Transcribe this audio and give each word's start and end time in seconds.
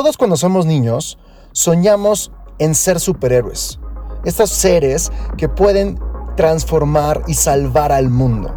Todos 0.00 0.16
cuando 0.16 0.38
somos 0.38 0.64
niños 0.64 1.18
soñamos 1.52 2.32
en 2.58 2.74
ser 2.74 3.00
superhéroes. 3.00 3.78
Estos 4.24 4.48
seres 4.48 5.12
que 5.36 5.46
pueden 5.50 6.00
transformar 6.38 7.20
y 7.26 7.34
salvar 7.34 7.92
al 7.92 8.08
mundo. 8.08 8.50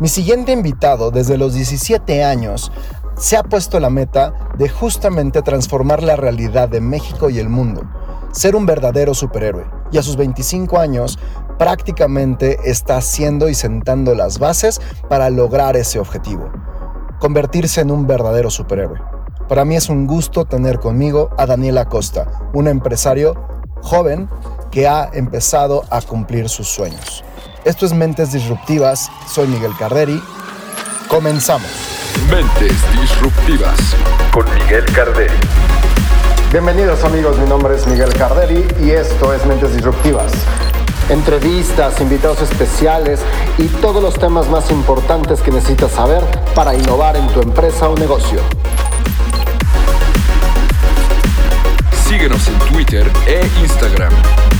Mi 0.00 0.08
siguiente 0.08 0.52
invitado 0.52 1.10
desde 1.10 1.36
los 1.36 1.52
17 1.52 2.24
años 2.24 2.72
se 3.18 3.36
ha 3.36 3.42
puesto 3.42 3.78
la 3.78 3.90
meta 3.90 4.32
de 4.56 4.70
justamente 4.70 5.42
transformar 5.42 6.02
la 6.02 6.16
realidad 6.16 6.70
de 6.70 6.80
México 6.80 7.28
y 7.28 7.40
el 7.40 7.50
mundo, 7.50 7.82
ser 8.32 8.56
un 8.56 8.64
verdadero 8.64 9.12
superhéroe. 9.12 9.66
Y 9.92 9.98
a 9.98 10.02
sus 10.02 10.16
25 10.16 10.78
años 10.78 11.18
prácticamente 11.58 12.58
está 12.64 12.96
haciendo 12.96 13.50
y 13.50 13.54
sentando 13.54 14.14
las 14.14 14.38
bases 14.38 14.80
para 15.10 15.28
lograr 15.28 15.76
ese 15.76 15.98
objetivo, 15.98 16.50
convertirse 17.20 17.82
en 17.82 17.90
un 17.90 18.06
verdadero 18.06 18.48
superhéroe. 18.48 19.18
Para 19.48 19.64
mí 19.64 19.76
es 19.76 19.88
un 19.88 20.06
gusto 20.06 20.44
tener 20.44 20.78
conmigo 20.78 21.30
a 21.38 21.46
Daniel 21.46 21.78
Acosta, 21.78 22.50
un 22.52 22.68
empresario 22.68 23.34
joven 23.80 24.28
que 24.70 24.86
ha 24.86 25.08
empezado 25.14 25.84
a 25.88 26.02
cumplir 26.02 26.50
sus 26.50 26.68
sueños. 26.68 27.24
Esto 27.64 27.86
es 27.86 27.94
Mentes 27.94 28.30
Disruptivas, 28.30 29.10
soy 29.26 29.48
Miguel 29.48 29.72
Carderi. 29.78 30.22
Comenzamos. 31.08 31.70
Mentes 32.30 32.74
Disruptivas 33.00 33.78
con 34.32 34.44
Miguel 34.54 34.84
Carderi. 34.92 35.32
Bienvenidos 36.52 37.02
amigos, 37.04 37.38
mi 37.38 37.48
nombre 37.48 37.74
es 37.74 37.86
Miguel 37.86 38.12
Carderi 38.12 38.66
y 38.84 38.90
esto 38.90 39.32
es 39.32 39.46
Mentes 39.46 39.72
Disruptivas. 39.72 40.30
Entrevistas, 41.08 41.98
invitados 42.02 42.42
especiales 42.42 43.20
y 43.56 43.68
todos 43.80 44.02
los 44.02 44.18
temas 44.18 44.46
más 44.50 44.70
importantes 44.70 45.40
que 45.40 45.50
necesitas 45.50 45.92
saber 45.92 46.22
para 46.54 46.74
innovar 46.74 47.16
en 47.16 47.26
tu 47.28 47.40
empresa 47.40 47.88
o 47.88 47.96
negocio. 47.96 48.40
Síguenos 52.08 52.48
en 52.48 52.58
Twitter 52.72 53.06
e 53.26 53.46
Instagram 53.60 54.10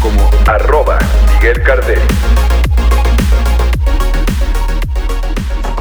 como 0.02 0.20
arroba 0.46 0.98
Miguel 1.34 1.62
Carderi. 1.62 2.02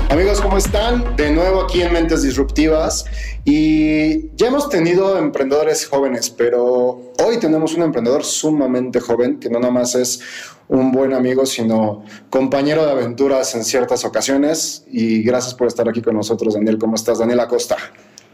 Amigos, 0.09 0.39
¿cómo 0.39 0.57
están? 0.57 1.17
De 1.17 1.29
nuevo 1.29 1.63
aquí 1.63 1.81
en 1.81 1.91
Mentes 1.91 2.23
Disruptivas 2.23 3.03
y 3.43 4.33
ya 4.37 4.47
hemos 4.47 4.69
tenido 4.69 5.17
emprendedores 5.17 5.85
jóvenes, 5.85 6.29
pero 6.29 7.01
hoy 7.21 7.37
tenemos 7.41 7.73
un 7.73 7.83
emprendedor 7.83 8.23
sumamente 8.23 9.01
joven 9.01 9.37
que 9.37 9.49
no 9.49 9.59
nada 9.59 9.73
más 9.73 9.93
es 9.95 10.21
un 10.69 10.93
buen 10.93 11.13
amigo, 11.13 11.45
sino 11.45 12.05
compañero 12.29 12.85
de 12.85 12.91
aventuras 12.93 13.53
en 13.55 13.65
ciertas 13.65 14.05
ocasiones 14.05 14.85
y 14.89 15.21
gracias 15.21 15.53
por 15.53 15.67
estar 15.67 15.89
aquí 15.89 16.01
con 16.01 16.15
nosotros, 16.15 16.53
Daniel. 16.53 16.77
¿Cómo 16.77 16.95
estás? 16.95 17.19
Daniel 17.19 17.41
Acosta. 17.41 17.75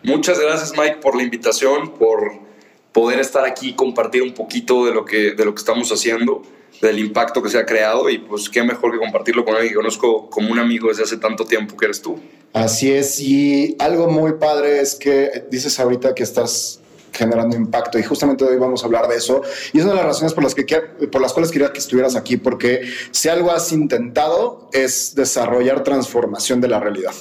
Muchas 0.03 0.39
gracias, 0.39 0.73
Mike, 0.77 0.97
por 1.01 1.15
la 1.15 1.23
invitación, 1.23 1.93
por 1.97 2.52
poder 2.93 3.19
estar 3.19 3.43
aquí 3.45 3.69
y 3.69 3.73
compartir 3.73 4.21
un 4.21 4.33
poquito 4.33 4.85
de 4.85 4.93
lo 4.93 5.03
que, 5.03 5.33
de 5.33 5.45
lo 5.45 5.53
que 5.53 5.59
estamos 5.59 5.91
haciendo 5.91 6.43
del 6.81 6.99
impacto 6.99 7.41
que 7.41 7.49
se 7.49 7.57
ha 7.57 7.65
creado 7.65 8.09
y 8.09 8.17
pues 8.17 8.49
qué 8.49 8.63
mejor 8.63 8.91
que 8.91 8.97
compartirlo 8.97 9.45
con 9.45 9.55
alguien 9.55 9.71
que 9.71 9.77
conozco 9.77 10.29
como 10.29 10.51
un 10.51 10.59
amigo 10.59 10.89
desde 10.89 11.03
hace 11.03 11.17
tanto 11.17 11.45
tiempo 11.45 11.77
que 11.77 11.85
eres 11.85 12.01
tú. 12.01 12.19
Así 12.51 12.91
es, 12.91 13.19
y 13.19 13.75
algo 13.79 14.07
muy 14.07 14.33
padre 14.33 14.79
es 14.79 14.95
que 14.95 15.45
dices 15.49 15.79
ahorita 15.79 16.13
que 16.13 16.23
estás 16.23 16.82
generando 17.13 17.55
impacto 17.55 17.97
y 17.99 18.03
justamente 18.03 18.43
hoy 18.43 18.57
vamos 18.57 18.83
a 18.83 18.87
hablar 18.87 19.07
de 19.07 19.15
eso 19.15 19.41
y 19.71 19.79
es 19.79 19.83
una 19.83 19.93
de 19.93 19.99
las 19.99 20.07
razones 20.07 20.33
por 20.33 20.43
las, 20.43 20.55
que, 20.55 20.65
por 21.11 21.21
las 21.21 21.31
cuales 21.31 21.51
quería 21.51 21.71
que 21.71 21.79
estuvieras 21.79 22.15
aquí 22.15 22.37
porque 22.37 22.81
si 23.11 23.29
algo 23.29 23.51
has 23.51 23.71
intentado 23.71 24.69
es 24.73 25.15
desarrollar 25.15 25.83
transformación 25.83 26.59
de 26.59 26.67
la 26.67 26.79
realidad. 26.79 27.13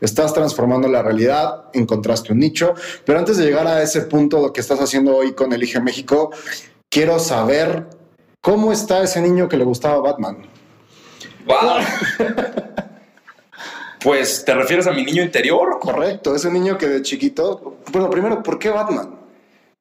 Estás 0.00 0.32
transformando 0.32 0.88
la 0.88 1.02
realidad, 1.02 1.64
encontraste 1.72 2.32
un 2.32 2.38
nicho, 2.38 2.74
pero 3.04 3.18
antes 3.18 3.36
de 3.36 3.44
llegar 3.44 3.66
a 3.66 3.82
ese 3.82 4.02
punto 4.02 4.40
lo 4.40 4.52
que 4.52 4.60
estás 4.60 4.80
haciendo 4.80 5.16
hoy 5.16 5.32
con 5.32 5.52
Elige 5.52 5.80
México, 5.80 6.30
quiero 6.88 7.18
saber 7.18 7.86
¿Cómo 8.40 8.72
está 8.72 9.02
ese 9.02 9.20
niño 9.20 9.50
que 9.50 9.58
le 9.58 9.64
gustaba 9.64 10.00
Batman? 10.00 10.38
¡Wow! 11.44 11.84
pues, 14.02 14.42
¿te 14.46 14.54
refieres 14.54 14.86
a 14.86 14.92
mi 14.92 15.04
niño 15.04 15.22
interior? 15.22 15.78
Correcto, 15.78 16.34
ese 16.34 16.50
niño 16.50 16.78
que 16.78 16.88
de 16.88 17.02
chiquito. 17.02 17.76
Bueno, 17.92 18.08
primero, 18.08 18.42
¿por 18.42 18.58
qué 18.58 18.70
Batman? 18.70 19.19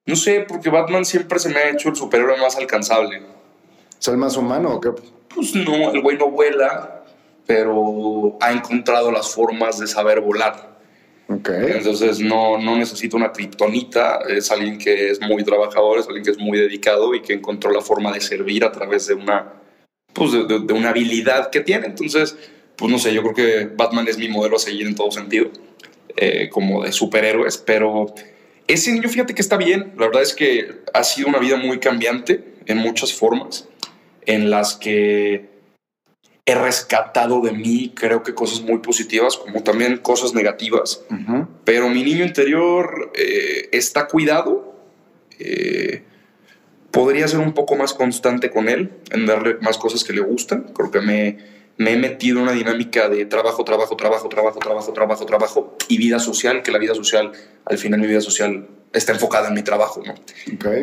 No 0.05 0.15
sé, 0.15 0.45
porque 0.47 0.69
Batman 0.69 1.05
siempre 1.05 1.39
se 1.39 1.49
me 1.49 1.57
ha 1.57 1.69
hecho 1.69 1.89
el 1.89 1.95
superhéroe 1.95 2.37
más 2.37 2.55
alcanzable. 2.55 3.21
¿Es 3.99 4.07
el 4.07 4.17
más 4.17 4.37
humano 4.37 4.75
o 4.75 4.79
qué? 4.79 4.89
Pues 5.33 5.53
no, 5.55 5.91
el 5.91 6.01
güey 6.01 6.17
no 6.17 6.29
vuela, 6.31 7.03
pero 7.45 8.37
ha 8.41 8.51
encontrado 8.51 9.11
las 9.11 9.29
formas 9.29 9.79
de 9.79 9.87
saber 9.87 10.21
volar. 10.21 10.69
Okay. 11.27 11.73
Entonces 11.73 12.19
no, 12.19 12.57
no 12.57 12.75
necesita 12.75 13.15
una 13.15 13.31
kriptonita, 13.31 14.21
es 14.27 14.49
alguien 14.49 14.79
que 14.79 15.11
es 15.11 15.21
muy 15.21 15.43
trabajador, 15.43 15.99
es 15.99 16.07
alguien 16.07 16.23
que 16.23 16.31
es 16.31 16.39
muy 16.39 16.57
dedicado 16.57 17.13
y 17.13 17.21
que 17.21 17.33
encontró 17.33 17.71
la 17.71 17.81
forma 17.81 18.11
de 18.11 18.19
servir 18.19 18.65
a 18.65 18.71
través 18.71 19.05
de 19.05 19.13
una, 19.13 19.53
pues 20.11 20.31
de, 20.31 20.73
una 20.73 20.89
habilidad 20.89 21.51
que 21.51 21.59
tiene. 21.59 21.85
Entonces, 21.85 22.35
pues 22.75 22.91
no 22.91 22.97
sé, 22.97 23.13
yo 23.13 23.21
creo 23.21 23.35
que 23.35 23.69
Batman 23.75 24.07
es 24.07 24.17
mi 24.17 24.27
modelo 24.27 24.55
a 24.55 24.59
seguir 24.59 24.87
en 24.87 24.95
todo 24.95 25.11
sentido, 25.11 25.51
eh, 26.17 26.49
como 26.49 26.83
de 26.83 26.91
superhéroes, 26.91 27.59
pero 27.59 28.07
ese 28.69 28.91
niño 28.91 29.09
fíjate 29.09 29.33
que 29.33 29.41
está 29.41 29.57
bien, 29.57 29.93
la 29.97 30.05
verdad 30.05 30.21
es 30.21 30.33
que 30.33 30.83
ha 30.93 31.03
sido 31.03 31.27
una 31.27 31.39
vida 31.39 31.57
muy 31.57 31.79
cambiante 31.79 32.53
en 32.67 32.77
muchas 32.77 33.13
formas, 33.13 33.67
en 34.25 34.51
las 34.51 34.75
que 34.75 35.49
he 36.45 36.55
rescatado 36.55 37.41
de 37.41 37.51
mí, 37.51 37.93
creo 37.95 38.21
que 38.21 38.35
cosas 38.35 38.61
muy 38.61 38.77
positivas, 38.77 39.37
como 39.37 39.63
también 39.63 39.97
cosas 39.97 40.33
negativas. 40.33 41.03
Pero 41.63 41.89
mi 41.89 42.03
niño 42.03 42.23
interior 42.23 43.11
eh, 43.15 43.69
está 43.71 44.07
cuidado. 44.07 44.75
Eh, 45.39 46.03
podría 46.91 47.27
ser 47.27 47.39
un 47.39 47.53
poco 47.53 47.75
más 47.75 47.93
constante 47.93 48.49
con 48.49 48.67
él, 48.67 48.91
en 49.11 49.25
darle 49.25 49.57
más 49.61 49.77
cosas 49.77 50.03
que 50.03 50.13
le 50.13 50.21
gustan. 50.21 50.71
Creo 50.73 50.91
que 50.91 51.01
me, 51.01 51.37
me 51.79 51.93
he 51.93 51.97
metido 51.97 52.37
en 52.37 52.43
una 52.43 52.51
dinámica 52.51 53.09
de 53.09 53.25
trabajo, 53.25 53.63
trabajo, 53.63 53.97
trabajo, 53.97 54.29
trabajo, 54.29 54.59
trabajo, 54.59 54.93
trabajo, 54.93 55.25
trabajo 55.25 55.77
y 55.87 55.97
vida 55.97 56.19
social, 56.19 56.61
que 56.61 56.71
la 56.71 56.77
vida 56.77 56.93
social, 56.93 57.31
al 57.65 57.77
final 57.79 57.99
mi 57.99 58.05
vida 58.05 58.21
social 58.21 58.67
está 58.93 59.13
enfocada 59.13 59.47
en 59.47 59.55
mi 59.55 59.63
trabajo, 59.63 60.03
¿no? 60.05 60.13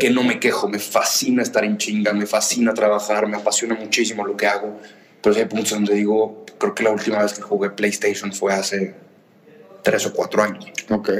Que 0.00 0.10
no 0.10 0.24
me 0.24 0.40
quejo, 0.40 0.68
me 0.68 0.80
fascina 0.80 1.42
estar 1.42 1.64
en 1.64 1.78
chinga, 1.78 2.12
me 2.12 2.26
fascina 2.26 2.74
trabajar, 2.74 3.28
me 3.28 3.36
apasiona 3.36 3.76
muchísimo 3.76 4.26
lo 4.26 4.36
que 4.36 4.48
hago 4.48 4.80
pero 5.26 5.38
hay 5.38 5.44
puntos 5.46 5.70
donde 5.70 5.94
digo, 5.94 6.44
creo 6.56 6.72
que 6.72 6.84
la 6.84 6.90
última 6.90 7.20
vez 7.20 7.34
que 7.34 7.42
jugué 7.42 7.70
PlayStation 7.70 8.32
fue 8.32 8.52
hace 8.52 8.94
tres 9.82 10.06
o 10.06 10.12
cuatro 10.12 10.40
años. 10.40 10.66
Ok. 10.88 11.10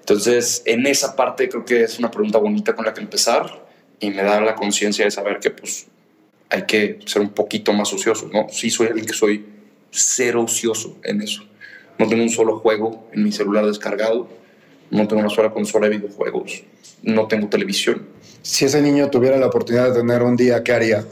Entonces, 0.00 0.60
en 0.66 0.86
esa 0.86 1.16
parte 1.16 1.48
creo 1.48 1.64
que 1.64 1.82
es 1.82 1.98
una 1.98 2.10
pregunta 2.10 2.36
bonita 2.36 2.74
con 2.74 2.84
la 2.84 2.92
que 2.92 3.00
empezar 3.00 3.64
y 4.00 4.10
me 4.10 4.22
da 4.22 4.38
la 4.42 4.54
conciencia 4.54 5.06
de 5.06 5.10
saber 5.10 5.40
que 5.40 5.50
pues 5.50 5.86
hay 6.54 6.62
que 6.66 7.00
ser 7.04 7.20
un 7.20 7.30
poquito 7.30 7.72
más 7.72 7.92
ocioso, 7.92 8.30
¿no? 8.32 8.46
Sí 8.48 8.70
soy 8.70 8.86
alguien 8.86 9.06
que 9.06 9.12
soy 9.12 9.44
cero 9.90 10.44
ocioso 10.44 10.96
en 11.02 11.20
eso. 11.20 11.44
No 11.98 12.08
tengo 12.08 12.22
un 12.22 12.30
solo 12.30 12.58
juego 12.58 13.08
en 13.12 13.24
mi 13.24 13.32
celular 13.32 13.66
descargado, 13.66 14.28
no 14.90 15.08
tengo 15.08 15.20
una 15.20 15.30
sola 15.30 15.50
consola 15.50 15.88
de 15.88 15.96
videojuegos, 15.96 16.62
no 17.02 17.26
tengo 17.26 17.48
televisión. 17.48 18.06
Si 18.42 18.64
ese 18.64 18.80
niño 18.80 19.10
tuviera 19.10 19.36
la 19.36 19.46
oportunidad 19.46 19.88
de 19.88 20.00
tener 20.00 20.22
un 20.22 20.36
día, 20.36 20.62
¿qué 20.62 20.72
haría? 20.72 21.04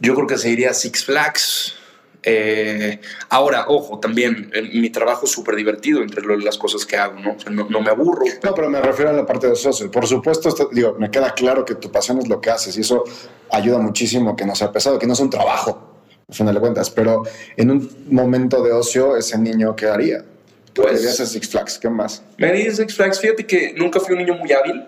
Yo 0.00 0.14
creo 0.16 0.26
que 0.26 0.38
se 0.38 0.50
iría 0.50 0.74
Six 0.74 1.04
Flags. 1.04 1.76
Eh, 2.24 3.00
ahora, 3.30 3.64
ojo, 3.68 3.98
también 3.98 4.50
mi 4.74 4.90
trabajo 4.90 5.26
es 5.26 5.32
súper 5.32 5.56
divertido 5.56 6.02
entre 6.02 6.24
las 6.38 6.56
cosas 6.56 6.86
que 6.86 6.96
hago, 6.96 7.18
¿no? 7.18 7.36
¿no? 7.50 7.80
me 7.80 7.90
aburro. 7.90 8.24
No, 8.42 8.54
pero 8.54 8.70
me 8.70 8.80
refiero 8.80 9.10
a 9.10 9.12
la 9.12 9.26
parte 9.26 9.48
de 9.48 9.56
social. 9.56 9.90
Por 9.90 10.06
supuesto, 10.06 10.54
digo, 10.72 10.96
me 10.98 11.10
queda 11.10 11.34
claro 11.34 11.64
que 11.64 11.74
tu 11.74 11.90
pasión 11.90 12.18
es 12.18 12.28
lo 12.28 12.40
que 12.40 12.50
haces 12.50 12.76
y 12.76 12.82
eso 12.82 13.04
ayuda 13.50 13.78
muchísimo 13.78 14.36
que 14.36 14.46
no 14.46 14.54
sea 14.54 14.70
pesado, 14.70 14.98
que 14.98 15.06
no 15.06 15.14
es 15.14 15.20
un 15.20 15.30
trabajo, 15.30 15.96
al 16.28 16.34
final 16.34 16.54
de 16.54 16.60
cuentas. 16.60 16.90
Pero 16.90 17.24
en 17.56 17.70
un 17.70 18.06
momento 18.10 18.62
de 18.62 18.72
ocio, 18.72 19.16
ese 19.16 19.36
niño, 19.38 19.74
¿qué 19.74 19.86
haría? 19.86 20.24
Pues. 20.74 20.92
Podría 20.92 21.12
Six 21.12 21.48
Flags, 21.48 21.78
¿qué 21.78 21.90
más? 21.90 22.22
Me 22.38 22.52
diría 22.52 22.72
Six 22.72 22.94
Flags. 22.94 23.20
Fíjate 23.20 23.44
que 23.46 23.74
nunca 23.76 24.00
fui 24.00 24.14
un 24.14 24.20
niño 24.20 24.34
muy 24.34 24.50
hábil 24.52 24.82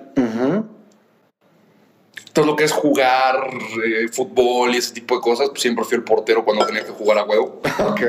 todo 2.35 2.47
lo 2.47 2.57
que 2.57 2.65
es 2.65 2.73
jugar 2.73 3.49
eh, 3.87 4.09
fútbol 4.11 4.75
y 4.75 4.79
ese 4.79 4.93
tipo 4.93 5.15
de 5.15 5.21
cosas, 5.21 5.51
pues 5.51 5.63
siempre 5.63 5.85
fui 5.85 5.97
el 5.97 6.03
portero 6.03 6.45
cuando 6.45 6.67
tenía 6.67 6.85
que 6.85 6.91
jugar 6.91 7.19
a 7.19 7.25
huevo. 7.25 7.63
Ok. 7.79 8.03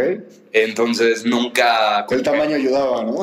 Entonces 0.52 1.26
nunca... 1.26 2.08
El 2.10 2.24
tamaño 2.24 2.56
ayudaba, 2.56 3.04
¿no? 3.04 3.18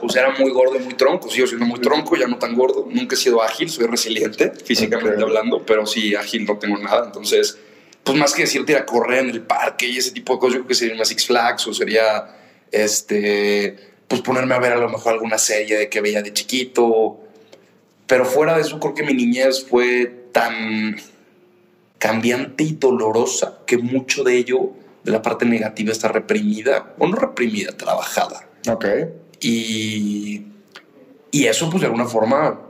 pues 0.00 0.14
era 0.14 0.30
muy 0.38 0.52
gordo 0.52 0.76
y 0.76 0.78
muy 0.78 0.94
tronco. 0.94 1.28
Sigo 1.28 1.48
siendo 1.48 1.66
muy 1.66 1.80
tronco, 1.80 2.16
ya 2.16 2.28
no 2.28 2.38
tan 2.38 2.54
gordo. 2.54 2.86
Nunca 2.88 3.16
he 3.16 3.18
sido 3.18 3.42
ágil, 3.42 3.68
soy 3.68 3.86
resiliente, 3.86 4.52
físicamente 4.64 5.20
hablando, 5.20 5.66
pero 5.66 5.84
sí, 5.84 6.14
ágil 6.14 6.44
no 6.44 6.58
tengo 6.58 6.78
nada. 6.78 7.06
Entonces, 7.06 7.58
pues 8.04 8.16
más 8.16 8.34
que 8.34 8.42
decirte 8.42 8.70
ir 8.70 8.78
a 8.78 8.86
correr 8.86 9.24
en 9.24 9.30
el 9.30 9.42
parque 9.42 9.88
y 9.88 9.98
ese 9.98 10.12
tipo 10.12 10.34
de 10.34 10.38
cosas, 10.38 10.54
yo 10.54 10.60
creo 10.60 10.68
que 10.68 10.74
sería 10.76 10.94
más 10.94 11.08
Six 11.08 11.26
Flags 11.26 11.66
o 11.66 11.74
sería, 11.74 12.36
este, 12.70 13.76
pues 14.06 14.20
ponerme 14.20 14.54
a 14.54 14.60
ver 14.60 14.74
a 14.74 14.76
lo 14.76 14.88
mejor 14.88 15.14
alguna 15.14 15.38
serie 15.38 15.76
de 15.76 15.88
que 15.88 16.00
veía 16.00 16.22
de 16.22 16.32
chiquito 16.32 17.23
pero 18.06 18.24
fuera 18.24 18.54
de 18.54 18.62
eso, 18.62 18.78
creo 18.80 18.94
que 18.94 19.02
mi 19.02 19.14
niñez 19.14 19.64
fue 19.64 20.28
tan 20.32 20.96
cambiante 21.98 22.64
y 22.64 22.72
dolorosa 22.74 23.60
que 23.66 23.78
mucho 23.78 24.24
de 24.24 24.36
ello, 24.36 24.72
de 25.04 25.12
la 25.12 25.22
parte 25.22 25.46
negativa, 25.46 25.92
está 25.92 26.08
reprimida, 26.08 26.94
o 26.98 27.06
no 27.06 27.16
reprimida, 27.16 27.72
trabajada. 27.72 28.48
Ok. 28.70 28.84
Y, 29.40 30.44
Y 31.30 31.46
eso, 31.46 31.68
pues 31.68 31.80
de 31.80 31.86
alguna 31.86 32.06
forma, 32.06 32.60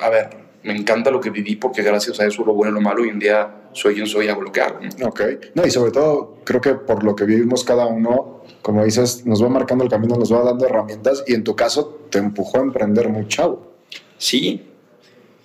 a 0.00 0.08
ver, 0.08 0.30
me 0.62 0.76
encanta 0.76 1.10
lo 1.10 1.20
que 1.20 1.30
viví 1.30 1.56
porque 1.56 1.82
gracias 1.82 2.20
a 2.20 2.26
eso, 2.26 2.44
lo 2.44 2.54
bueno 2.54 2.70
y 2.72 2.74
lo 2.74 2.80
malo, 2.80 3.02
hoy 3.02 3.08
en 3.08 3.18
día 3.18 3.62
soy 3.72 3.94
quien 3.94 4.06
soy, 4.06 4.28
hago 4.28 4.42
lo 4.42 4.52
que 4.52 4.60
hago. 4.60 4.78
¿no? 4.98 5.08
Ok. 5.08 5.22
No, 5.54 5.66
y 5.66 5.70
sobre 5.70 5.90
todo, 5.90 6.36
creo 6.44 6.60
que 6.60 6.74
por 6.74 7.02
lo 7.02 7.16
que 7.16 7.24
vivimos 7.24 7.64
cada 7.64 7.86
uno, 7.86 8.42
como 8.60 8.84
dices, 8.84 9.26
nos 9.26 9.42
va 9.42 9.48
marcando 9.48 9.82
el 9.84 9.90
camino, 9.90 10.16
nos 10.16 10.32
va 10.32 10.42
dando 10.42 10.66
herramientas 10.66 11.24
y 11.26 11.34
en 11.34 11.42
tu 11.42 11.56
caso 11.56 12.06
te 12.10 12.18
empujó 12.18 12.58
a 12.58 12.62
emprender 12.62 13.08
muy 13.08 13.26
chavo. 13.26 13.72
Sí, 14.18 14.62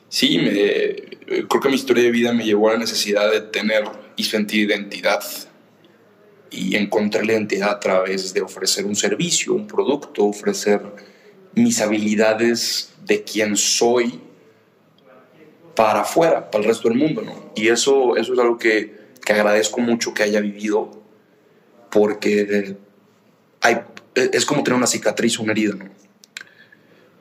sí, 0.10 0.38
me- 0.40 1.44
creo 1.48 1.62
que 1.62 1.70
mi 1.70 1.76
historia 1.76 2.04
de 2.04 2.12
vida 2.12 2.32
me 2.34 2.46
llevó 2.46 2.70
a 2.70 2.74
la 2.74 2.80
necesidad 2.80 3.32
de 3.32 3.42
tener 3.42 3.84
y 4.16 4.24
sentir 4.24 4.70
identidad. 4.70 5.24
Y 6.50 6.76
encontré 6.78 7.26
la 7.26 7.34
identidad 7.34 7.70
a 7.72 7.80
través 7.80 8.34
de 8.34 8.42
ofrecer 8.42 8.86
un 8.86 8.96
servicio, 8.96 9.54
un 9.54 9.68
producto, 9.68 10.24
ofrecer 10.26 10.82
mis 11.54 11.82
habilidades 11.82 12.94
de 13.06 13.24
quien 13.24 13.58
soy 13.58 14.22
para 15.76 16.02
afuera, 16.02 16.50
para 16.50 16.64
el 16.64 16.70
resto 16.70 16.88
del 16.90 16.98
mundo, 16.98 17.22
¿no? 17.22 17.52
Y 17.56 17.68
eso, 17.68 18.16
eso 18.16 18.34
es 18.34 18.40
algo 18.40 18.58
que, 18.58 18.96
que 19.24 19.34
agradezco 19.34 19.80
mucho 19.82 20.14
que 20.14 20.24
haya 20.24 20.40
vivido, 20.40 21.04
porque 21.92 22.78
hay, 23.62 23.78
es 24.16 24.46
como 24.46 24.64
tener 24.64 24.78
una 24.78 24.88
cicatriz 24.88 25.38
o 25.40 25.44
una 25.44 25.52
herida, 25.52 25.76
¿no? 25.76 25.90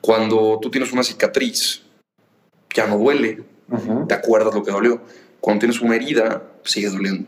Cuando 0.01 0.57
tú 0.61 0.71
tienes 0.71 0.91
una 0.93 1.03
cicatriz, 1.03 1.83
ya 2.73 2.87
no 2.87 2.97
duele, 2.97 3.43
Ujú. 3.69 4.07
te 4.07 4.13
acuerdas 4.15 4.53
lo 4.53 4.63
que 4.63 4.71
dolió. 4.71 5.01
Cuando 5.41 5.61
tienes 5.61 5.81
una 5.81 5.95
herida, 5.95 6.43
sigue 6.63 6.89
doliendo. 6.89 7.27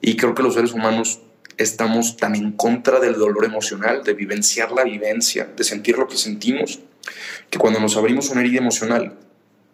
Y 0.00 0.16
creo 0.16 0.34
que 0.34 0.42
los 0.42 0.54
seres 0.54 0.72
humanos 0.72 1.20
estamos 1.56 2.16
tan 2.16 2.34
en 2.34 2.52
contra 2.52 3.00
del 3.00 3.14
dolor 3.14 3.44
emocional, 3.44 4.02
de 4.02 4.14
vivenciar 4.14 4.72
la 4.72 4.84
vivencia, 4.84 5.44
de 5.56 5.64
sentir 5.64 5.98
lo 5.98 6.08
que 6.08 6.16
sentimos, 6.16 6.80
que 7.50 7.58
cuando 7.58 7.80
nos 7.80 7.96
abrimos 7.96 8.30
una 8.30 8.40
herida 8.40 8.58
emocional, 8.58 9.14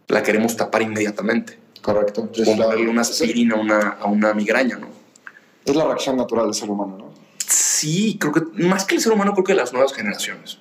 la 0.08 0.22
queremos 0.22 0.56
tapar 0.56 0.82
inmediatamente. 0.82 1.58
Correcto. 1.82 2.28
Es 2.34 2.44
Como 2.44 2.60
la, 2.62 2.68
darle 2.68 2.88
una 2.88 3.02
aspirina 3.02 3.54
a 3.56 3.60
una, 3.60 3.78
a 4.00 4.06
una 4.06 4.34
migraña, 4.34 4.76
¿no? 4.76 4.88
es 5.64 5.74
la 5.74 5.84
reacción 5.84 6.16
natural 6.16 6.44
del 6.46 6.54
ser 6.54 6.70
humano, 6.70 6.96
¿no? 6.96 7.10
Sí, 7.44 8.16
creo 8.20 8.32
que 8.32 8.40
más 8.62 8.84
que 8.84 8.94
el 8.94 9.00
ser 9.00 9.12
humano, 9.12 9.32
creo 9.32 9.44
que 9.44 9.54
las 9.54 9.72
nuevas 9.72 9.92
generaciones. 9.92 10.58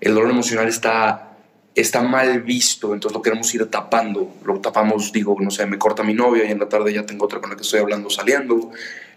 El 0.00 0.14
dolor 0.14 0.30
emocional 0.30 0.68
está, 0.68 1.31
está 1.74 2.02
mal 2.02 2.42
visto, 2.42 2.92
entonces 2.92 3.14
lo 3.16 3.22
queremos 3.22 3.54
ir 3.54 3.66
tapando. 3.70 4.34
Lo 4.44 4.60
tapamos, 4.60 5.12
digo, 5.12 5.36
no 5.40 5.50
sé, 5.50 5.66
me 5.66 5.78
corta 5.78 6.02
mi 6.02 6.14
novia 6.14 6.44
y 6.44 6.50
en 6.50 6.58
la 6.58 6.68
tarde 6.68 6.92
ya 6.92 7.06
tengo 7.06 7.24
otra 7.24 7.40
con 7.40 7.50
la 7.50 7.56
que 7.56 7.62
estoy 7.62 7.80
hablando 7.80 8.10
saliendo. 8.10 8.70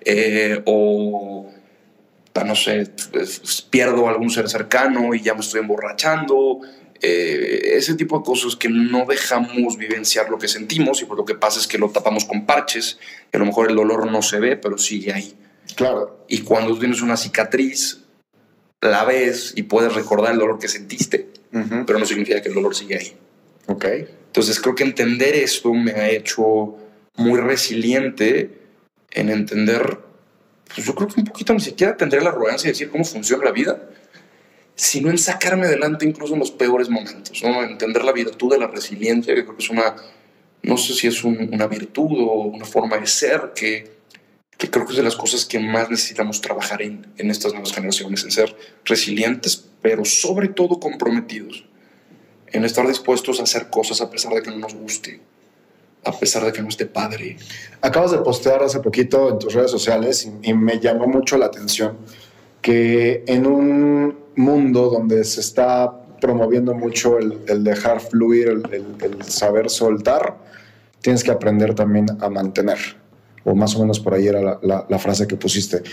eh, 0.06 0.62
o, 0.66 1.52
no 2.46 2.56
sé, 2.56 2.92
pierdo 3.69 4.07
a 4.07 4.12
algún 4.12 4.30
ser 4.30 4.50
cercano 4.50 5.13
y 5.16 5.22
ya 5.22 5.34
me 5.34 5.42
estoy 5.42 5.62
emborrachando. 5.62 6.60
eh, 7.02 7.75
ese 7.75 7.96
tipo 7.96 8.18
de 8.19 8.24
cosas 8.24 8.56
que 8.56 8.69
no 8.69 9.06
dejamos 9.06 9.78
vivenciar 9.78 10.30
lo 10.30 10.38
que 10.38 10.48
sentimos 10.48 11.02
y 11.02 11.06
pues 11.06 11.18
lo 11.18 11.25
que 11.25 11.36
pasa 11.36 11.60
es 11.60 11.68
que 11.68 11.78
lo 11.78 11.90
tapamos 11.90 12.25
con 12.25 12.46
parches. 12.46 13.00
Que 13.31 13.38
a 13.38 13.40
lo 13.40 13.46
mejor 13.46 13.69
el 13.69 13.75
dolor 13.75 14.10
no 14.10 14.22
se 14.22 14.40
ve, 14.40 14.57
pero 14.57 14.78
sigue 14.78 15.12
ahí. 15.13 15.34
Claro. 15.75 16.25
Y 16.30 16.40
cuando 16.42 16.78
tienes 16.78 17.02
una 17.02 17.18
cicatriz, 17.18 18.05
la 18.85 19.03
ves 19.03 19.53
y 19.55 19.63
puedes 19.63 19.93
recordar 19.93 20.33
el 20.33 20.39
dolor 20.39 20.59
que 20.59 20.67
sentiste, 20.67 21.29
Ujú. 21.53 21.85
pero 21.85 21.99
no 21.99 22.05
significa 22.05 22.41
que 22.41 22.49
el 22.49 22.55
dolor 22.55 22.75
sigue 22.75 22.97
ahí. 22.97 23.13
Ok. 23.67 23.85
Entonces 24.27 24.59
creo 24.59 24.75
que 24.75 24.83
entender 24.83 25.35
esto 25.35 25.73
me 25.73 25.91
ha 25.91 26.09
hecho 26.09 26.75
muy 27.15 27.39
resiliente 27.39 28.49
en 29.11 29.29
entender, 29.29 29.97
pues 30.73 30.85
yo 30.85 30.93
creo 30.93 31.07
que 31.07 31.19
un 31.21 31.25
poquito 31.25 31.53
ni 31.53 31.61
siquiera 31.61 31.95
tendré 31.95 32.21
la 32.21 32.29
arrogancia 32.29 32.67
de 32.67 32.73
decir 32.73 32.89
cómo 32.89 33.05
funciona 33.05 33.45
la 33.45 33.51
vida, 33.51 33.89
sino 34.75 35.09
en 35.09 35.17
sacarme 35.17 35.67
adelante 35.67 36.05
incluso 36.05 36.33
en 36.33 36.39
los 36.39 36.51
peores 36.51 36.89
momentos, 36.89 37.41
¿no? 37.43 37.63
Entender 37.63 38.03
la 38.03 38.11
virtud 38.11 38.51
de 38.51 38.59
la 38.59 38.67
resiliencia, 38.67 39.33
que 39.33 39.43
creo 39.45 39.55
que 39.55 39.63
es 39.63 39.69
una, 39.69 39.95
no 40.63 40.75
sé 40.77 40.93
si 40.93 41.07
es 41.07 41.23
un- 41.23 41.49
una 41.53 41.67
virtud 41.67 42.11
o 42.19 42.41
una 42.47 42.65
forma 42.65 42.97
de 42.97 43.07
ser 43.07 43.53
que, 43.55 43.94
que 44.57 44.69
creo 44.69 44.86
que 44.86 44.94
es 44.94 44.98
de 44.98 45.04
las 45.04 45.16
cosas 45.16 45.46
que 45.46 45.60
más 45.60 45.90
necesitamos 45.90 46.42
trabajar 46.42 46.81
en, 46.81 47.06
en 47.18 47.30
estas 47.30 47.52
nuevas 47.52 47.74
generaciones, 47.74 48.24
en 48.24 48.31
ser 48.31 48.56
resilientes, 48.86 49.66
pero 49.81 50.06
sobre 50.06 50.48
todo 50.48 50.80
comprometidos, 50.80 51.66
en 52.48 52.63
estar 52.63 52.88
dispuestos 52.88 53.40
a 53.40 53.44
hacer 53.44 53.69
cosas 53.69 54.02
a 54.02 54.10
pesar 54.10 54.34
de 54.34 54.42
que 54.42 54.52
no 54.52 54.57
nos 54.57 54.74
guste, 54.74 55.19
a 56.04 56.12
pesar 56.18 56.46
de 56.46 56.54
que 56.54 56.62
no 56.62 56.69
esté 56.69 56.86
padre. 56.86 57.38
Acabas 57.81 58.12
de 58.12 58.19
postear 58.19 58.63
hace 58.63 58.80
poquito 58.80 59.30
en 59.30 59.40
tus 59.40 59.54
redes 59.54 59.72
sociales 59.72 60.30
y, 60.42 60.54
me 60.54 60.80
llamó 60.80 61.07
mucho 61.07 61.38
la 61.38 61.48
atención 61.48 61.98
que 62.62 63.24
en 63.28 63.46
un 63.46 64.18
mundo 64.36 64.90
donde 64.90 65.24
se 65.24 65.42
está 65.42 66.02
promoviendo 66.22 66.74
mucho 66.74 67.19
el, 67.19 67.63
dejar 67.63 68.00
fluir, 68.00 68.63
el 68.72 69.24
saber 69.24 69.69
soltar, 69.69 70.38
tienes 71.02 71.24
que 71.24 71.30
aprender 71.30 71.75
también 71.75 72.07
a 72.19 72.30
mantener. 72.30 73.05
O 73.45 73.56
más 73.56 73.75
o 73.75 73.80
menos 73.80 74.00
por 74.00 74.13
ahí 74.13 74.27
era 74.27 74.59
la, 74.62 75.00
frase 75.00 75.27
que 75.27 75.38
pusiste. 75.38 75.83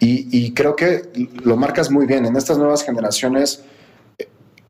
Y, 0.00 0.28
y 0.36 0.52
creo 0.54 0.74
que 0.74 1.02
lo 1.44 1.56
marcas 1.56 1.90
muy 1.90 2.06
bien. 2.06 2.26
En 2.26 2.36
estas 2.36 2.58
nuevas 2.58 2.82
generaciones 2.82 3.62
eh, 4.18 4.26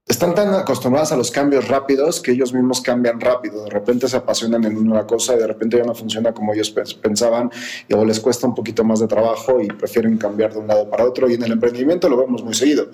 están 0.06 0.34
tan 0.34 0.52
acostumbradas 0.54 1.12
a 1.12 1.16
los 1.16 1.30
cambios 1.30 1.68
rápidos 1.68 2.20
que 2.20 2.32
ellos 2.32 2.52
mismos 2.52 2.80
cambian 2.80 3.20
rápido. 3.20 3.64
De 3.64 3.70
repente 3.70 4.08
se 4.08 4.16
apasionan 4.16 4.64
en 4.64 4.76
una 4.76 5.06
cosa 5.06 5.34
y 5.34 5.38
de 5.38 5.46
repente 5.46 5.78
ya 5.78 5.84
no 5.84 5.94
funciona 5.94 6.32
como 6.34 6.52
ellos 6.52 6.74
pens- 6.74 6.98
pensaban 7.00 7.50
o 7.92 8.04
les 8.04 8.20
cuesta 8.20 8.46
un 8.46 8.54
poquito 8.54 8.84
más 8.84 9.00
de 9.00 9.06
trabajo 9.06 9.60
y 9.60 9.68
prefieren 9.68 10.16
cambiar 10.18 10.52
de 10.52 10.58
un 10.58 10.66
lado 10.66 10.90
para 10.90 11.04
otro. 11.04 11.30
Y 11.30 11.34
en 11.34 11.42
el 11.44 11.52
emprendimiento 11.52 12.08
lo 12.08 12.16
vemos 12.16 12.42
muy 12.44 12.54
seguido. 12.54 12.90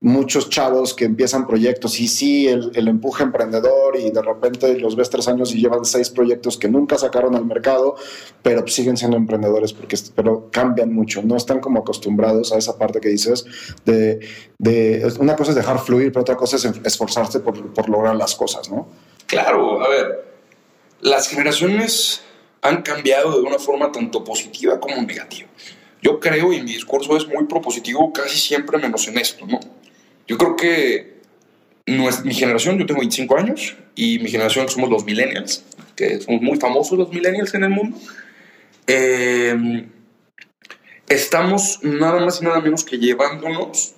Muchos 0.00 0.50
chavos 0.50 0.92
que 0.92 1.06
empiezan 1.06 1.46
proyectos 1.46 1.98
y 2.00 2.06
sí, 2.06 2.46
el, 2.46 2.70
el 2.74 2.86
empuje 2.86 3.22
emprendedor 3.22 3.98
y 3.98 4.10
de 4.10 4.20
repente 4.20 4.78
los 4.78 4.94
ves 4.94 5.08
tres 5.08 5.26
años 5.26 5.54
y 5.54 5.60
llevan 5.60 5.86
seis 5.86 6.10
proyectos 6.10 6.58
que 6.58 6.68
nunca 6.68 6.98
sacaron 6.98 7.34
al 7.34 7.46
mercado, 7.46 7.96
pero 8.42 8.66
siguen 8.68 8.98
siendo 8.98 9.16
emprendedores 9.16 9.72
porque 9.72 9.96
pero 10.14 10.50
cambian 10.52 10.92
mucho, 10.92 11.22
no 11.22 11.34
están 11.36 11.60
como 11.60 11.80
acostumbrados 11.80 12.52
a 12.52 12.58
esa 12.58 12.76
parte 12.76 13.00
que 13.00 13.08
dices 13.08 13.46
de, 13.86 14.20
de 14.58 15.12
una 15.18 15.34
cosa 15.34 15.52
es 15.52 15.56
dejar 15.56 15.78
fluir, 15.78 16.12
pero 16.12 16.20
otra 16.20 16.36
cosa 16.36 16.56
es 16.56 16.64
esforzarse 16.84 17.40
por, 17.40 17.72
por 17.72 17.88
lograr 17.88 18.16
las 18.16 18.34
cosas, 18.34 18.70
¿no? 18.70 18.88
Claro, 19.26 19.82
a 19.82 19.88
ver, 19.88 20.24
las 21.00 21.28
generaciones 21.28 22.22
han 22.62 22.82
cambiado 22.82 23.40
de 23.40 23.42
una 23.42 23.58
forma 23.58 23.92
tanto 23.92 24.24
positiva 24.24 24.78
como 24.78 24.96
negativa. 24.96 25.48
Yo 26.02 26.20
creo, 26.20 26.52
y 26.52 26.60
mi 26.60 26.72
discurso 26.72 27.16
es 27.16 27.26
muy 27.26 27.44
propositivo 27.46 28.12
casi 28.12 28.36
siempre 28.38 28.78
menos 28.78 29.08
en 29.08 29.18
esto, 29.18 29.46
¿no? 29.46 29.58
Yo 30.26 30.38
creo 30.38 30.56
que 30.56 31.16
nues- 31.86 32.24
mi 32.24 32.34
generación, 32.34 32.78
yo 32.78 32.86
tengo 32.86 33.00
25 33.00 33.36
años, 33.38 33.76
y 33.94 34.18
mi 34.18 34.28
generación 34.30 34.68
somos 34.68 34.90
los 34.90 35.04
millennials, 35.04 35.64
que 35.94 36.20
somos 36.20 36.42
muy 36.42 36.58
famosos 36.58 36.98
los 36.98 37.10
millennials 37.10 37.54
en 37.54 37.64
el 37.64 37.70
mundo, 37.70 37.98
eh, 38.86 39.84
estamos 41.08 41.80
nada 41.82 42.20
más 42.24 42.40
y 42.40 42.44
nada 42.44 42.60
menos 42.60 42.84
que 42.84 42.98
llevándonos 42.98 43.94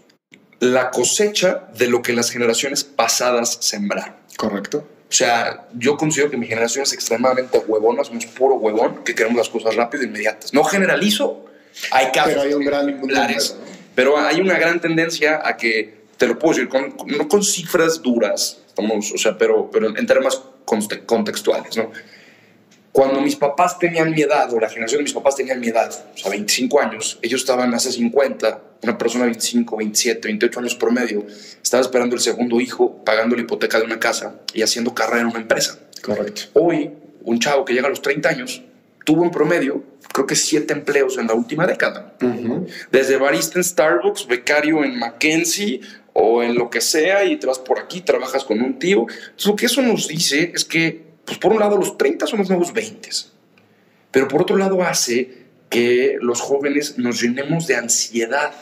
la 0.60 0.90
cosecha 0.90 1.68
de 1.76 1.86
lo 1.88 2.02
que 2.02 2.12
las 2.12 2.30
generaciones 2.30 2.84
pasadas 2.84 3.58
sembraron. 3.60 4.14
Correcto. 4.36 4.86
O 5.08 5.12
sea, 5.12 5.66
yo 5.74 5.96
considero 5.96 6.30
que 6.30 6.36
mi 6.36 6.46
generación 6.46 6.82
es 6.82 6.92
extremadamente 6.92 7.58
huevona, 7.66 8.04
somos 8.04 8.26
puro 8.26 8.56
huevón, 8.56 9.02
que 9.04 9.14
queremos 9.14 9.38
las 9.38 9.48
cosas 9.48 9.74
rápido 9.74 10.02
e 10.02 10.06
inmediatas. 10.06 10.52
No 10.52 10.64
generalizo, 10.64 11.46
hay 11.90 12.10
casos 12.12 12.32
Pero 12.34 12.42
hay 12.42 12.52
un 12.54 12.64
gran 12.64 12.86
¿no? 13.00 13.64
pero 13.94 14.18
hay 14.18 14.40
una 14.40 14.58
gran 14.58 14.80
tendencia 14.80 15.40
a 15.42 15.56
que, 15.56 15.97
te 16.18 16.26
lo 16.26 16.38
puedo 16.38 16.54
decir, 16.54 16.68
con- 16.68 16.94
no 17.06 17.26
con 17.28 17.42
cifras 17.42 18.02
duras, 18.02 18.58
estamos, 18.66 19.10
o 19.12 19.18
sea, 19.18 19.38
pero, 19.38 19.70
pero 19.70 19.96
en 19.96 20.06
temas 20.06 20.42
conte- 20.66 21.04
contextuales, 21.06 21.76
¿no? 21.76 21.90
Cuando 22.92 23.20
mis 23.20 23.36
papás 23.36 23.78
tenían 23.78 24.10
mi 24.10 24.22
edad, 24.22 24.52
o 24.52 24.58
la 24.58 24.68
generación 24.68 24.98
de 25.00 25.02
mis 25.04 25.12
papás 25.12 25.36
tenían 25.36 25.60
mi 25.60 25.68
edad, 25.68 25.88
o 26.14 26.18
sea, 26.18 26.30
25 26.30 26.80
años, 26.80 27.18
ellos 27.22 27.40
estaban 27.42 27.72
hace 27.74 27.92
50, 27.92 28.60
una 28.82 28.98
persona 28.98 29.24
de 29.24 29.30
25, 29.30 29.76
27, 29.76 30.26
28 30.26 30.60
años 30.60 30.74
promedio, 30.74 31.24
estaba 31.62 31.80
esperando 31.82 32.16
el 32.16 32.20
segundo 32.20 32.60
hijo, 32.60 33.04
pagando 33.04 33.36
la 33.36 33.42
hipoteca 33.42 33.78
de 33.78 33.84
una 33.84 34.00
casa 34.00 34.40
y 34.52 34.62
haciendo 34.62 34.94
carrera 34.94 35.20
en 35.20 35.26
una 35.28 35.38
empresa. 35.40 35.78
Correcto. 36.02 36.42
Hoy, 36.54 36.90
un 37.22 37.38
chavo 37.38 37.64
que 37.64 37.72
llega 37.74 37.86
a 37.86 37.90
los 37.90 38.02
30 38.02 38.28
años 38.30 38.62
tuvo 39.04 39.24
en 39.24 39.30
promedio, 39.30 39.82
creo 40.12 40.26
que 40.26 40.34
siete 40.36 40.72
empleos 40.74 41.16
en 41.18 41.28
la 41.28 41.34
última 41.34 41.66
década. 41.66 42.14
Ujú. 42.20 42.66
Desde 42.90 43.16
barista 43.16 43.58
en 43.58 43.64
Starbucks, 43.64 44.26
becario 44.26 44.84
en 44.84 44.98
McKinsey 44.98 45.80
o 46.20 46.42
en 46.42 46.56
lo 46.56 46.68
que 46.68 46.80
sea 46.80 47.24
y 47.24 47.36
te 47.36 47.46
vas 47.46 47.60
por 47.60 47.78
aquí, 47.78 48.00
trabajas 48.00 48.44
con 48.44 48.60
un 48.60 48.78
tío. 48.78 49.06
Entonces, 49.08 49.46
lo 49.46 49.54
que 49.54 49.66
eso 49.66 49.82
nos 49.82 50.08
dice 50.08 50.50
es 50.52 50.64
que, 50.64 51.04
pues 51.24 51.38
por 51.38 51.52
un 51.52 51.60
lado, 51.60 51.76
los 51.76 51.96
30 51.96 52.26
son 52.26 52.40
los 52.40 52.48
nuevos 52.48 52.72
20, 52.72 53.08
pero 54.10 54.26
por 54.26 54.42
otro 54.42 54.56
lado 54.56 54.82
hace 54.82 55.46
que 55.70 56.16
los 56.20 56.40
jóvenes 56.40 56.98
nos 56.98 57.22
llenemos 57.22 57.68
de 57.68 57.76
ansiedad, 57.76 58.52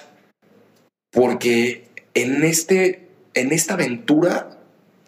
porque 1.11 1.89
en, 2.13 2.45
este, 2.45 3.09
en 3.33 3.53
esta 3.53 3.75
aventura 3.75 4.59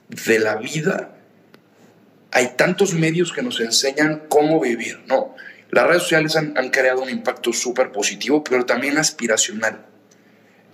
de 0.09 0.39
la 0.39 0.57
vida 0.57 1.17
hay 2.31 2.53
tantos 2.57 2.95
medios 2.95 3.31
que 3.31 3.43
nos 3.43 3.61
enseñan 3.61 4.23
cómo 4.31 4.59
vivir, 4.61 5.03
¿no? 5.07 5.35
Las 5.71 5.87
redes 5.87 6.03
sociales 6.05 6.35
han, 6.35 6.57
han 6.57 6.71
creado 6.71 7.03
un 7.03 7.11
impacto 7.11 7.53
súper 7.53 7.93
positivo, 7.93 8.43
pero 8.43 8.65
también 8.65 8.97
aspiracional. 8.97 9.85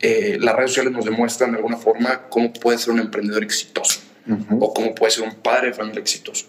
Eh, 0.07 0.37
las 0.39 0.55
redes 0.55 0.73
sociales 0.73 0.93
nos 0.93 1.07
demuestran 1.07 1.53
de 1.53 1.57
alguna 1.57 1.79
forma 1.79 2.29
cómo 2.29 2.53
puede 2.53 2.77
ser 2.77 2.93
un 2.93 3.01
emprendedor 3.01 3.43
exitoso. 3.43 4.01
o 4.61 4.75
cómo 4.75 4.95
puede 4.95 5.13
ser 5.13 5.25
un 5.25 5.35
padre 5.37 5.69
de 5.69 5.73
familia 5.73 6.01
exitoso. 6.01 6.45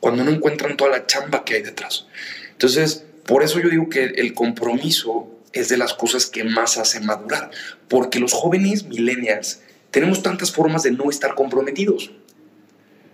Cuando 0.00 0.24
no 0.24 0.32
encuentran 0.32 0.76
toda 0.76 0.90
la 0.90 1.06
chamba 1.06 1.44
que 1.44 1.54
hay 1.54 1.62
detrás. 1.62 2.06
Entonces, 2.50 3.04
por 3.24 3.44
eso 3.44 3.60
yo 3.60 3.68
digo 3.68 3.88
que 3.88 4.04
el 4.04 4.34
compromiso 4.34 5.28
es 5.52 5.68
de 5.68 5.76
las 5.76 5.94
cosas 5.94 6.26
que 6.26 6.42
más 6.42 6.76
hace 6.76 6.98
madurar, 6.98 7.52
porque 7.86 8.18
los 8.18 8.32
jóvenes 8.32 8.84
millennials 8.84 9.60
tenemos 9.92 10.24
tantas 10.24 10.50
formas 10.50 10.82
de 10.82 10.90
no 10.90 11.08
estar 11.08 11.36
comprometidos. 11.36 12.10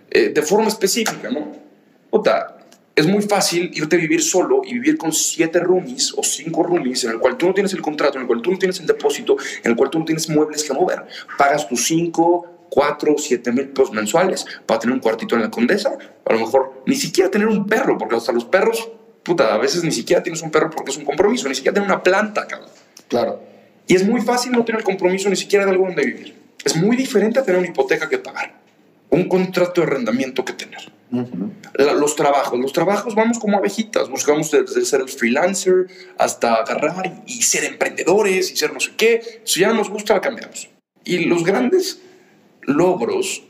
Eh, 0.09 0.29
de 0.29 0.41
forma 0.41 0.67
específica, 0.67 1.29
¿no? 1.29 1.51
Ota, 2.09 2.57
es 2.95 3.07
muy 3.07 3.23
fácil 3.23 3.71
irte 3.73 3.95
a 3.95 3.99
vivir 3.99 4.21
solo 4.21 4.61
y 4.63 4.73
vivir 4.73 4.97
con 4.97 5.11
siete 5.11 5.59
roomies 5.59 6.13
o 6.15 6.23
cinco 6.23 6.61
roomies 6.61 7.03
en 7.05 7.11
el 7.11 7.19
cual 7.19 7.37
tú 7.37 7.47
no 7.47 7.53
tienes 7.53 7.73
el 7.73 7.81
contrato, 7.81 8.17
en 8.17 8.21
el 8.21 8.27
cual 8.27 8.41
tú 8.41 8.51
no 8.51 8.57
tienes 8.59 8.79
el 8.79 8.85
depósito, 8.85 9.35
en 9.63 9.71
el 9.71 9.75
cual 9.75 9.89
tú 9.89 9.99
no 9.99 10.05
tienes 10.05 10.29
muebles 10.29 10.63
que 10.63 10.73
mover. 10.73 11.03
Pagas 11.37 11.67
tus 11.67 11.85
cinco, 11.85 12.67
cuatro, 12.69 13.15
siete 13.17 13.51
mil 13.51 13.69
pesos 13.69 13.91
mensuales 13.91 14.45
para 14.65 14.79
tener 14.79 14.93
un 14.93 14.99
cuartito 14.99 15.35
en 15.35 15.41
la 15.41 15.49
condesa. 15.49 15.97
A 16.25 16.33
lo 16.33 16.39
mejor 16.39 16.83
ni 16.85 16.95
siquiera 16.95 17.31
tener 17.31 17.47
un 17.47 17.65
perro, 17.65 17.97
porque 17.97 18.15
hasta 18.15 18.31
los 18.31 18.45
perros, 18.45 18.89
puta, 19.23 19.55
a 19.55 19.57
veces 19.57 19.83
ni 19.83 19.91
siquiera 19.91 20.21
tienes 20.21 20.43
un 20.43 20.51
perro 20.51 20.69
porque 20.69 20.91
es 20.91 20.97
un 20.97 21.05
compromiso, 21.05 21.49
ni 21.49 21.55
siquiera 21.55 21.73
tener 21.73 21.89
una 21.89 22.03
planta, 22.03 22.45
cabrón. 22.45 22.69
Claro. 23.07 23.41
Y 23.87 23.95
es 23.95 24.05
muy 24.05 24.21
fácil 24.21 24.51
no 24.51 24.63
tener 24.63 24.81
el 24.81 24.85
compromiso 24.85 25.29
ni 25.29 25.35
siquiera 25.35 25.65
de 25.65 25.71
algo 25.71 25.87
donde 25.87 26.05
vivir. 26.05 26.35
Es 26.63 26.75
muy 26.75 26.95
diferente 26.95 27.39
a 27.39 27.43
tener 27.43 27.59
una 27.59 27.69
hipoteca 27.69 28.07
que 28.07 28.19
pagar, 28.19 28.53
un 29.09 29.27
contrato 29.27 29.81
de 29.81 29.87
arrendamiento 29.87 30.45
que 30.45 30.53
tener. 30.53 30.79
Los 31.75 32.15
trabajos, 32.15 32.59
los 32.59 32.73
trabajos 32.73 33.13
vamos 33.13 33.37
como 33.39 33.57
abejitas, 33.57 34.09
buscamos 34.09 34.49
desde 34.49 34.83
ser 34.85 35.01
el 35.01 35.09
freelancer 35.09 35.87
hasta 36.17 36.55
agarrar 36.55 37.23
y, 37.25 37.41
ser 37.43 37.65
emprendedores 37.65 38.51
y 38.51 38.57
ser 38.57 38.73
no 38.73 38.79
sé 38.79 38.91
qué. 38.97 39.41
Si 39.43 39.59
ya 39.59 39.67
no 39.69 39.75
nos 39.75 39.89
gusta, 39.89 40.19
cambiamos. 40.21 40.69
Y 41.03 41.25
los 41.25 41.43
grandes 41.43 42.01
logros 42.61 43.43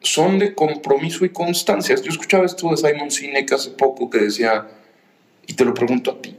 son 0.00 0.38
de 0.38 0.54
compromiso 0.54 1.24
y 1.24 1.30
constancias. 1.30 2.02
Yo 2.02 2.10
escuchaba 2.10 2.44
esto 2.44 2.68
de 2.70 2.76
Simon 2.76 3.10
Sinek 3.10 3.52
hace 3.52 3.70
poco 3.70 4.08
que 4.10 4.18
decía, 4.18 4.68
y 5.46 5.54
te 5.54 5.64
lo 5.64 5.74
pregunto 5.74 6.12
a 6.12 6.22
ti, 6.22 6.36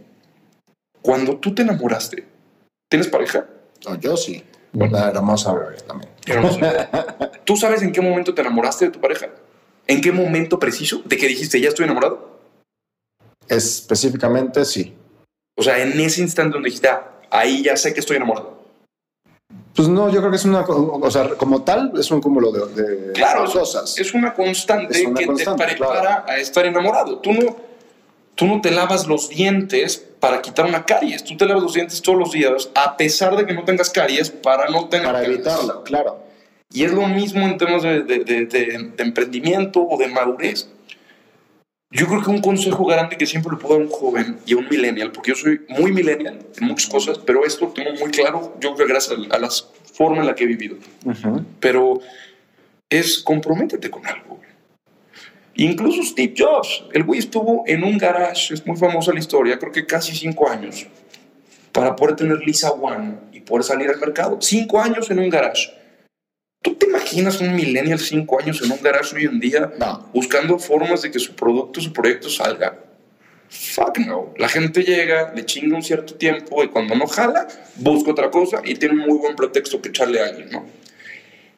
cuando 1.01 1.37
tú 1.37 1.53
te 1.53 1.63
enamoraste, 1.63 2.25
¿tienes 2.89 3.07
pareja? 3.07 3.45
yo 3.99 4.15
sí. 4.15 4.43
Una 4.73 5.09
hermosa 5.09 5.53
bebé 5.53 5.77
también. 5.85 6.09
¿Tú 7.45 7.55
sabes 7.55 7.81
en 7.83 7.91
qué 7.91 8.01
momento 8.01 8.33
te 8.33 8.41
enamoraste 8.41 8.85
de 8.85 8.91
tu 8.91 8.99
pareja? 8.99 9.27
¿En 9.87 10.01
qué 10.01 10.11
momento 10.11 10.59
preciso 10.59 11.01
de 11.05 11.17
que 11.17 11.27
dijiste 11.27 11.59
ya 11.59 11.69
estoy 11.69 11.85
enamorado? 11.85 12.39
Específicamente 13.47 14.65
sí. 14.65 14.93
O 15.57 15.63
sea, 15.63 15.81
en 15.81 15.99
ese 15.99 16.21
instante 16.21 16.53
donde 16.53 16.69
dijiste, 16.69 16.87
ah, 16.87 17.19
ahí 17.29 17.63
ya 17.63 17.75
sé 17.75 17.93
que 17.93 17.99
estoy 17.99 18.17
enamorado. 18.17 18.63
Pues 19.75 19.87
no, 19.87 20.09
yo 20.09 20.19
creo 20.19 20.29
que 20.29 20.37
es 20.37 20.45
una, 20.45 20.61
o 20.61 21.11
sea, 21.11 21.29
como 21.29 21.63
tal, 21.63 21.91
es 21.97 22.11
un 22.11 22.21
cúmulo 22.21 22.51
de, 22.51 23.11
claro, 23.13 23.51
cosas. 23.51 23.97
Es 23.97 24.13
una 24.13 24.33
constante 24.33 25.03
que 25.15 25.27
te 25.27 25.45
prepara 25.45 26.25
a 26.27 26.37
estar 26.37 26.65
enamorado. 26.65 27.17
Tú 27.19 27.33
no, 27.33 27.55
tú 28.35 28.45
no 28.45 28.61
te 28.61 28.69
lavas 28.69 29.07
los 29.07 29.29
dientes 29.29 29.97
para 30.19 30.41
quitar 30.41 30.65
una 30.65 30.85
caries. 30.85 31.23
Tú 31.23 31.35
te 31.35 31.45
lavas 31.45 31.63
los 31.63 31.73
dientes 31.73 32.01
todos 32.03 32.19
los 32.19 32.31
días, 32.31 32.69
a 32.75 32.95
pesar 32.97 33.35
de 33.35 33.47
que 33.47 33.53
no 33.53 33.63
tengas 33.63 33.89
caries, 33.89 34.29
para 34.29 34.69
no 34.69 34.89
tener 34.89 35.07
Para 35.07 35.25
evitarla, 35.25 35.81
claro. 35.83 36.22
Y 36.73 36.83
es 36.83 36.91
lo 36.91 37.07
mismo 37.07 37.45
en 37.45 37.57
temas 37.57 37.83
de, 37.83 38.01
de, 38.01 38.23
de, 38.23 38.93
emprendimiento 38.97 39.81
o 39.87 39.95
de 39.95 40.07
madurez. 40.07 40.67
Yo 41.91 42.07
creo 42.07 42.23
que 42.23 42.31
un 42.31 42.41
consejo 42.41 42.83
grande 42.85 43.15
que 43.15 43.27
siempre 43.27 43.51
le 43.51 43.57
puedo 43.59 43.75
dar 43.75 43.83
a 43.83 43.85
un 43.85 43.91
joven 43.91 44.37
y 44.47 44.53
a 44.53 44.57
un 44.57 44.67
millennial, 44.67 45.11
porque 45.11 45.29
yo 45.29 45.35
soy 45.35 45.61
muy 45.69 45.91
millennial 45.91 46.39
en 46.59 46.65
muchas 46.65 46.89
cosas, 46.89 47.19
pero 47.19 47.45
esto 47.45 47.65
lo 47.65 47.71
tengo 47.73 47.91
muy 47.99 48.09
claro, 48.09 48.55
yo 48.59 48.73
creo 48.73 48.87
que 48.87 48.91
gracias 48.91 49.19
a, 49.29 49.37
la 49.37 49.49
forma 49.93 50.21
en 50.21 50.25
la 50.25 50.33
que 50.33 50.45
he 50.45 50.47
vivido. 50.47 50.77
Pero 51.59 51.99
es 52.89 53.19
comprométete 53.19 53.91
con 53.91 54.07
algo. 54.07 54.39
Incluso 55.53 56.01
Steve 56.01 56.33
Jobs, 56.35 56.85
el 56.91 57.03
güey 57.03 57.19
estuvo 57.19 57.63
en 57.67 57.83
un 57.83 57.99
garage, 57.99 58.55
es 58.55 58.65
muy 58.65 58.75
famosa 58.77 59.13
la 59.13 59.19
historia, 59.19 59.59
creo 59.59 59.71
que 59.71 59.85
casi 59.85 60.15
cinco 60.15 60.49
años, 60.49 60.87
para 61.71 61.95
poder 61.95 62.15
tener 62.15 62.39
Lisa 62.39 62.71
One 62.71 63.17
y 63.31 63.41
poder 63.41 63.63
salir 63.63 63.91
al 63.91 63.99
mercado. 63.99 64.39
Cinco 64.41 64.81
años 64.81 65.11
en 65.11 65.19
un 65.19 65.29
garage. 65.29 65.82
¿Tú 67.13 67.17
te 67.17 67.21
imaginas 67.21 67.41
un 67.41 67.55
millennial 67.55 67.99
cinco 67.99 68.39
años 68.39 68.59
en 68.63 68.71
un 68.71 68.81
garage 68.81 69.15
hoy 69.15 69.25
en 69.25 69.39
día 69.39 69.71
buscando 70.11 70.57
formas 70.57 71.03
de 71.03 71.11
que 71.11 71.19
su 71.19 71.35
producto, 71.35 71.79
su 71.79 71.93
proyecto 71.93 72.27
salga? 72.27 72.79
Fuck 73.49 73.99
no. 73.99 74.33
La 74.37 74.49
gente 74.49 74.81
llega, 74.81 75.31
le 75.35 75.45
chinga 75.45 75.75
un 75.75 75.83
cierto 75.83 76.15
tiempo 76.15 76.63
y 76.63 76.69
cuando 76.69 76.95
no 76.95 77.05
jala, 77.05 77.47
busca 77.75 78.09
otra 78.09 78.31
cosa 78.31 78.61
y 78.63 78.73
tiene 78.73 78.95
un 78.95 79.07
muy 79.07 79.19
buen 79.19 79.35
pretexto 79.35 79.79
que 79.79 79.89
echarle 79.89 80.21
a 80.21 80.25
alguien, 80.25 80.49
¿no? 80.49 80.65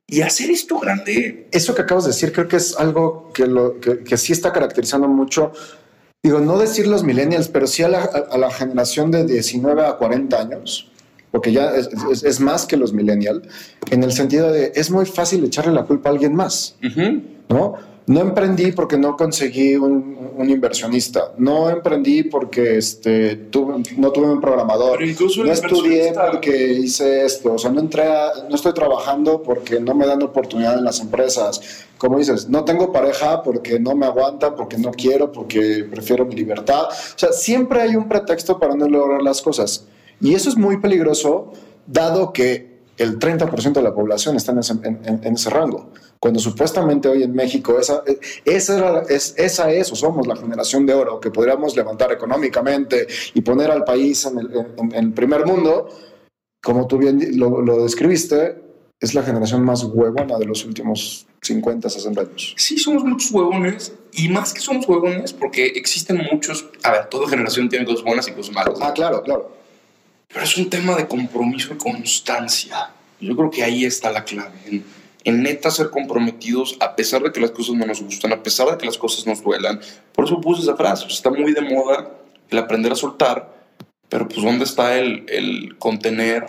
Y 0.07 0.21
hacer 0.21 0.51
esto 0.51 0.77
grande. 0.77 1.47
Eso 1.51 1.73
que 1.73 1.83
acabas 1.83 2.03
de 2.03 2.09
decir 2.09 2.33
creo 2.33 2.49
que 2.49 2.57
es 2.57 2.75
algo 2.77 3.31
que, 3.33 3.47
lo, 3.47 3.79
que, 3.79 4.17
sí 4.17 4.33
está 4.33 4.51
caracterizando 4.51 5.07
mucho. 5.07 5.53
Digo, 6.21 6.41
no 6.41 6.57
decir 6.57 6.85
los 6.85 7.05
millennials, 7.05 7.47
pero 7.47 7.65
sí 7.65 7.81
a 7.81 7.87
la, 7.87 8.03
a 8.03 8.37
la 8.37 8.51
generación 8.51 9.09
de 9.09 9.25
19 9.25 9.85
a 9.85 9.93
40 9.93 10.37
años, 10.37 10.91
porque 11.35 11.51
ya 11.51 11.73
es, 11.75 12.39
más 12.39 12.65
que 12.65 12.77
los 12.77 12.93
millennials, 12.93 13.41
en 13.91 14.03
el 14.03 14.13
sentido 14.13 14.53
de 14.53 14.71
es 14.73 14.89
muy 14.89 15.05
fácil 15.05 15.43
echarle 15.43 15.73
la 15.73 15.83
culpa 15.83 16.07
a 16.07 16.13
alguien 16.13 16.33
más, 16.33 16.77
¿no? 17.49 17.75
No 18.07 18.21
emprendí 18.21 18.71
porque 18.71 18.97
no 18.97 19.17
conseguí 19.17 19.75
un, 19.75 20.15
inversionista. 20.47 21.33
No 21.37 21.69
emprendí 21.69 22.23
porque 22.23 22.77
este, 22.77 23.49
no 23.97 24.11
tuve 24.11 24.29
un 24.29 24.39
programador. 24.39 25.01
no 25.01 25.51
estudié 25.51 26.13
porque 26.31 26.71
hice 26.71 27.25
esto. 27.25 27.55
O 27.55 27.57
sea, 27.57 27.69
no, 27.69 27.81
entré 27.81 28.05
no 28.47 28.55
estoy 28.55 28.73
trabajando 28.73 29.43
porque 29.43 29.81
no 29.81 29.93
me 29.93 30.07
dan 30.07 30.23
oportunidad 30.23 30.77
en 30.77 30.85
las 30.85 31.01
empresas. 31.01 31.85
Como 31.97 32.17
dices, 32.17 32.47
no 32.47 32.63
tengo 32.63 32.93
pareja 32.93 33.43
porque 33.43 33.77
no 33.77 33.93
me 33.93 34.05
aguanta, 34.05 34.55
porque 34.55 34.77
no 34.77 34.91
quiero, 34.91 35.33
porque 35.33 35.85
prefiero 35.91 36.23
mi 36.25 36.35
libertad. 36.35 36.83
O 36.83 37.17
sea, 37.17 37.33
siempre 37.33 37.81
hay 37.81 37.97
un 37.97 38.07
pretexto 38.07 38.57
para 38.57 38.73
no 38.73 38.87
lograr 38.87 39.21
las 39.21 39.41
cosas. 39.41 39.85
Y 40.21 40.33
eso 40.33 40.49
es 40.49 40.57
muy 40.57 40.77
peligroso, 40.77 41.53
dado 41.87 42.33
que 42.33 42.75
el 42.97 43.19
30% 43.19 43.73
de 43.73 43.81
la 43.81 43.93
población 43.93 44.35
está 44.35 44.53
en 44.53 44.59
ese, 44.59 44.73
en 44.83 45.33
ese 45.33 45.49
rango 45.49 45.91
cuando 46.25 46.39
supuestamente 46.39 47.07
hoy 47.07 47.21
en 47.21 47.33
México 47.33 47.79
esa, 47.79 48.03
esa, 48.45 49.01
es, 49.01 49.35
esa 49.37 49.71
es 49.71 49.91
o 49.91 49.95
somos 49.95 50.25
la 50.25 50.35
generación 50.35 50.83
de 50.83 50.93
oro 50.95 51.19
que 51.19 51.29
podríamos 51.29 51.75
levantar 51.75 52.11
económicamente 52.11 53.05
y 53.35 53.41
poner 53.41 53.69
al 53.69 53.83
país 53.83 54.25
en 54.25 54.39
el, 54.93 55.13
primer 55.13 55.45
mundo, 55.45 55.87
como 56.63 56.87
tú 56.87 56.97
bien 56.97 57.37
lo, 57.37 57.83
describiste, 57.83 58.59
es 58.99 59.13
la 59.13 59.21
generación 59.21 59.63
más 59.63 59.83
huevona 59.83 60.39
de 60.39 60.45
los 60.45 60.65
últimos 60.65 61.27
50, 61.43 61.89
60 61.89 62.21
años. 62.21 62.55
Sí, 62.57 62.79
somos 62.79 63.03
muchos 63.03 63.31
huevones 63.31 63.93
y 64.13 64.27
más 64.29 64.51
que 64.51 64.61
somos 64.61 64.89
huevones 64.89 65.31
porque 65.31 65.65
existen 65.75 66.25
muchos, 66.31 66.65
a 66.81 66.91
ver, 66.91 67.05
toda 67.05 67.29
generación 67.29 67.69
tiene 67.69 67.85
cosas 67.85 68.03
buenas 68.03 68.27
y 68.27 68.31
cosas 68.31 68.55
malas. 68.55 68.79
Ah, 68.81 68.93
claro, 68.93 69.21
claro. 69.21 69.51
Pero 70.27 70.43
es 70.43 70.57
un 70.57 70.69
tema 70.69 70.95
de 70.95 71.07
compromiso 71.07 71.73
y 71.73 71.77
constancia. 71.77 72.89
Yo 73.19 73.35
creo 73.35 73.49
que 73.49 73.63
ahí 73.63 73.85
está 73.85 74.11
la 74.11 74.23
clave 74.23 74.83
en 75.25 75.41
neta 75.41 75.71
ser 75.71 75.89
comprometidos 75.89 76.77
a 76.79 76.95
pesar 76.95 77.23
de 77.23 77.31
que 77.31 77.41
las 77.41 77.51
cosas 77.51 77.75
no 77.75 77.85
nos 77.85 78.01
gustan, 78.01 78.31
a 78.31 78.43
pesar 78.43 78.69
de 78.69 78.77
que 78.77 78.85
las 78.85 78.97
cosas 78.97 79.25
nos 79.25 79.43
duelan. 79.43 79.81
Por 80.13 80.25
eso 80.25 80.39
puse 80.39 80.61
esa 80.61 80.77
frase, 80.77 81.07
está 81.07 81.31
muy 81.31 81.51
de 81.51 81.61
moda 81.61 82.11
el 82.49 82.57
aprender 82.59 82.91
a 82.91 82.95
soltar, 82.95 83.53
pero 84.07 84.27
pues 84.27 84.43
¿dónde 84.43 84.63
está 84.63 84.97
el, 84.99 85.25
el 85.27 85.77
contener, 85.79 86.45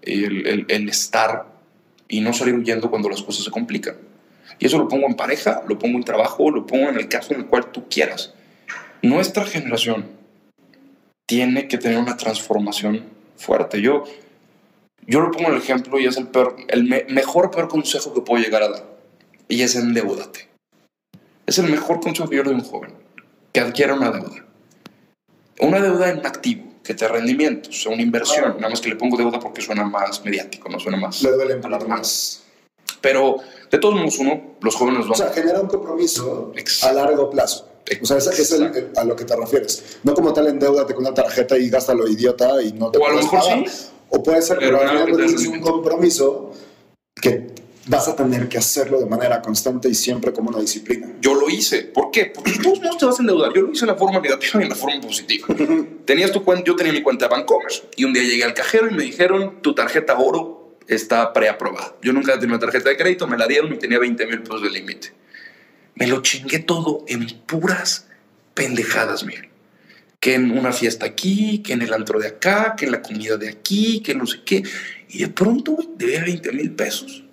el, 0.00 0.66
el, 0.68 0.88
estar 0.88 1.46
y 2.08 2.22
no 2.22 2.32
salir 2.32 2.54
huyendo 2.54 2.90
cuando 2.90 3.10
las 3.10 3.22
cosas 3.22 3.44
se 3.44 3.50
complican? 3.50 3.96
Y 4.58 4.66
eso 4.66 4.78
lo 4.78 4.88
pongo 4.88 5.06
en 5.06 5.16
pareja, 5.16 5.62
lo 5.68 5.78
pongo 5.78 5.98
en 5.98 6.04
trabajo, 6.04 6.50
lo 6.50 6.66
pongo 6.66 6.88
en 6.88 6.96
el 6.96 7.08
caso 7.08 7.34
en 7.34 7.40
el 7.40 7.46
cual 7.46 7.70
tú 7.72 7.88
quieras. 7.90 8.32
Nuestra 9.02 9.44
generación 9.44 10.06
tiene 11.26 11.68
que 11.68 11.76
tener 11.76 11.98
una 11.98 12.16
transformación 12.16 13.04
fuerte. 13.36 13.80
Yo 13.80 14.04
yo 15.06 15.20
lo 15.20 15.30
pongo 15.30 15.50
el 15.50 15.58
ejemplo 15.58 15.98
y 15.98 16.06
es 16.06 16.16
el, 16.16 16.28
peor, 16.28 16.56
el 16.68 16.84
mejor, 16.84 17.50
peor 17.50 17.68
consejo 17.68 18.14
que 18.14 18.22
puedo 18.22 18.42
llegar 18.42 18.62
a 18.62 18.68
dar. 18.68 18.84
Y 19.48 19.62
es 19.62 19.76
endeudate. 19.76 20.48
Es 21.46 21.58
el 21.58 21.70
mejor 21.70 22.00
consejo 22.00 22.28
que 22.28 22.36
yo 22.36 22.42
le 22.42 22.50
doy 22.50 22.60
a 22.60 22.62
un 22.62 22.68
joven. 22.68 22.94
Que 23.52 23.60
adquiera 23.60 23.94
una 23.94 24.10
deuda. 24.10 24.46
Una 25.60 25.80
deuda 25.80 26.10
en 26.10 26.26
activo, 26.26 26.64
que 26.82 26.94
te 26.94 27.06
rendimientos, 27.06 27.78
o 27.78 27.82
sea, 27.82 27.92
una 27.92 28.02
inversión. 28.02 28.56
Nada 28.56 28.70
más 28.70 28.80
que 28.80 28.88
le 28.88 28.96
pongo 28.96 29.16
deuda 29.16 29.38
porque 29.38 29.60
suena 29.60 29.84
más 29.84 30.24
mediático, 30.24 30.68
no 30.68 30.80
suena 30.80 30.96
más. 30.96 31.22
Le 31.22 31.30
duele 31.30 31.56
más. 31.86 32.42
Pero 33.00 33.36
de 33.70 33.78
todos 33.78 33.94
modos, 33.94 34.18
uno, 34.18 34.56
los 34.62 34.74
jóvenes 34.74 35.02
van. 35.02 35.12
O 35.12 35.14
sea, 35.14 35.30
genera 35.30 35.60
un 35.60 35.68
compromiso 35.68 36.52
a 36.82 36.92
largo 36.92 37.30
plazo. 37.30 37.68
O 38.00 38.06
sea, 38.06 38.16
es 38.18 38.60
a 38.96 39.04
lo 39.04 39.16
que 39.16 39.24
te 39.24 39.36
refieres. 39.36 39.98
No 40.02 40.14
como 40.14 40.32
tal, 40.32 40.48
endeudate 40.48 40.94
con 40.94 41.04
una 41.04 41.14
tarjeta 41.14 41.58
y 41.58 41.68
gástalo 41.68 42.08
idiota 42.08 42.62
y 42.62 42.72
no 42.72 42.90
te 42.90 42.98
O 42.98 43.06
a 43.06 43.10
lo 43.10 43.16
mejor 43.16 43.42
sí 43.42 43.90
o 44.14 44.22
puede 44.22 44.42
ser 44.42 44.58
que 44.58 44.70
tienes 45.06 45.46
un 45.46 45.60
compromiso 45.60 46.52
que 47.20 47.48
vas 47.86 48.08
a 48.08 48.16
tener 48.16 48.48
que 48.48 48.58
hacerlo 48.58 49.00
de 49.00 49.06
manera 49.06 49.42
constante 49.42 49.88
y 49.88 49.94
siempre 49.94 50.32
como 50.32 50.50
una 50.50 50.60
disciplina. 50.60 51.14
Yo 51.20 51.34
lo 51.34 51.50
hice. 51.50 51.82
¿Por 51.82 52.10
qué? 52.10 52.26
Porque 52.26 52.52
todos 52.62 52.80
no 52.80 52.96
te 52.96 53.06
vas 53.06 53.18
a 53.18 53.22
endeudar. 53.22 53.52
Yo 53.52 53.62
lo 53.62 53.72
hice 53.72 53.84
en 53.84 53.88
la 53.88 53.96
forma 53.96 54.20
negativa 54.20 54.60
y 54.60 54.62
en 54.62 54.68
la 54.68 54.74
forma 54.74 55.00
positiva. 55.00 55.48
Tenías 56.04 56.32
tu 56.32 56.44
cuenta, 56.44 56.64
yo 56.64 56.76
tenía 56.76 56.92
mi 56.92 57.02
cuenta 57.02 57.26
de 57.26 57.30
Bancomer 57.30 57.72
y 57.96 58.04
un 58.04 58.12
día 58.12 58.22
llegué 58.22 58.44
al 58.44 58.54
cajero 58.54 58.88
y 58.88 58.94
me 58.94 59.02
dijeron 59.02 59.60
tu 59.62 59.74
tarjeta 59.74 60.16
oro 60.16 60.78
está 60.86 61.32
preaprobada. 61.32 61.96
Yo 62.02 62.12
nunca 62.12 62.34
tenía 62.34 62.56
una 62.56 62.60
tarjeta 62.60 62.90
de 62.90 62.96
crédito, 62.96 63.26
me 63.26 63.36
la 63.36 63.46
dieron 63.46 63.72
y 63.72 63.78
tenía 63.78 63.98
20 63.98 64.26
mil 64.26 64.42
pesos 64.42 64.62
de 64.62 64.70
límite. 64.70 65.12
Me 65.94 66.06
lo 66.06 66.22
chingué 66.22 66.58
todo 66.58 67.04
en 67.08 67.26
puras 67.46 68.06
pendejadas, 68.54 69.24
Miguel. 69.24 69.48
Que 70.20 70.34
en 70.34 70.56
una 70.56 70.72
fiesta 70.72 71.06
aquí, 71.06 71.58
que 71.58 71.74
en 71.74 71.82
el 71.82 71.92
antro 71.92 72.18
de 72.18 72.28
acá, 72.28 72.74
que 72.76 72.86
en 72.86 72.92
la 72.92 73.02
comida 73.02 73.36
de 73.36 73.48
aquí, 73.48 74.00
que 74.00 74.14
no 74.14 74.26
sé 74.26 74.38
qué. 74.44 74.62
Y 75.08 75.18
de 75.18 75.28
pronto, 75.28 75.72
güey, 75.72 75.88
debía 75.96 76.24
20 76.24 76.52
mil 76.52 76.70
pesos. 76.72 77.24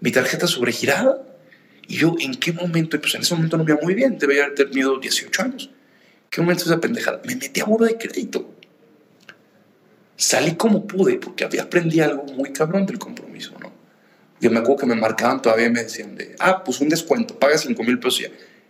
Mi 0.00 0.10
tarjeta 0.10 0.46
sobregirada. 0.46 1.22
Y 1.86 1.96
yo, 1.96 2.16
¿en 2.18 2.34
qué 2.34 2.52
momento? 2.52 3.00
Pues 3.00 3.14
en 3.14 3.22
ese 3.22 3.34
momento 3.34 3.56
no 3.56 3.64
me 3.64 3.72
iba 3.72 3.80
muy 3.80 3.94
bien. 3.94 4.18
Debía 4.18 4.44
haber 4.44 4.54
tenido 4.54 4.98
18 4.98 5.42
años. 5.42 5.70
¿Qué 6.28 6.40
momento 6.40 6.64
esa 6.64 6.80
pendejada? 6.80 7.22
Me 7.24 7.36
metí 7.36 7.60
a 7.60 7.64
burro 7.64 7.86
de 7.86 7.96
crédito. 7.96 8.54
Salí 10.16 10.56
como 10.56 10.86
pude 10.86 11.16
porque 11.16 11.44
había 11.44 11.62
aprendido 11.62 12.04
algo 12.04 12.24
muy 12.24 12.52
cabrón 12.52 12.86
del 12.86 12.98
compromiso. 12.98 13.53
Yo 14.44 14.50
me 14.50 14.58
acuerdo 14.58 14.80
que 14.80 14.86
me 14.86 14.94
marcaban 14.94 15.40
todavía 15.40 15.68
y 15.68 15.70
me 15.70 15.82
decían 15.82 16.16
de, 16.16 16.36
ah, 16.38 16.62
pues 16.64 16.78
un 16.82 16.90
descuento, 16.90 17.38
paga 17.38 17.56
5 17.56 17.82
mil 17.82 17.98
pesos 17.98 18.20
ya. 18.20 18.28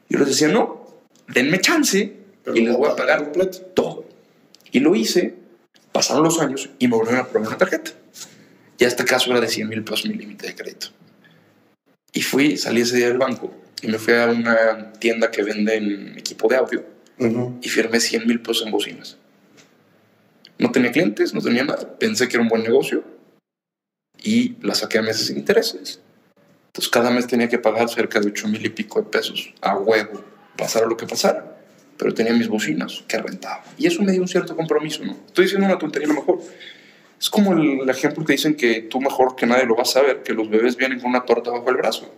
Yo 0.08 0.20
les 0.20 0.28
decía, 0.28 0.46
no, 0.46 1.02
denme 1.26 1.60
chance 1.60 2.12
y 2.54 2.60
les 2.60 2.76
voy 2.76 2.88
a 2.88 2.94
pagar 2.94 3.32
todo. 3.74 4.08
Y 4.70 4.78
lo 4.78 4.94
hice, 4.94 5.34
pasaron 5.90 6.22
los 6.22 6.38
años 6.38 6.70
y 6.78 6.86
me 6.86 6.96
volvieron 6.96 7.22
a 7.22 7.26
poner 7.26 7.48
una 7.48 7.58
tarjeta. 7.58 7.90
Ya 8.78 8.86
este 8.86 9.04
caso 9.04 9.32
era 9.32 9.40
de 9.40 9.48
100 9.48 9.68
mil 9.68 9.82
pesos 9.82 10.06
mi 10.06 10.14
límite 10.14 10.46
de 10.46 10.54
crédito. 10.54 10.90
Y 12.12 12.22
fui, 12.22 12.56
salí 12.56 12.82
ese 12.82 12.96
día 12.96 13.08
del 13.08 13.18
banco 13.18 13.52
y 13.82 13.88
me 13.88 13.98
fui 13.98 14.14
a 14.14 14.26
una 14.26 14.92
tienda 14.92 15.32
que 15.32 15.42
vende 15.42 15.74
equipo 16.16 16.46
de 16.46 16.54
audio 16.54 16.84
y 17.60 17.68
firmé 17.68 17.98
100 17.98 18.28
mil 18.28 18.40
pesos 18.40 18.64
en 18.64 18.70
bocinas. 18.70 19.16
No 20.56 20.70
tenía 20.70 20.92
clientes, 20.92 21.34
no 21.34 21.40
tenía 21.40 21.64
nada. 21.64 21.98
Pensé 21.98 22.28
que 22.28 22.36
era 22.36 22.44
un 22.44 22.48
buen 22.48 22.62
negocio 22.62 23.13
y 24.24 24.56
la 24.62 24.74
saqué 24.74 24.98
a 24.98 25.02
meses 25.02 25.28
sin 25.28 25.36
intereses. 25.36 26.00
Entonces 26.68 26.90
cada 26.90 27.10
mes 27.10 27.26
tenía 27.26 27.48
que 27.48 27.58
pagar 27.58 27.88
cerca 27.88 28.18
de 28.18 28.28
8 28.28 28.48
mil 28.48 28.64
y 28.64 28.70
pico 28.70 29.00
de 29.00 29.08
pesos 29.08 29.54
a 29.60 29.76
huevo, 29.76 30.24
pasara 30.56 30.86
lo 30.86 30.96
que 30.96 31.06
pasara. 31.06 31.52
Pero 31.96 32.12
tenía 32.12 32.32
mis 32.32 32.48
bocinas 32.48 33.04
que 33.06 33.18
rentaba. 33.18 33.62
Y 33.78 33.86
eso 33.86 34.02
me 34.02 34.10
dio 34.10 34.20
un 34.20 34.26
cierto 34.26 34.56
compromiso, 34.56 35.04
¿no? 35.04 35.12
Estoy 35.26 35.44
diciendo 35.44 35.66
una 35.66 35.78
tontería 35.78 36.08
a 36.08 36.12
lo 36.12 36.20
mejor. 36.20 36.40
Es 37.20 37.30
como 37.30 37.52
el, 37.52 37.88
ejemplo 37.88 38.24
que 38.24 38.32
dicen 38.32 38.56
que 38.56 38.82
tú 38.82 39.00
mejor 39.00 39.36
que 39.36 39.46
nadie 39.46 39.64
lo 39.64 39.76
vas 39.76 39.94
a 39.94 40.02
ver, 40.02 40.24
que 40.24 40.32
los 40.32 40.50
bebés 40.50 40.76
vienen 40.76 40.98
con 40.98 41.10
una 41.10 41.24
torta 41.24 41.52
bajo 41.52 41.70
el 41.70 41.76
brazo. 41.76 42.12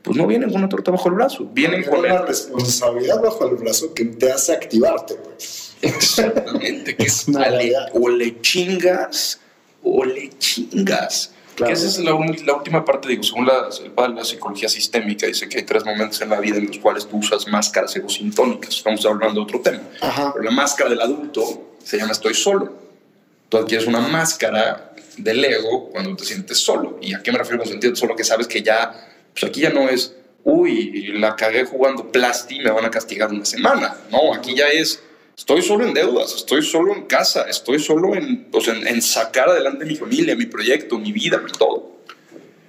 Pues 0.00 0.16
no 0.16 0.26
vienen 0.26 0.48
con 0.50 0.60
una 0.60 0.70
torta 0.70 0.90
bajo 0.90 1.08
el 1.10 1.16
brazo, 1.16 1.50
vienen 1.52 1.82
con 1.82 1.98
una 1.98 2.22
responsabilidad 2.22 3.20
bajo 3.20 3.46
el 3.46 3.56
brazo 3.56 3.92
que 3.92 4.06
te 4.06 4.32
hace 4.32 4.52
activarte, 4.52 5.14
güey. 5.14 5.36
Exactamente, 5.82 6.96
que 6.96 7.02
es 7.06 7.26
o 7.92 8.08
le 8.08 8.40
chingas 8.40 9.40
o 9.82 10.04
le 10.04 10.30
chingas. 10.38 11.32
Que 11.56 11.72
esa 11.72 11.86
es 11.86 11.98
la, 11.98 12.10
la, 12.10 12.54
última 12.54 12.84
parte, 12.84 13.08
digo, 13.08 13.22
según 13.22 13.46
la, 13.46 13.70
la, 14.08 14.24
psicología 14.24 14.68
sistémica, 14.68 15.26
dice 15.26 15.48
que 15.48 15.58
hay 15.58 15.64
tres 15.64 15.86
momentos 15.86 16.20
en 16.20 16.28
la 16.28 16.38
vida 16.38 16.58
en 16.58 16.66
los 16.66 16.78
cuales 16.78 17.06
tú 17.06 17.16
usas 17.16 17.48
máscaras 17.48 17.96
egosintónicas. 17.96 18.76
Estamos 18.76 19.06
hablando 19.06 19.40
de 19.40 19.44
otro 19.44 19.60
tema. 19.60 19.80
Pero 20.00 20.42
la 20.42 20.50
máscara 20.50 20.90
del 20.90 21.00
adulto 21.00 21.76
se 21.82 21.96
llama 21.96 22.12
estoy 22.12 22.34
solo. 22.34 22.74
Tú 23.48 23.56
adquieres 23.56 23.86
una 23.86 24.00
máscara 24.00 24.92
del 25.16 25.44
ego 25.44 25.88
cuando 25.90 26.14
te 26.14 26.24
sientes 26.24 26.58
solo. 26.58 26.98
¿Y 27.00 27.14
a 27.14 27.22
qué 27.22 27.32
me 27.32 27.38
refiero 27.38 27.58
con 27.58 27.68
sentirte 27.68 27.96
solo? 27.96 28.14
Que 28.14 28.24
sabes 28.24 28.46
que 28.46 28.62
ya, 28.62 28.92
pues 29.32 29.44
aquí 29.44 29.60
ya 29.62 29.70
no 29.70 29.88
es, 29.88 30.14
uy, 30.44 31.12
la 31.18 31.36
cagué 31.36 31.64
jugando 31.64 32.10
plasti, 32.12 32.58
me 32.58 32.70
van 32.70 32.84
a 32.84 32.90
castigar 32.90 33.30
una 33.30 33.44
semana. 33.44 33.96
No, 34.10 34.34
aquí 34.34 34.54
ya 34.54 34.66
es, 34.66 35.02
Estoy 35.36 35.60
solo 35.60 35.86
en 35.86 35.92
deudas, 35.92 36.34
estoy 36.34 36.62
solo 36.62 36.94
en 36.94 37.04
casa, 37.04 37.42
estoy 37.42 37.78
solo 37.78 38.14
en, 38.14 38.48
en, 38.86 39.02
sacar 39.02 39.50
adelante 39.50 39.84
mi 39.84 39.94
familia, 39.94 40.34
mi 40.34 40.46
proyecto, 40.46 40.98
mi 40.98 41.12
vida, 41.12 41.38
mi 41.38 41.52
todo. 41.52 42.00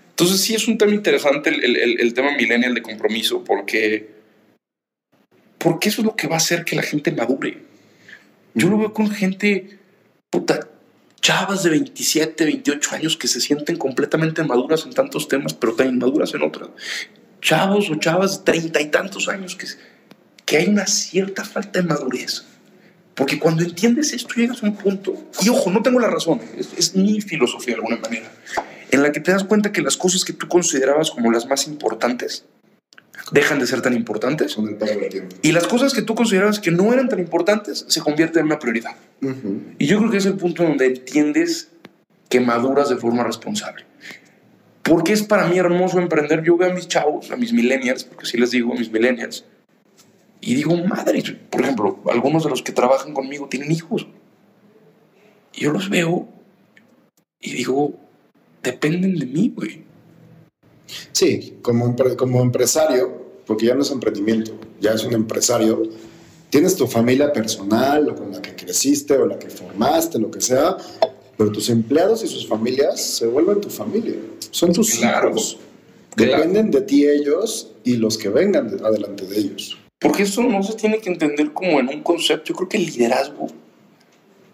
Entonces 0.09 0.41
sí 0.41 0.53
es 0.53 0.67
un 0.67 0.77
tema 0.77 0.93
interesante 0.93 1.49
el, 1.49 1.63
el, 1.63 2.01
el, 2.01 2.13
tema 2.13 2.35
millennial 2.35 2.73
de 2.73 2.81
compromiso 2.81 3.41
porque, 3.45 4.09
porque 5.57 5.87
eso 5.87 6.01
es 6.01 6.05
lo 6.05 6.15
que 6.17 6.27
va 6.27 6.35
a 6.35 6.39
hacer 6.39 6.65
que 6.65 6.75
la 6.75 6.81
gente 6.81 7.13
madure. 7.13 7.57
Yo 8.53 8.67
lo 8.67 8.77
veo 8.77 8.93
con 8.93 9.09
gente, 9.11 9.79
puta, 10.29 10.67
chavas 11.21 11.63
de 11.63 11.69
27, 11.69 12.43
28 12.43 12.95
años 12.95 13.15
que 13.15 13.29
se 13.29 13.39
sienten 13.39 13.77
completamente 13.77 14.43
maduras 14.43 14.83
en 14.85 14.91
tantos 14.91 15.29
temas, 15.29 15.53
pero 15.53 15.73
tan 15.73 15.87
inmaduras 15.87 16.33
en 16.33 16.41
otras. 16.41 16.69
Chavos 17.41 17.89
o 17.89 17.95
chavas 17.95 18.39
de 18.39 18.51
treinta 18.51 18.81
y 18.81 18.87
tantos 18.87 19.29
años 19.29 19.55
que, 19.55 19.67
que 20.43 20.57
hay 20.57 20.67
una 20.67 20.85
cierta 20.85 21.45
falta 21.45 21.81
de 21.81 21.87
madurez 21.87 22.43
porque 23.17 23.39
cuando 23.39 23.63
entiendes 23.63 24.13
esto 24.13 24.35
llegas 24.35 24.61
a 24.61 24.67
un 24.67 24.75
punto, 24.75 25.15
y 25.41 25.49
ojo, 25.49 25.71
no 25.71 25.81
tengo 25.81 25.99
la 25.99 26.07
razón, 26.07 26.39
es, 26.55 26.95
mi 26.95 27.19
filosofía 27.19 27.73
de 27.73 27.81
alguna 27.81 27.97
manera, 27.97 28.31
en 28.91 29.01
la 29.01 29.11
que 29.11 29.19
te 29.19 29.31
das 29.31 29.43
cuenta 29.43 29.71
que 29.71 29.81
las 29.81 29.97
cosas 29.97 30.23
que 30.23 30.33
tú 30.33 30.47
considerabas 30.47 31.09
como 31.09 31.31
las 31.31 31.47
más 31.47 31.67
importantes 31.67 32.45
dejan 33.31 33.57
de 33.57 33.65
ser 33.65 33.81
tan 33.81 33.93
importantes. 33.93 34.55
Y 35.41 35.51
las 35.51 35.67
cosas 35.67 35.95
que 35.95 36.03
tú 36.03 36.13
considerabas 36.13 36.59
que 36.59 36.69
no 36.69 36.93
eran 36.93 37.09
tan 37.09 37.19
importantes 37.19 37.85
se 37.87 38.01
convierten 38.01 38.41
en 38.41 38.45
una 38.45 38.59
prioridad. 38.59 38.95
Y 39.79 39.87
yo 39.87 39.97
creo 39.97 40.11
que 40.11 40.17
es 40.17 40.25
el 40.27 40.35
punto 40.35 40.61
donde 40.61 40.85
entiendes 40.85 41.69
que 42.29 42.39
maduras 42.39 42.87
de 42.87 42.97
forma 42.97 43.23
responsable. 43.23 43.83
Porque 44.83 45.11
es 45.11 45.23
para 45.23 45.47
mí 45.47 45.57
hermoso 45.57 45.97
emprender. 45.97 46.43
Yo 46.43 46.55
veo 46.55 46.69
a 46.69 46.73
mis 46.73 46.87
chavos, 46.87 47.31
a 47.31 47.35
mis 47.35 47.51
millennials, 47.51 48.03
porque 48.03 48.25
así 48.25 48.37
les 48.37 48.51
digo, 48.51 48.73
a 48.73 48.77
mis 48.77 48.91
millennials, 48.91 49.43
y 50.41 50.55
digo, 50.55 50.75
madre, 50.77 51.23
por 51.49 51.61
ejemplo, 51.61 51.99
algunos 52.09 52.43
de 52.43 52.49
los 52.49 52.61
que 52.61 52.71
trabajan 52.71 53.13
conmigo 53.13 53.47
tienen 53.49 53.71
hijos. 53.71 54.07
Y 55.53 55.61
yo 55.61 55.71
los 55.71 55.89
veo 55.89 56.27
y 57.39 57.53
digo, 57.53 57.93
dependen 58.63 59.17
de 59.17 59.25
mí, 59.25 59.51
güey. 59.55 59.83
Sí, 61.11 61.57
como, 61.61 61.95
como 62.15 62.41
empresario, 62.41 63.25
porque 63.45 63.65
ya 63.65 63.75
no 63.75 63.81
es 63.81 63.91
emprendimiento, 63.91 64.57
ya 64.79 64.93
es 64.93 65.03
un 65.03 65.13
empresario, 65.13 65.83
tienes 66.49 66.75
tu 66.75 66.87
familia 66.87 67.33
personal 67.33 68.09
o 68.09 68.15
con 68.15 68.31
la 68.31 68.41
que 68.41 68.55
creciste 68.55 69.17
o 69.17 69.25
la 69.25 69.37
que 69.37 69.49
formaste, 69.49 70.19
lo 70.19 70.31
que 70.31 70.41
sea, 70.41 70.77
pero 71.37 71.51
tus 71.51 71.69
empleados 71.69 72.23
y 72.23 72.27
sus 72.27 72.47
familias 72.47 73.01
se 73.01 73.27
vuelven 73.27 73.61
tu 73.61 73.69
familia. 73.69 74.15
Son 74.51 74.71
tus 74.73 74.99
hijos. 74.99 75.57
Dependen 76.15 76.71
de 76.71 76.81
ti 76.81 77.05
ellos 77.05 77.73
y 77.83 77.97
los 77.97 78.17
que 78.17 78.29
vengan 78.29 78.83
adelante 78.83 79.25
de 79.27 79.37
ellos. 79.37 79.77
Porque 79.99 80.23
eso 80.23 80.43
no 80.43 80.61
se 80.61 80.75
tiene 80.75 80.99
que 80.99 81.09
entender 81.09 81.53
como 81.53 81.79
en 81.79 81.89
un 81.89 82.03
concepto. 82.03 82.49
Yo 82.49 82.55
creo 82.55 82.69
que 82.69 82.77
el 82.77 82.85
liderazgo 82.85 83.47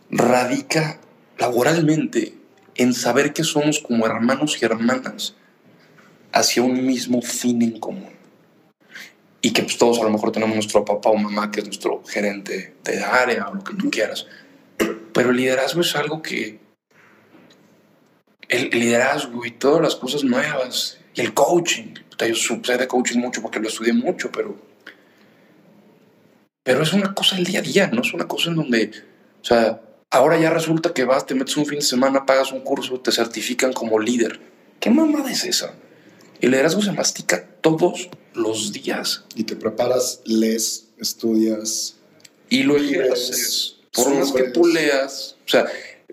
radica 0.10 1.00
laboralmente 1.38 2.34
en 2.76 2.94
saber 2.94 3.34
que 3.34 3.44
somos 3.44 3.80
como 3.80 4.06
hermanos 4.06 4.58
y 4.62 4.66
hermanas 4.66 5.36
hacia 6.32 6.64
un 6.64 6.86
mismo 6.86 7.22
fin 7.22 7.62
en 7.62 7.80
común. 7.80 8.14
Y 9.42 9.52
que 9.52 9.64
pues, 9.64 9.78
todos 9.78 10.00
a 10.00 10.04
lo 10.04 10.10
mejor 10.10 10.32
tenemos 10.32 10.56
nuestro 10.56 10.86
papá 10.86 11.10
o 11.10 11.16
mamá 11.16 11.52
que 11.52 11.60
es 11.60 11.66
nuestro 11.66 12.02
gerente 12.06 12.76
de 12.84 13.04
área 13.04 13.50
o 13.50 13.56
lo 13.56 13.64
que 13.64 13.76
tú 13.76 13.92
quieras. 13.92 14.26
Pero 15.14 15.32
el 15.32 15.38
liderazgo 15.38 15.82
es 15.82 15.96
algo 15.96 16.22
que... 16.22 16.60
El 18.48 18.70
liderazgo 18.70 19.46
y 19.46 19.52
todas 19.52 19.82
las 19.82 19.96
cosas 19.96 20.24
nuevas 20.24 21.00
y 21.16 21.22
el 21.22 21.34
coaching. 21.34 21.96
Yo 22.18 22.36
sé 22.36 22.78
de 22.78 22.88
coaching 22.88 23.20
mucho 23.20 23.42
porque 23.42 23.60
lo 23.60 23.68
estudié 23.68 23.94
mucho, 23.94 24.32
pero 24.32 24.73
pero 26.64 26.84
es 26.84 26.94
una 26.94 27.14
cosa 27.14 27.36
del 27.36 27.46
día 27.46 27.60
a 27.60 27.64
día, 27.64 27.88
no 27.88 28.02
es 28.02 28.14
una 28.14 28.28
cosa 28.28 28.50
en 28.50 28.56
donde, 28.56 28.92
o 29.42 29.46
sea, 29.46 29.82
ahora 30.10 30.40
ya 30.40 30.50
resulta 30.50 30.94
que 30.94 31.04
vas, 31.04 31.26
te 31.26 31.36
metes 31.36 31.58
un 31.58 31.66
fin 31.66 31.80
de 31.80 31.86
semana, 31.86 32.26
pagas 32.26 32.52
un 32.52 32.62
curso, 32.62 33.00
te 33.00 33.12
certifican 33.12 33.74
como 33.74 34.00
líder. 34.00 34.40
¿Qué 34.80 34.90
mamada 34.90 35.32
es 35.32 35.44
esa? 35.44 35.74
El 36.40 36.52
liderazgo 36.52 36.82
se 36.82 36.92
mastica 36.92 37.46
todos 37.62 38.10
los 38.34 38.74
días. 38.74 39.24
Y 39.36 39.44
te 39.44 39.56
preparas, 39.56 40.22
lees, 40.26 40.90
estudias. 41.00 41.96
Y 42.50 42.64
lo 42.64 42.76
haces. 43.12 43.78
Por 43.94 44.14
más 44.16 44.32
que 44.32 44.44
tú 44.44 44.66
leas, 44.66 45.38
o 45.46 45.50
sea, 45.50 45.66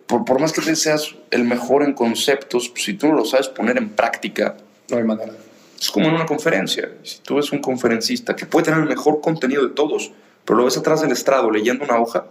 por, 0.06 0.24
por 0.24 0.40
más 0.40 0.52
que 0.52 0.60
te 0.60 0.76
seas 0.76 1.14
el 1.30 1.44
mejor 1.44 1.82
en 1.82 1.94
conceptos, 1.94 2.68
pues, 2.68 2.84
si 2.84 2.94
tú 2.94 3.08
no 3.08 3.14
lo 3.14 3.24
sabes 3.24 3.48
poner 3.48 3.78
en 3.78 3.90
práctica, 3.90 4.56
no 4.88 4.96
hay 4.98 5.04
manera. 5.04 5.32
Es 5.78 5.90
como 5.90 6.08
en 6.08 6.14
una 6.14 6.26
conferencia. 6.26 6.92
Si 7.02 7.18
tú 7.20 7.38
eres 7.38 7.52
un 7.52 7.60
conferencista 7.60 8.36
que 8.36 8.46
puede 8.46 8.66
tener 8.66 8.80
el 8.80 8.88
mejor 8.88 9.20
contenido 9.20 9.66
de 9.66 9.74
todos, 9.74 10.12
pero 10.44 10.59
lo 10.59 10.64
ves 10.64 10.76
atrás 10.76 11.00
del 11.00 11.12
estrado 11.12 11.50
leyendo 11.50 11.85
una 11.85 12.00
hoja, 12.00 12.26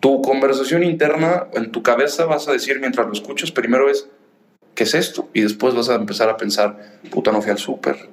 tu 0.00 0.20
conversación 0.20 0.82
interna 0.82 1.46
en 1.52 1.70
tu 1.70 1.82
cabeza 1.82 2.24
vas 2.24 2.48
a 2.48 2.52
decir 2.52 2.80
mientras 2.80 3.06
lo 3.06 3.12
escuchas, 3.12 3.52
primero 3.52 3.88
es, 3.88 4.08
¿qué 4.74 4.82
es 4.84 4.94
esto? 4.94 5.28
Y 5.32 5.42
después 5.42 5.74
vas 5.74 5.88
a 5.88 5.94
empezar 5.94 6.28
a 6.28 6.36
pensar, 6.36 6.98
puta, 7.10 7.30
no 7.30 7.40
fui 7.40 7.52
al 7.52 7.58
súper, 7.58 8.08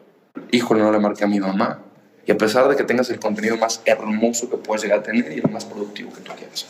híjole, 0.52 0.82
no 0.82 0.92
le 0.92 1.00
marqué 1.00 1.24
a 1.24 1.28
mi 1.28 1.40
mamá. 1.40 1.80
Y 2.28 2.32
a 2.32 2.38
pesar 2.38 2.70
de 2.70 2.76
que 2.76 2.84
tengas 2.84 3.10
el 3.10 3.20
contenido 3.20 3.58
más 3.58 3.82
hermoso 3.86 4.52
que 4.52 4.58
puedes 4.58 4.84
llegar 4.84 5.00
a 5.00 5.04
tener 5.04 5.32
y 5.32 5.40
el 5.40 5.50
más 5.50 5.66
productivo 5.66 6.14
que 6.14 6.22
tú 6.22 6.32
quieras. 6.38 6.68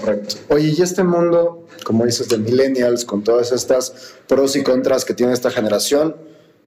Correcto. 0.00 0.36
Oye, 0.48 0.74
y 0.76 0.80
este 0.82 1.04
mundo, 1.04 1.66
como 1.84 2.06
dices, 2.06 2.28
de 2.30 2.38
millennials, 2.38 3.04
con 3.04 3.22
todas 3.22 3.52
estas 3.52 4.14
pros 4.26 4.56
y 4.56 4.62
contras 4.62 5.04
que 5.04 5.12
tiene 5.12 5.34
esta 5.34 5.50
generación, 5.50 6.16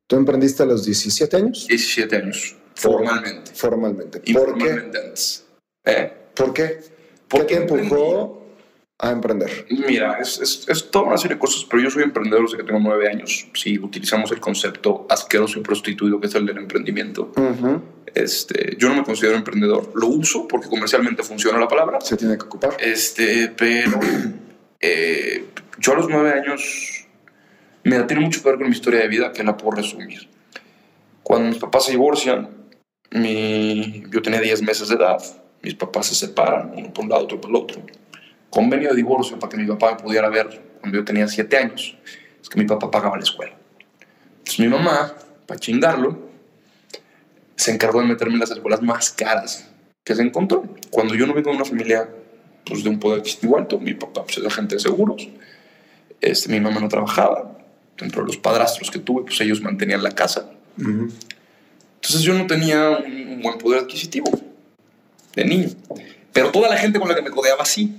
¿tú 0.05 0.15
emprendiste 0.15 0.61
a 0.61 0.67
los 0.67 0.85
17 0.85 1.37
años? 1.37 1.65
17 1.67 2.15
años. 2.15 2.55
Formalmente. 2.79 3.51
Formalmente. 3.53 4.19
¿Por 4.33 4.57
qué? 4.57 4.91
¿Eh? 5.85 6.13
¿Por 6.33 6.53
qué? 6.53 6.79
¿Qué 7.27 7.43
te 7.43 7.55
empujó 7.55 8.41
a 8.97 9.11
emprender? 9.11 9.67
Mira, 9.69 10.17
es, 10.19 10.39
es, 10.39 10.67
es 10.67 10.89
toda 10.89 11.05
una 11.07 11.17
serie 11.17 11.35
de 11.35 11.39
cosas, 11.39 11.65
pero 11.69 11.83
yo 11.83 11.91
soy 11.91 12.03
emprendedor 12.03 12.43
desde 12.43 12.57
que 12.57 12.63
tengo 12.63 12.79
nueve 12.79 13.09
años. 13.09 13.47
Si 13.53 13.77
utilizamos 13.77 14.31
el 14.31 14.39
concepto 14.39 15.05
asqueroso 15.09 15.59
y 15.59 15.61
prostituido 15.61 16.21
que 16.21 16.27
es 16.27 16.35
el 16.35 16.45
del 16.45 16.57
emprendimiento, 16.57 17.33
este, 18.15 18.77
yo 18.77 18.87
no 18.87 18.95
me 18.95 19.03
considero 19.03 19.35
emprendedor. 19.35 19.91
Lo 19.95 20.07
uso 20.07 20.47
porque 20.47 20.69
comercialmente 20.69 21.21
funciona 21.21 21.59
la 21.59 21.67
palabra. 21.67 21.99
Se 21.99 22.15
tiene 22.15 22.37
que 22.37 22.45
ocupar. 22.45 22.77
Este, 22.79 23.49
pero 23.49 23.99
eh, 24.79 25.45
yo 25.79 25.91
a 25.91 25.95
los 25.95 26.07
nueve 26.09 26.31
años, 26.31 27.05
me 27.83 28.01
tiene 28.03 28.23
mucho 28.23 28.41
que 28.41 28.49
ver 28.49 28.57
con 28.57 28.67
mi 28.67 28.73
historia 28.73 29.01
de 29.01 29.09
vida 29.09 29.33
que 29.33 29.43
la 29.43 29.57
puedo 29.57 29.75
resumir. 29.75 30.29
Cuando 31.23 31.49
mis 31.49 31.59
papás 31.59 31.85
se 31.85 31.91
divorcian, 31.91 32.58
mi, 33.11 34.03
yo 34.09 34.21
tenía 34.21 34.41
10 34.41 34.61
meses 34.61 34.89
de 34.89 34.95
edad, 34.95 35.21
mis 35.61 35.75
papás 35.75 36.07
se 36.07 36.15
separan, 36.15 36.73
uno 36.75 36.93
por 36.93 37.03
un 37.03 37.09
lado, 37.09 37.23
otro 37.23 37.41
por 37.41 37.49
el 37.49 37.55
otro. 37.55 37.81
Convenio 38.49 38.89
de 38.89 38.95
divorcio 38.95 39.37
para 39.37 39.51
que 39.51 39.57
mi 39.57 39.67
papá 39.67 39.91
me 39.91 40.03
pudiera 40.03 40.29
ver 40.29 40.61
cuando 40.79 40.97
yo 40.97 41.05
tenía 41.05 41.27
7 41.27 41.57
años. 41.57 41.97
Es 42.41 42.49
que 42.49 42.59
mi 42.59 42.65
papá 42.65 42.89
pagaba 42.89 43.17
la 43.17 43.23
escuela. 43.23 43.53
Entonces 44.39 44.59
mi 44.59 44.67
mamá, 44.67 45.13
para 45.45 45.59
chingarlo, 45.59 46.29
se 47.55 47.71
encargó 47.71 47.99
de 48.01 48.07
meterme 48.07 48.35
en 48.35 48.39
las 48.39 48.51
escuelas 48.51 48.81
más 48.81 49.11
caras 49.11 49.69
que 50.03 50.15
se 50.15 50.21
encontró. 50.21 50.63
Cuando 50.89 51.13
yo 51.13 51.27
no 51.27 51.33
vengo 51.33 51.51
de 51.51 51.57
una 51.57 51.65
familia 51.65 52.09
pues, 52.65 52.83
de 52.83 52.89
un 52.89 52.99
poder 52.99 53.19
adquisitivo 53.19 53.57
alto, 53.57 53.79
mi 53.79 53.93
papá 53.93 54.23
pues, 54.23 54.37
era 54.37 54.47
agente 54.47 54.75
de 54.75 54.81
seguros, 54.81 55.27
este, 56.21 56.49
mi 56.49 56.59
mamá 56.59 56.79
no 56.79 56.87
trabajaba, 56.87 57.57
dentro 57.97 58.21
de 58.21 58.27
los 58.27 58.37
padrastros 58.37 58.89
que 58.89 58.99
tuve, 58.99 59.23
pues 59.23 59.39
ellos 59.41 59.61
mantenían 59.61 60.01
la 60.01 60.11
casa. 60.11 60.49
Entonces 62.09 62.25
yo 62.25 62.33
no 62.33 62.47
tenía 62.47 62.89
un 62.89 63.39
buen 63.43 63.59
poder 63.59 63.81
adquisitivo 63.81 64.31
de 65.35 65.45
niño. 65.45 65.69
Pero 66.33 66.49
toda 66.51 66.67
la 66.67 66.75
gente 66.77 66.99
con 66.99 67.07
la 67.07 67.13
que 67.13 67.21
me 67.21 67.29
codeaba 67.29 67.65
sí. 67.65 67.93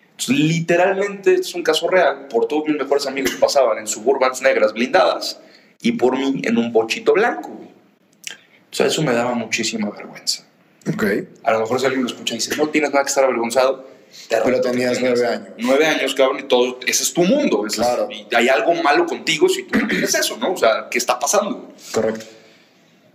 Entonces, 0.00 0.36
literalmente, 0.36 1.34
es 1.34 1.54
un 1.54 1.62
caso 1.62 1.88
real. 1.88 2.26
Por 2.28 2.48
todos 2.48 2.64
mis 2.66 2.76
mejores 2.76 3.06
amigos 3.06 3.30
pasaban 3.38 3.78
en 3.78 3.86
suburbans 3.86 4.42
negras 4.42 4.72
blindadas 4.72 5.38
y 5.80 5.92
por 5.92 6.18
mí 6.18 6.40
en 6.44 6.58
un 6.58 6.72
bochito 6.72 7.12
blanco. 7.12 7.50
O 7.50 8.74
sea, 8.76 8.86
eso 8.86 9.00
me 9.02 9.12
daba 9.12 9.34
muchísima 9.34 9.90
vergüenza. 9.90 10.44
Ok. 10.92 11.04
A 11.44 11.52
lo 11.52 11.60
mejor 11.60 11.78
si 11.78 11.86
alguien 11.86 12.02
lo 12.02 12.08
escucha 12.08 12.34
y 12.34 12.38
dice, 12.38 12.56
no 12.56 12.68
tienes 12.68 12.90
nada 12.90 13.04
que 13.04 13.08
estar 13.10 13.22
avergonzado. 13.22 13.88
Te 14.28 14.38
Pero 14.44 14.60
tenías 14.60 15.00
nueve 15.00 15.24
años. 15.26 15.48
Nueve 15.58 15.86
años, 15.86 16.14
cabrón, 16.16 16.40
y 16.40 16.42
todo, 16.44 16.78
ese 16.86 17.02
es 17.04 17.12
tu 17.12 17.22
mundo. 17.22 17.64
ese 17.66 17.80
es- 17.80 17.86
Claro. 17.86 18.08
y 18.10 18.26
hay 18.34 18.48
algo 18.48 18.74
malo 18.74 19.06
contigo 19.06 19.48
si 19.48 19.62
tú 19.64 19.78
no 19.78 19.86
tienes 19.86 20.14
eso, 20.14 20.36
¿no? 20.36 20.52
O 20.52 20.56
sea, 20.56 20.88
¿qué 20.90 20.98
está 20.98 21.18
pasando? 21.18 21.72
Correcto. 21.92 22.24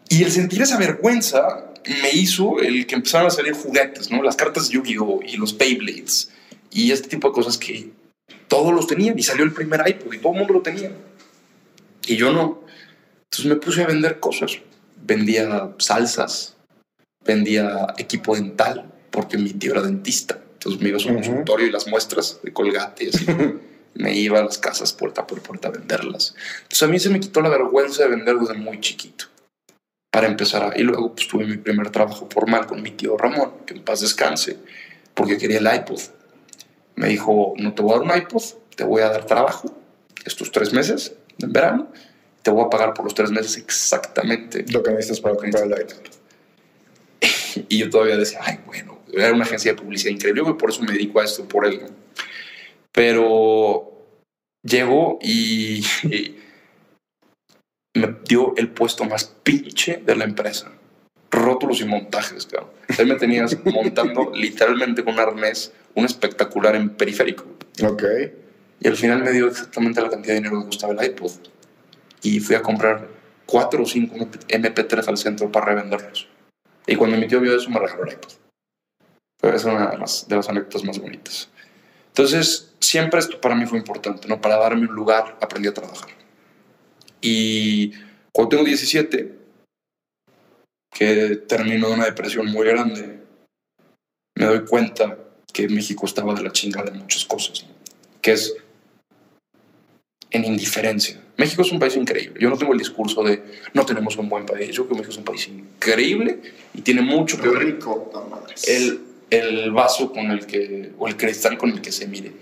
Y 0.09 0.23
el 0.23 0.31
sentir 0.31 0.63
esa 0.63 0.77
vergüenza 0.77 1.71
me 2.01 2.11
hizo 2.11 2.59
el 2.59 2.87
que 2.87 2.95
empezaron 2.95 3.27
a 3.27 3.29
salir 3.29 3.53
juguetes, 3.53 4.09
¿no? 4.11 4.23
Las 4.23 4.35
cartas 4.35 4.69
Yu-Gi-Oh! 4.69 5.21
y 5.25 5.37
los 5.37 5.57
Beyblades 5.57 6.31
y 6.71 6.91
este 6.91 7.07
tipo 7.07 7.29
de 7.29 7.33
cosas 7.33 7.57
que 7.57 7.91
todos 8.47 8.73
los 8.73 8.87
tenían 8.87 9.17
y 9.17 9.23
salió 9.23 9.43
el 9.43 9.53
primer 9.53 9.87
iPod 9.87 10.13
y 10.13 10.17
todo 10.17 10.33
el 10.33 10.39
mundo 10.39 10.53
lo 10.53 10.61
tenía. 10.61 10.91
Y 12.07 12.15
yo 12.15 12.31
no. 12.31 12.63
Entonces 13.25 13.45
me 13.45 13.55
puse 13.55 13.83
a 13.83 13.87
vender 13.87 14.19
cosas. 14.19 14.57
Vendía 15.01 15.71
salsas, 15.77 16.55
vendía 17.23 17.87
equipo 17.97 18.35
dental, 18.35 18.91
porque 19.11 19.37
mi 19.37 19.53
tío 19.53 19.73
era 19.73 19.81
dentista. 19.81 20.39
Entonces 20.53 20.81
me 20.81 20.89
iba 20.89 20.97
a 20.97 20.99
su 20.99 21.13
consultorio 21.13 21.67
y 21.67 21.71
las 21.71 21.87
muestras 21.87 22.39
de 22.43 22.51
colgate 22.51 23.05
y 23.05 23.09
así. 23.09 23.25
me 23.93 24.15
iba 24.15 24.39
a 24.39 24.43
las 24.43 24.57
casas 24.57 24.93
puerta 24.93 25.27
por 25.27 25.41
puerta 25.41 25.67
a 25.67 25.71
venderlas. 25.71 26.35
Entonces 26.63 26.83
a 26.83 26.87
mí 26.87 26.99
se 26.99 27.09
me 27.09 27.19
quitó 27.19 27.41
la 27.41 27.49
vergüenza 27.49 28.03
de 28.03 28.09
vender 28.09 28.37
desde 28.37 28.55
muy 28.55 28.79
chiquito 28.79 29.25
para 30.11 30.27
empezar. 30.27 30.63
a- 30.73 30.77
Y 30.79 30.83
luego 30.83 31.13
pues, 31.13 31.27
tuve 31.27 31.45
mi 31.45 31.57
primer 31.57 31.89
trabajo 31.91 32.27
formal 32.31 32.65
con 32.67 32.81
mi 32.81 32.91
tío 32.91 33.17
Ramón, 33.17 33.51
que 33.65 33.73
en 33.75 33.83
paz 33.83 34.01
descanse, 34.01 34.57
porque 35.13 35.37
quería 35.37 35.59
el 35.59 35.69
iPod. 35.81 35.99
Me 36.95 37.07
dijo, 37.09 37.53
no 37.57 37.73
te 37.73 37.81
voy 37.81 37.93
a 37.95 37.99
dar 37.99 38.03
un 38.11 38.17
iPod, 38.23 38.43
te 38.75 38.83
voy 38.83 39.01
a 39.01 39.09
dar 39.09 39.25
trabajo 39.25 39.73
estos 40.25 40.51
tres 40.51 40.73
meses 40.73 41.13
en 41.41 41.53
verano, 41.53 41.91
te 42.41 42.51
voy 42.51 42.65
a 42.65 42.69
pagar 42.69 42.93
por 42.93 43.05
los 43.05 43.13
tres 43.15 43.31
meses 43.31 43.57
exactamente. 43.57 44.65
Lo 44.71 44.83
que 44.83 44.91
necesitas 44.91 45.19
para 45.21 45.35
comprar 45.35 45.63
el 45.65 45.71
iPad. 45.71 45.97
Y 47.69 47.79
yo 47.79 47.89
todavía 47.89 48.15
decía, 48.17 48.39
ay, 48.43 48.59
bueno, 48.65 48.99
era 49.11 49.33
una 49.33 49.43
agencia 49.43 49.71
de 49.73 49.77
publicidad 49.81 50.11
increíble, 50.13 50.43
y 50.47 50.53
por 50.53 50.69
eso 50.69 50.81
me 50.83 50.91
dedico 50.93 51.19
a 51.19 51.25
esto, 51.25 51.45
por 51.47 51.65
él. 51.65 51.81
Pero 52.91 53.91
llegó 54.63 55.19
y, 55.21 55.83
y 56.03 56.37
me 57.95 58.15
dio 58.25 58.53
el 58.57 58.69
puesto 58.69 59.05
más 59.05 59.25
pinche 59.43 60.01
de 60.05 60.15
la 60.15 60.23
empresa. 60.23 60.71
Rótulos 61.31 61.81
y 61.81 61.85
montajes, 61.85 62.45
cabrón. 62.45 62.71
Ahí 62.97 63.05
me 63.05 63.15
tenías 63.15 63.57
montando 63.65 64.31
literalmente 64.33 65.03
con 65.03 65.13
un 65.13 65.19
arnés, 65.19 65.73
un 65.95 66.05
espectacular 66.05 66.75
en 66.75 66.89
periférico. 66.89 67.45
Ok. 67.83 68.03
Y 68.79 68.87
al 68.87 68.95
final 68.95 69.23
me 69.23 69.31
dio 69.31 69.47
exactamente 69.47 70.01
la 70.01 70.09
cantidad 70.09 70.33
de 70.33 70.41
dinero 70.41 70.61
que 70.61 70.67
costaba 70.67 70.93
el 70.93 71.11
iPod. 71.11 71.31
Y 72.21 72.39
fui 72.39 72.55
a 72.55 72.61
comprar 72.61 73.07
cuatro 73.45 73.83
o 73.83 73.85
cinco 73.85 74.15
MP3 74.15 75.07
al 75.07 75.17
centro 75.17 75.51
para 75.51 75.67
revenderlos. 75.67 76.27
Y 76.87 76.95
cuando 76.95 77.17
mi 77.17 77.27
tío 77.27 77.39
vio 77.39 77.55
eso, 77.55 77.69
me 77.69 77.79
regaló 77.79 78.05
el 78.05 78.13
iPod. 78.13 78.31
Pero 79.41 79.55
es 79.55 79.63
una 79.63 79.91
de 79.91 79.97
las, 79.97 80.27
de 80.27 80.35
las 80.35 80.49
anécdotas 80.49 80.83
más 80.83 80.99
bonitas. 80.99 81.49
Entonces, 82.07 82.73
siempre 82.79 83.19
esto 83.19 83.39
para 83.39 83.55
mí 83.55 83.65
fue 83.65 83.77
importante, 83.77 84.27
¿no? 84.27 84.41
Para 84.41 84.57
darme 84.57 84.87
un 84.87 84.95
lugar, 84.95 85.37
aprendí 85.41 85.69
a 85.69 85.73
trabajar. 85.73 86.18
Y 87.21 87.91
cuando 88.31 88.49
tengo 88.49 88.63
17, 88.63 89.35
que 90.91 91.35
termino 91.47 91.87
de 91.89 91.93
una 91.93 92.05
depresión 92.05 92.47
muy 92.47 92.67
grande, 92.67 93.19
me 94.35 94.45
doy 94.45 94.65
cuenta 94.65 95.17
que 95.53 95.67
México 95.67 96.05
estaba 96.05 96.33
de 96.33 96.43
la 96.43 96.51
chingada 96.51 96.91
en 96.91 96.99
muchas 96.99 97.25
cosas, 97.25 97.63
¿no? 97.63 97.73
que 98.21 98.31
es 98.31 98.55
en 100.31 100.45
indiferencia. 100.45 101.21
México 101.37 101.61
es 101.61 101.71
un 101.71 101.79
país 101.79 101.95
increíble. 101.95 102.39
Yo 102.39 102.49
no 102.49 102.57
tengo 102.57 102.73
el 102.73 102.79
discurso 102.79 103.23
de 103.23 103.41
no 103.73 103.85
tenemos 103.85 104.17
un 104.17 104.29
buen 104.29 104.45
país. 104.45 104.75
Yo 104.75 104.85
creo 104.85 104.89
que 104.89 104.95
México 104.95 105.11
es 105.11 105.17
un 105.17 105.23
país 105.23 105.47
increíble 105.47 106.39
y 106.73 106.81
tiene 106.81 107.01
mucho 107.01 107.37
que 107.37 107.43
Qué 107.43 107.49
ver 107.49 107.59
rico. 107.59 108.11
El, 108.67 109.01
el 109.29 109.71
vaso 109.71 110.11
con 110.11 110.31
el 110.31 110.45
que, 110.45 110.91
o 110.97 111.07
el 111.07 111.15
cristal 111.15 111.57
con 111.57 111.71
el 111.71 111.81
que 111.81 111.91
se 111.91 112.07
mire. 112.07 112.33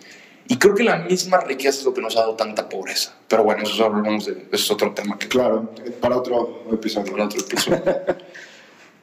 Y 0.50 0.58
creo 0.58 0.76
que 0.76 0.84
la 0.84 0.98
misma 1.00 1.40
riqueza 1.42 1.80
es 1.80 1.86
lo 1.86 1.94
que 1.94 2.02
nos 2.02 2.16
ha 2.16 2.22
dado 2.22 2.36
tanta 2.36 2.70
pobreza. 2.70 3.14
Pero 3.28 3.44
bueno, 3.44 3.64
eso, 3.64 3.86
hablamos 3.86 4.26
de, 4.26 4.32
eso 4.34 4.48
es 4.52 4.72
otro 4.72 4.94
tema 4.94 5.18
que 5.20 5.28
Claro, 5.28 5.72
para 6.00 6.18
otro 6.18 6.64
episodio. 6.72 7.12
para 7.12 7.26
otro 7.26 7.42
episodio. 7.42 7.84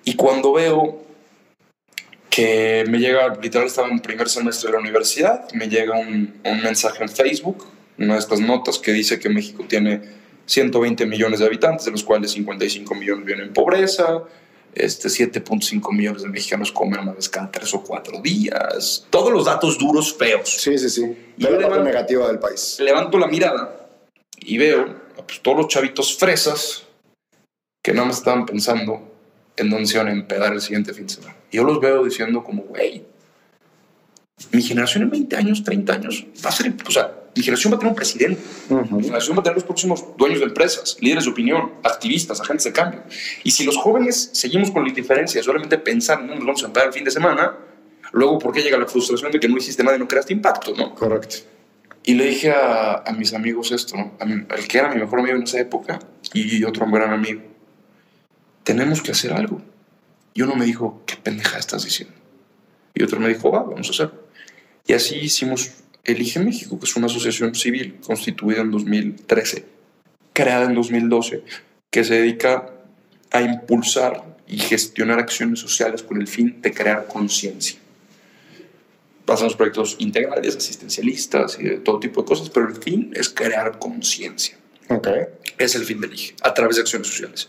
y 0.05 0.15
cuando 0.15 0.53
veo 0.53 1.03
que 2.31 2.85
me 2.89 2.99
llega, 2.99 3.37
literal 3.41 3.67
estaba 3.67 3.89
en 3.89 4.01
primer 4.01 4.29
semestre 4.29 4.69
de 4.69 4.73
la 4.73 4.81
universidad, 4.81 5.51
me 5.53 5.69
llega 5.69 5.99
un, 5.99 6.35
un 6.45 6.63
mensaje 6.63 7.03
en 7.03 7.09
Facebook, 7.09 7.67
una 7.99 8.15
de 8.15 8.21
estas 8.21 8.41
notas 8.41 8.79
que 8.79 8.93
dice 8.93 9.19
que 9.19 9.29
México 9.29 9.65
tiene 9.69 10.01
120 10.47 11.07
millones 11.07 11.41
de 11.41 11.47
habitantes, 11.47 11.85
de 11.85 11.93
los 11.93 12.03
cuales 12.03 12.33
55 12.33 12.95
millones 12.95 13.25
viven 13.25 13.45
en 13.45 13.53
pobreza, 13.53 14.23
este, 14.75 15.09
7.5 15.09 15.93
millones 15.93 16.23
de 16.23 16.29
mexicanos 16.29 16.73
comen 16.73 17.01
una 17.01 17.13
vez 17.13 17.29
cada 17.29 17.51
tres 17.51 17.73
o 17.75 17.83
cuatro 17.83 18.21
días, 18.21 19.07
todos 19.11 19.33
los 19.33 19.45
datos 19.45 19.79
duros 19.79 20.15
feos. 20.15 20.49
Sí, 20.51 20.77
sí, 20.79 20.89
sí. 20.91 21.17
Y 21.37 21.43
la 21.45 21.51
levanto- 21.51 21.83
negativa 21.85 22.27
del 22.29 22.39
país. 22.39 22.77
levanto 22.81 23.19
la 23.19 23.27
mirada 23.27 23.89
y 24.41 24.59
veo 24.59 24.83
a 25.19 25.23
pues, 25.27 25.41
todos 25.41 25.57
los 25.59 25.69
chavitos 25.69 26.17
fresas 26.17 26.83
que 27.83 27.93
no 27.93 28.05
me 28.05 28.13
estaban 28.13 28.47
pensando 28.47 29.11
en 29.57 29.71
dónde 29.71 29.87
se 29.87 29.95
iban 29.97 30.09
a 30.09 30.13
empedar 30.13 30.53
el 30.53 30.61
siguiente 30.61 30.93
fin 30.93 31.07
de 31.07 31.15
semana. 31.15 31.37
Y 31.51 31.57
yo 31.59 31.65
los 31.65 31.81
veo 31.81 32.03
diciendo 32.05 32.43
como, 32.43 32.63
güey, 32.65 33.05
mi 34.51 34.63
generación 34.63 35.05
en 35.05 35.11
20 35.11 35.37
años, 35.37 35.63
30 35.63 35.93
años, 35.93 36.25
va 36.45 36.49
a 36.49 36.53
ser, 36.53 36.75
o 36.87 36.91
sea, 36.91 37.13
mi 37.37 37.42
generación 37.42 37.73
va 37.73 37.77
a 37.77 37.79
tener 37.81 37.90
un 37.92 37.97
presidente, 37.97 38.40
mi 38.70 39.03
generación 39.05 39.37
va 39.37 39.40
a 39.40 39.42
tener 39.42 39.57
los 39.57 39.64
próximos 39.64 40.05
dueños 40.16 40.38
de 40.40 40.47
empresas, 40.47 40.97
líderes 41.01 41.25
de 41.25 41.31
opinión, 41.31 41.73
activistas, 41.83 42.40
agentes 42.40 42.64
de 42.64 42.73
cambio. 42.73 43.03
Y 43.42 43.51
si 43.51 43.64
los 43.64 43.77
jóvenes 43.77 44.31
seguimos 44.33 44.70
con 44.70 44.83
la 44.83 44.88
indiferencia 44.88 45.42
solamente 45.42 45.79
pensar 45.79 46.20
en 46.20 46.29
dónde 46.29 46.44
nos 46.44 46.62
vamos 46.62 46.77
a 46.77 46.83
el 46.85 46.92
fin 46.92 47.05
de 47.05 47.11
semana, 47.11 47.57
luego, 48.12 48.38
¿por 48.38 48.53
qué 48.53 48.62
llega 48.62 48.79
la 48.79 48.87
frustración 48.87 49.33
de 49.33 49.40
que 49.40 49.49
no 49.49 49.57
hiciste 49.57 49.83
nada 49.83 49.97
y 49.97 49.99
no 50.01 50.07
creaste 50.07 50.33
impacto, 50.33 50.75
no? 50.77 50.94
Correcto. 50.94 51.37
Y 52.07 52.14
le 52.14 52.27
dije 52.27 52.51
a, 52.51 53.03
a 53.07 53.12
mis 53.12 53.33
amigos 53.33 53.73
esto, 53.73 53.97
¿no? 53.97 54.12
A 54.20 54.25
mi- 54.27 54.44
al 54.49 54.68
que 54.68 54.79
era 54.79 54.92
mi 54.92 55.01
mejor 55.01 55.20
amigo 55.20 55.37
en 55.37 55.42
esa 55.44 55.59
época 55.59 55.99
y 56.35 56.62
otro 56.64 56.87
gran 56.87 57.11
amigo. 57.12 57.40
Tenemos 58.62 59.03
que 59.03 59.12
hacer 59.12 59.33
algo. 59.33 59.61
Y 60.35 60.42
uno 60.42 60.55
me 60.55 60.64
dijo, 60.66 61.03
¿qué 61.07 61.16
pendeja 61.16 61.59
estás 61.59 61.85
diciendo? 61.85 62.14
Y 62.94 63.03
otro 63.03 63.20
me 63.20 63.29
dijo, 63.29 63.51
va, 63.51 63.62
vamos 63.62 63.88
a 63.88 63.90
hacerlo. 63.90 64.25
Y 64.87 64.92
así 64.92 65.16
hicimos 65.16 65.70
Elige 66.05 66.40
México, 66.40 66.79
que 66.79 66.85
es 66.85 66.97
una 66.97 67.07
asociación 67.07 67.55
civil 67.55 67.97
constituida 68.05 68.61
en 68.61 68.71
2013, 68.71 69.64
creada 70.33 70.67
en 70.67 70.75
2012, 70.75 71.43
que 71.90 72.05
se 72.05 72.14
dedica 72.14 72.71
a 73.31 73.43
impulsar 73.43 74.23
y 74.47 74.59
gestionar 74.59 75.19
acciones 75.19 75.61
sociales 75.61 76.03
con 76.03 76.21
el 76.21 76.29
fin 76.29 76.61
de 76.61 76.73
crear 76.73 77.07
conciencia 77.07 77.79
hacemos 79.33 79.57
proyectos 79.57 79.97
integrales, 79.99 80.57
asistencialistas 80.57 81.59
y 81.59 81.64
de 81.64 81.77
todo 81.79 81.99
tipo 81.99 82.23
de 82.23 82.29
cosas, 82.29 82.51
pero 82.51 82.69
el 82.69 82.77
fin 82.77 83.11
es 83.14 83.31
crear 83.31 83.79
conciencia. 83.79 84.57
Ok. 84.88 85.09
Es 85.57 85.75
el 85.75 85.85
fin 85.85 86.01
del 86.01 86.12
IGE, 86.12 86.35
a 86.43 86.53
través 86.53 86.77
de 86.77 86.83
acciones 86.83 87.09
sociales. 87.09 87.49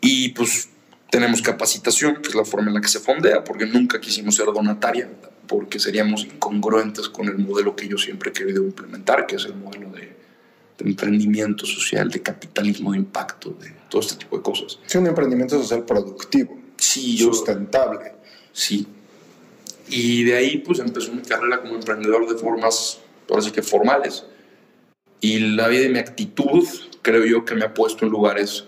Y 0.00 0.30
pues 0.30 0.70
tenemos 1.10 1.42
capacitación, 1.42 2.22
que 2.22 2.28
es 2.28 2.34
la 2.34 2.44
forma 2.44 2.68
en 2.68 2.74
la 2.74 2.80
que 2.80 2.88
se 2.88 3.00
fondea, 3.00 3.44
porque 3.44 3.66
nunca 3.66 4.00
quisimos 4.00 4.36
ser 4.36 4.46
donataria, 4.46 5.08
porque 5.48 5.78
seríamos 5.80 6.24
incongruentes 6.24 7.08
con 7.08 7.26
el 7.26 7.38
modelo 7.38 7.74
que 7.74 7.88
yo 7.88 7.98
siempre 7.98 8.30
he 8.30 8.32
querido 8.32 8.62
implementar, 8.62 9.26
que 9.26 9.36
es 9.36 9.44
el 9.46 9.54
modelo 9.54 9.90
de, 9.90 10.00
de 10.78 10.84
emprendimiento 10.90 11.66
social, 11.66 12.08
de 12.10 12.22
capitalismo 12.22 12.92
de 12.92 12.98
impacto, 12.98 13.50
de 13.60 13.72
todo 13.88 14.00
este 14.02 14.16
tipo 14.16 14.36
de 14.36 14.42
cosas. 14.42 14.78
Sí, 14.86 14.98
un 14.98 15.06
emprendimiento 15.08 15.60
social 15.60 15.84
productivo, 15.84 16.56
Sí, 16.76 17.16
yo, 17.16 17.32
sustentable. 17.32 18.12
Sí. 18.52 18.86
Y 19.88 20.22
de 20.24 20.36
ahí 20.36 20.58
pues 20.58 20.78
empezó 20.78 21.12
mi 21.12 21.22
carrera 21.22 21.60
como 21.60 21.74
emprendedor 21.74 22.28
de 22.28 22.36
formas, 22.38 23.00
ahora 23.28 23.42
sí 23.42 23.50
que 23.50 23.62
formales. 23.62 24.24
Y 25.20 25.40
la 25.56 25.66
vida 25.66 25.86
y 25.86 25.88
mi 25.88 25.98
actitud 25.98 26.64
creo 27.02 27.24
yo 27.24 27.44
que 27.44 27.54
me 27.56 27.64
ha 27.64 27.74
puesto 27.74 28.04
en 28.04 28.12
lugares 28.12 28.64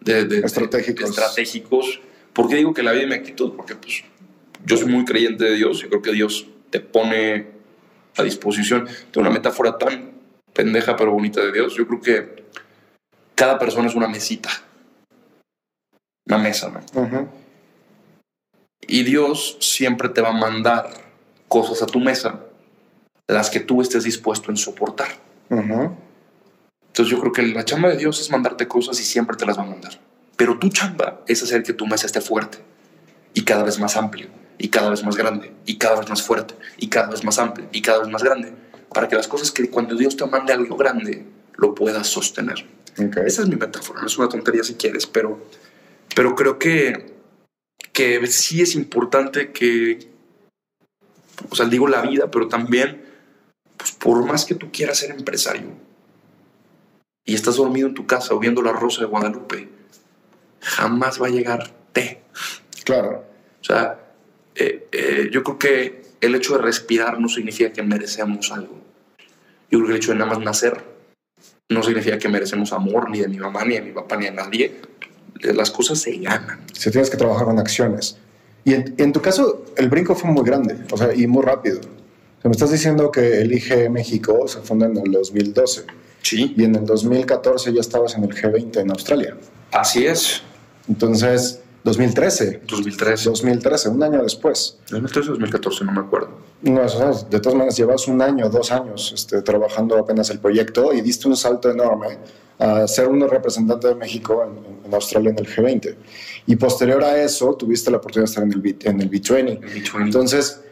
de, 0.00 0.24
de- 0.24 0.40
de- 0.40 0.46
Estratégicos. 0.46 1.10
estratégicos. 1.10 2.00
¿Por 2.32 2.48
qué 2.48 2.56
digo 2.56 2.72
que 2.72 2.82
la 2.82 2.92
vida 2.92 3.02
y 3.02 3.06
mi 3.08 3.14
actitud? 3.14 3.52
Porque 3.56 3.74
pues 3.74 4.04
yo 4.66 4.76
soy 4.76 4.88
muy 4.88 5.04
creyente 5.04 5.44
de 5.44 5.54
Dios 5.54 5.82
y 5.84 5.88
creo 5.88 6.02
que 6.02 6.12
Dios 6.12 6.46
te 6.70 6.80
pone 6.80 7.46
a 8.16 8.22
disposición. 8.24 8.88
Tengo 9.12 9.26
una 9.26 9.30
metáfora 9.30 9.78
tan 9.78 10.10
pendeja 10.52 10.96
pero 10.96 11.12
bonita 11.12 11.40
de 11.40 11.52
Dios. 11.52 11.74
Yo 11.76 11.86
creo 11.86 12.00
que 12.00 12.44
cada 13.36 13.58
persona 13.58 13.86
es 13.86 13.94
una 13.94 14.08
mesita. 14.08 14.50
Una 16.26 16.38
mesa, 16.38 16.70
¿no? 16.70 16.80
Y 18.88 19.04
Dios 19.04 19.56
siempre 19.60 20.08
te 20.08 20.20
va 20.20 20.30
a 20.30 20.32
mandar 20.32 20.90
cosas 21.46 21.82
a 21.82 21.86
tu 21.86 22.00
mesa, 22.00 22.40
las 23.28 23.50
que 23.50 23.60
tú 23.60 23.80
estés 23.80 24.02
dispuesto 24.02 24.50
en 24.50 24.56
soportar. 24.56 25.08
Entonces 25.48 27.14
yo 27.14 27.20
creo 27.20 27.32
que 27.32 27.42
la 27.42 27.64
chamba 27.64 27.90
de 27.90 27.98
Dios 27.98 28.20
es 28.20 28.30
mandarte 28.30 28.66
cosas 28.66 28.98
y 28.98 29.04
siempre 29.04 29.36
te 29.36 29.46
las 29.46 29.56
va 29.56 29.62
a 29.62 29.66
mandar. 29.66 30.00
Pero 30.36 30.58
tu 30.58 30.70
chamba 30.70 31.20
es 31.28 31.40
hacer 31.44 31.62
que 31.62 31.72
tu 31.72 31.86
mesa 31.86 32.06
esté 32.06 32.20
fuerte 32.20 32.58
y 33.32 33.42
cada 33.42 33.62
vez 33.62 33.78
más 33.78 33.96
amplio 33.96 34.28
y 34.58 34.68
cada 34.68 34.90
vez 34.90 35.04
más 35.04 35.16
grande 35.16 35.52
y 35.66 35.76
cada 35.76 36.00
vez 36.00 36.08
más 36.08 36.22
fuerte 36.22 36.54
y 36.78 36.88
cada 36.88 37.10
vez 37.10 37.24
más 37.24 37.38
amplio 37.38 37.68
y 37.72 37.82
cada 37.82 38.00
vez 38.00 38.08
más 38.08 38.22
grande 38.22 38.52
para 38.92 39.08
que 39.08 39.16
las 39.16 39.28
cosas 39.28 39.50
que 39.50 39.68
cuando 39.68 39.94
Dios 39.96 40.16
te 40.16 40.26
mande 40.26 40.52
algo 40.52 40.76
grande 40.76 41.24
lo 41.56 41.74
puedas 41.74 42.06
sostener. 42.06 42.66
Ok. 42.98 43.18
Esa 43.18 43.42
es 43.42 43.48
mi 43.48 43.56
metáfora, 43.56 44.00
no 44.00 44.06
es 44.06 44.18
una 44.18 44.28
tontería 44.28 44.64
si 44.64 44.74
quieres, 44.74 45.06
pero, 45.06 45.46
pero 46.14 46.34
creo 46.34 46.58
que, 46.58 47.14
que 47.92 48.26
sí 48.26 48.62
es 48.62 48.74
importante 48.74 49.52
que, 49.52 50.10
o 51.50 51.54
sea, 51.54 51.66
digo 51.66 51.88
la 51.88 52.02
vida, 52.02 52.30
pero 52.30 52.48
también, 52.48 53.04
pues 53.76 53.92
por 53.92 54.24
más 54.24 54.44
que 54.44 54.54
tú 54.54 54.70
quieras 54.72 54.98
ser 54.98 55.10
empresario 55.10 55.68
y 57.24 57.34
estás 57.34 57.56
dormido 57.56 57.88
en 57.88 57.94
tu 57.94 58.06
casa 58.06 58.34
o 58.34 58.38
viendo 58.38 58.62
la 58.62 58.72
Rosa 58.72 59.02
de 59.02 59.08
Guadalupe, 59.08 59.68
jamás 60.60 61.20
va 61.20 61.26
a 61.26 61.30
llegar 61.30 61.74
té. 61.92 62.22
Claro. 62.84 63.24
O 63.60 63.64
sea, 63.64 64.05
eh, 64.56 64.88
eh, 64.92 65.28
yo 65.32 65.42
creo 65.42 65.58
que 65.58 66.02
el 66.20 66.34
hecho 66.34 66.56
de 66.56 66.62
respirar 66.62 67.20
no 67.20 67.28
significa 67.28 67.72
que 67.72 67.82
merecemos 67.82 68.50
algo. 68.52 68.78
Yo 69.70 69.78
creo 69.78 69.86
que 69.86 69.92
el 69.92 69.96
hecho 69.98 70.12
de 70.12 70.18
nada 70.18 70.30
más 70.30 70.40
nacer 70.40 70.82
no 71.68 71.82
significa 71.82 72.18
que 72.18 72.28
merecemos 72.28 72.72
amor 72.72 73.10
ni 73.10 73.20
de 73.20 73.28
mi 73.28 73.38
mamá, 73.38 73.64
ni 73.64 73.74
de 73.74 73.82
mi 73.82 73.92
papá, 73.92 74.16
ni 74.16 74.26
de 74.26 74.30
nadie. 74.32 74.80
Las 75.42 75.70
cosas 75.70 75.98
se 75.98 76.16
ganan. 76.16 76.60
Si 76.72 76.90
tienes 76.90 77.10
que 77.10 77.16
trabajar 77.16 77.44
con 77.46 77.58
acciones. 77.58 78.16
Y 78.64 78.74
en, 78.74 78.94
en 78.98 79.12
tu 79.12 79.20
caso, 79.20 79.64
el 79.76 79.88
brinco 79.88 80.14
fue 80.14 80.30
muy 80.30 80.44
grande, 80.44 80.76
o 80.90 80.96
sea, 80.96 81.14
y 81.14 81.26
muy 81.26 81.44
rápido. 81.44 81.78
O 81.78 82.40
sea, 82.42 82.48
me 82.48 82.52
estás 82.52 82.70
diciendo 82.70 83.10
que 83.10 83.40
el 83.40 83.52
IG 83.52 83.90
México 83.90 84.46
se 84.48 84.60
funda 84.60 84.86
en 84.86 84.96
el 84.96 85.10
2012 85.12 85.84
Sí. 86.22 86.54
y 86.56 86.64
en 86.64 86.74
el 86.74 86.84
2014 86.84 87.72
ya 87.72 87.80
estabas 87.80 88.16
en 88.16 88.24
el 88.24 88.30
G20 88.34 88.80
en 88.80 88.90
Australia. 88.90 89.36
Así 89.70 90.06
es. 90.06 90.42
Entonces, 90.88 91.60
2013, 91.86 92.62
2013. 92.66 93.28
2013, 93.30 93.88
un 93.90 94.02
año 94.02 94.22
después. 94.22 94.76
2013 94.90 95.28
2014, 95.30 95.84
no 95.84 95.92
me 95.92 96.00
acuerdo. 96.00 96.28
No, 96.62 96.80
de 96.82 97.38
todas 97.40 97.54
maneras, 97.54 97.76
llevas 97.76 98.08
un 98.08 98.20
año, 98.20 98.48
dos 98.50 98.72
años 98.72 99.12
este, 99.14 99.40
trabajando 99.42 99.96
apenas 99.96 100.28
el 100.30 100.40
proyecto 100.40 100.92
y 100.92 101.00
diste 101.00 101.28
un 101.28 101.36
salto 101.36 101.70
enorme 101.70 102.18
a 102.58 102.88
ser 102.88 103.06
un 103.06 103.20
representante 103.28 103.86
de 103.88 103.94
México 103.94 104.42
en, 104.44 104.84
en 104.86 104.94
Australia 104.94 105.30
en 105.30 105.38
el 105.38 105.46
G20. 105.46 105.94
Y 106.46 106.56
posterior 106.56 107.04
a 107.04 107.22
eso, 107.22 107.54
tuviste 107.54 107.90
la 107.90 107.98
oportunidad 107.98 108.24
de 108.26 108.30
estar 108.30 108.42
en 108.44 108.52
el, 108.52 108.60
B- 108.60 108.76
en 108.82 109.00
el 109.02 109.10
B20. 109.10 109.48
El 109.62 109.84
B20. 109.84 110.02
Entonces, 110.02 110.62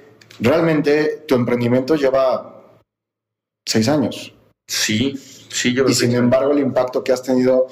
realmente 0.41 1.25
tu 1.29 1.37
emprendimiento 1.37 1.95
lleva 1.95 2.81
seis 3.65 3.87
años. 3.89 4.35
Sí, 4.67 5.15
sí, 5.49 5.75
yo 5.75 5.87
Y 5.89 5.95
sin 5.95 6.13
embargo, 6.15 6.51
el 6.53 6.59
impacto 6.59 7.05
que 7.05 7.13
has 7.13 7.23
tenido, 7.23 7.69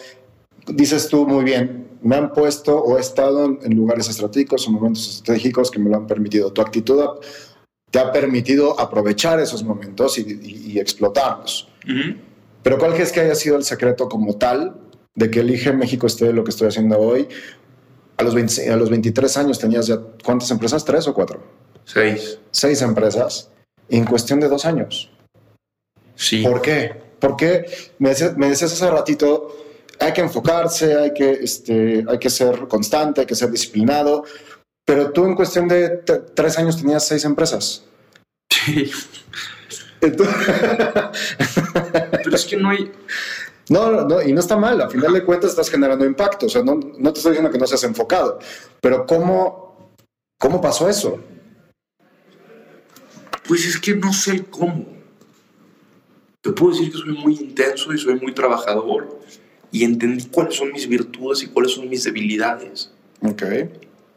dices 0.68 1.08
tú 1.08 1.26
muy 1.26 1.42
bien, 1.44 1.88
me 2.02 2.16
han 2.16 2.32
puesto 2.32 2.76
o 2.78 2.98
he 2.98 3.00
estado 3.00 3.44
en, 3.44 3.58
en 3.62 3.74
lugares 3.76 4.08
estratégicos 4.08 4.66
o 4.66 4.72
momentos 4.72 5.08
estratégicos 5.16 5.70
que 5.70 5.78
me 5.78 5.90
lo 5.90 5.96
han 5.96 6.06
permitido. 6.06 6.52
Tu 6.52 6.60
actitud 6.60 7.00
ha- 7.00 7.14
te 7.90 7.98
ha 7.98 8.10
permitido 8.12 8.78
aprovechar 8.80 9.38
esos 9.40 9.62
momentos 9.62 10.18
y, 10.18 10.22
y- 10.22 10.72
y 10.72 10.78
explotarlos. 10.80 11.68
Ujú. 11.84 12.16
Pero 12.62 12.78
¿cuál 12.78 12.94
crees 12.94 13.12
que 13.12 13.20
haya 13.20 13.34
sido 13.34 13.56
el 13.56 13.64
secreto 13.64 14.08
como 14.08 14.34
tal 14.36 14.76
de 15.14 15.30
que 15.30 15.40
elige 15.40 15.72
México 15.72 16.06
esté 16.06 16.32
lo 16.32 16.42
que 16.44 16.50
estoy 16.50 16.68
haciendo 16.68 16.98
hoy? 16.98 17.28
A 18.16 18.22
los, 18.24 18.34
20 18.34 18.70
a 18.70 18.76
los 18.76 18.88
23 18.90 19.36
años 19.36 19.58
tenías 19.58 19.86
ya, 19.88 19.98
¿cuántas 20.24 20.50
empresas? 20.50 20.84
¿Tres 20.84 21.06
o 21.08 21.14
cuatro? 21.14 21.42
Seis. 21.84 22.38
Seis 22.50 22.80
empresas 22.82 23.50
en 23.88 24.04
cuestión 24.04 24.38
de 24.40 24.48
dos 24.48 24.64
años. 24.64 25.10
Sí. 26.14 26.42
¿Por 26.42 26.62
qué? 26.62 26.92
Porque 27.18 27.66
me 27.98 28.10
decías, 28.10 28.36
me 28.36 28.48
decías 28.48 28.72
hace 28.72 28.88
ratito, 28.90 29.54
hay 30.02 30.12
que 30.12 30.20
enfocarse, 30.20 30.94
hay 30.96 31.12
que, 31.14 31.30
este, 31.30 32.04
hay 32.08 32.18
que 32.18 32.30
ser 32.30 32.66
constante, 32.68 33.20
hay 33.22 33.26
que 33.26 33.34
ser 33.34 33.50
disciplinado, 33.50 34.24
pero 34.84 35.12
tú 35.12 35.24
en 35.24 35.34
cuestión 35.34 35.68
de 35.68 35.88
tres 36.34 36.58
años 36.58 36.76
tenías 36.76 37.06
seis 37.06 37.24
empresas. 37.24 37.84
Sí. 38.50 38.90
Entonces- 40.00 40.34
Pero 42.24 42.36
es 42.36 42.44
que 42.44 42.56
no 42.56 42.70
hay. 42.70 42.90
no, 43.68 43.90
no, 43.92 44.04
no, 44.04 44.22
y 44.22 44.32
no 44.32 44.40
está 44.40 44.56
mal, 44.56 44.80
a 44.80 44.90
final 44.90 45.12
de 45.12 45.24
cuentas 45.24 45.50
estás 45.50 45.70
generando 45.70 46.04
impacto, 46.04 46.46
o 46.46 46.48
sea, 46.48 46.62
no, 46.62 46.74
no 46.74 47.12
te 47.12 47.18
estoy 47.18 47.32
diciendo 47.32 47.50
que 47.50 47.58
no 47.58 47.66
seas 47.66 47.84
enfocado, 47.84 48.38
pero 48.80 49.06
¿cómo, 49.06 49.92
cómo 50.38 50.60
pasó 50.60 50.88
eso? 50.88 51.20
Pues 53.46 53.66
es 53.66 53.78
que 53.78 53.94
no 53.94 54.12
sé 54.12 54.32
el 54.32 54.46
cómo. 54.46 54.86
Te 56.40 56.50
puedo 56.52 56.72
decir 56.72 56.90
que 56.90 56.98
soy 56.98 57.12
muy 57.12 57.34
intenso 57.34 57.92
y 57.92 57.98
soy 57.98 58.14
muy 58.20 58.32
trabajador. 58.34 59.20
Y 59.72 59.84
entendí 59.84 60.26
cuáles 60.26 60.54
son 60.54 60.70
mis 60.72 60.86
virtudes 60.86 61.42
y 61.42 61.48
cuáles 61.48 61.72
son 61.72 61.88
mis 61.88 62.04
debilidades. 62.04 62.92
Ok. 63.22 63.42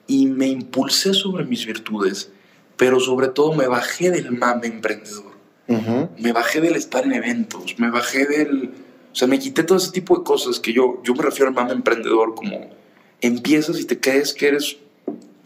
Y 0.07 0.27
me 0.27 0.47
impulsé 0.47 1.13
sobre 1.13 1.45
mis 1.45 1.65
virtudes. 1.65 2.29
Pero 2.77 2.99
sobre 2.99 3.29
todo 3.29 3.55
me 3.55 3.67
bajé 3.67 4.11
del 4.11 4.31
mame 4.31 4.67
emprendedor. 4.67 5.33
Ujú. 5.67 6.09
Me 6.19 6.33
bajé 6.33 6.61
del 6.61 6.75
estar 6.75 7.05
en 7.05 7.13
eventos. 7.13 7.75
Me 7.79 7.89
bajé 7.89 8.25
del... 8.25 8.71
O 9.11 9.15
sea, 9.15 9.27
me 9.29 9.39
quité 9.39 9.63
todo 9.63 9.77
ese 9.77 9.91
tipo 9.91 10.17
de 10.17 10.25
cosas 10.25 10.59
que 10.59 10.73
yo, 10.73 11.01
yo 11.03 11.15
me 11.15 11.23
refiero 11.23 11.47
al 11.47 11.55
mame 11.55 11.71
emprendedor 11.71 12.35
como 12.35 12.69
empiezas 13.21 13.79
y 13.79 13.85
te 13.85 13.99
crees 13.99 14.33
que 14.33 14.49
eres 14.49 14.77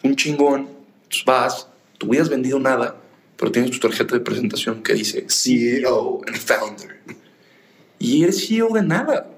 un 0.03 0.15
chingón, 0.15 0.67
entonces 1.03 1.25
vas, 1.25 1.67
tú 1.97 2.07
hubieras 2.07 2.29
vendido 2.29 2.59
nada, 2.59 2.95
pero 3.37 3.51
tienes 3.51 3.71
tu 3.71 3.79
tarjeta 3.79 4.15
de 4.15 4.21
presentación 4.21 4.83
que 4.83 4.93
dice 4.93 5.25
CEO 5.29 6.21
and 6.27 6.37
Founder. 6.37 6.99
Y 7.99 8.23
eres 8.23 8.47
CEO 8.47 8.69
de 8.73 8.83
nada. 8.83 9.29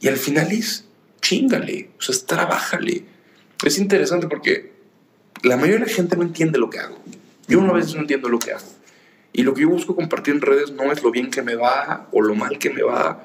Y 0.00 0.08
al 0.08 0.16
final 0.16 0.50
es 0.50 0.86
chingale, 1.20 1.90
o 1.98 2.02
sea, 2.02 2.14
es 2.14 2.26
trabájale. 2.26 3.04
Es 3.64 3.78
interesante 3.78 4.26
porque 4.26 4.72
la 5.42 5.56
mayoría 5.56 5.80
de 5.80 5.86
la 5.86 5.92
gente 5.92 6.16
no 6.16 6.22
entiende 6.22 6.58
lo 6.58 6.70
que 6.70 6.78
hago. 6.78 6.98
Yo 7.46 7.60
a 7.60 7.72
veces 7.72 7.94
no 7.94 8.00
entiendo 8.00 8.28
lo 8.28 8.38
que 8.38 8.52
hago. 8.52 8.66
Y 9.32 9.42
lo 9.42 9.54
que 9.54 9.62
yo 9.62 9.68
busco 9.68 9.94
compartir 9.94 10.34
en 10.34 10.40
redes 10.40 10.72
no 10.72 10.90
es 10.90 11.02
lo 11.02 11.10
bien 11.10 11.30
que 11.30 11.42
me 11.42 11.54
va 11.54 12.08
o 12.12 12.22
lo 12.22 12.34
mal 12.34 12.58
que 12.58 12.70
me 12.70 12.82
va. 12.82 13.24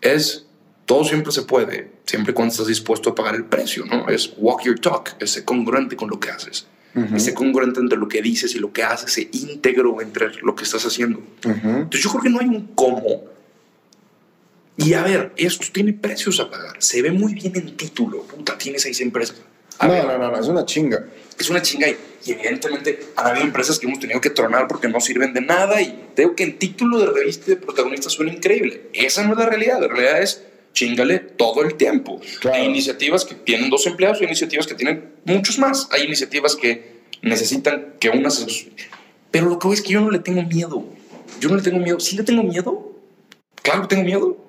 Es 0.00 0.46
todo 0.86 1.04
siempre 1.04 1.32
se 1.32 1.42
puede, 1.42 1.90
siempre 2.04 2.34
cuando 2.34 2.52
estás 2.52 2.66
dispuesto 2.66 3.10
a 3.10 3.14
pagar 3.14 3.34
el 3.34 3.44
precio, 3.44 3.84
¿no? 3.86 4.08
Es 4.08 4.34
walk 4.36 4.64
your 4.64 4.78
talk, 4.78 5.16
es 5.18 5.30
ser 5.30 5.44
congruente 5.44 5.96
con 5.96 6.10
lo 6.10 6.20
que 6.20 6.30
haces. 6.30 6.66
Ujú. 6.94 7.16
Es 7.16 7.24
ser 7.24 7.34
congruente 7.34 7.80
entre 7.80 7.98
lo 7.98 8.06
que 8.06 8.22
dices 8.22 8.54
y 8.54 8.58
lo 8.58 8.72
que 8.72 8.82
haces, 8.82 9.12
se 9.12 9.28
íntegro 9.32 10.00
entre 10.00 10.34
lo 10.42 10.54
que 10.54 10.64
estás 10.64 10.84
haciendo. 10.84 11.18
Ujú. 11.18 11.68
Entonces 11.68 12.02
yo 12.02 12.10
creo 12.10 12.22
que 12.22 12.30
no 12.30 12.40
hay 12.40 12.48
un 12.48 12.68
cómo. 12.74 13.33
Y 14.76 14.94
a 14.94 15.02
ver, 15.02 15.32
esto 15.36 15.66
tiene 15.72 15.92
precios 15.92 16.40
a 16.40 16.50
pagar. 16.50 16.76
Se 16.78 17.00
ve 17.00 17.10
muy 17.12 17.34
bien 17.34 17.52
en 17.56 17.76
título. 17.76 18.22
Puta, 18.22 18.58
tiene 18.58 18.78
seis 18.78 19.00
empresas. 19.00 19.36
A 19.78 19.86
No, 19.86 19.92
ver, 19.92 20.04
no, 20.04 20.18
no, 20.18 20.30
no, 20.30 20.38
es 20.40 20.46
una 20.48 20.64
chinga. 20.64 21.04
es 21.38 21.50
una 21.50 21.62
chinga 21.62 21.88
y, 21.88 21.96
y 22.26 22.32
evidentemente 22.32 23.00
han 23.16 23.26
habido 23.26 23.44
empresas 23.44 23.78
que 23.78 23.86
hemos 23.86 23.98
tenido 24.00 24.20
que 24.20 24.30
tronar 24.30 24.66
porque 24.68 24.88
no 24.88 25.00
sirven 25.00 25.32
de 25.34 25.40
nada 25.40 25.80
y 25.82 26.06
tengo 26.14 26.34
que 26.34 26.44
en 26.44 26.58
título 26.58 26.98
de 26.98 27.06
revista 27.06 27.46
de 27.46 27.56
protagonista 27.56 28.08
suena 28.10 28.32
increíble. 28.32 28.82
Esa 28.92 29.24
no 29.24 29.32
es 29.32 29.38
la 29.38 29.46
realidad, 29.46 29.80
la 29.80 29.88
realidad 29.88 30.22
es 30.22 30.42
chingale 30.72 31.18
todo 31.20 31.62
el 31.62 31.74
tiempo. 31.74 32.20
Claro. 32.40 32.56
Hay 32.56 32.64
iniciativas 32.66 33.24
que 33.24 33.34
tienen 33.36 33.70
dos 33.70 33.86
empleados, 33.86 34.18
hay 34.20 34.26
iniciativas 34.26 34.66
que 34.66 34.74
tienen 34.74 35.12
muchos 35.24 35.58
más, 35.58 35.88
hay 35.92 36.02
iniciativas 36.04 36.56
que 36.56 37.00
necesitan 37.22 37.94
que 38.00 38.10
una 38.10 38.30
se... 38.30 38.46
Pero 39.30 39.48
lo 39.48 39.58
que 39.58 39.66
voy 39.66 39.74
es 39.74 39.82
que 39.82 39.92
yo 39.92 40.00
no 40.00 40.10
le 40.10 40.18
tengo 40.20 40.42
miedo. 40.42 40.84
Yo 41.40 41.48
no 41.48 41.56
le 41.56 41.62
tengo 41.62 41.78
miedo. 41.78 41.98
Sí 42.00 42.16
le 42.16 42.22
tengo 42.22 42.42
miedo. 42.44 42.92
Claro 43.62 43.82
que 43.82 43.88
tengo 43.88 44.04
miedo. 44.04 44.43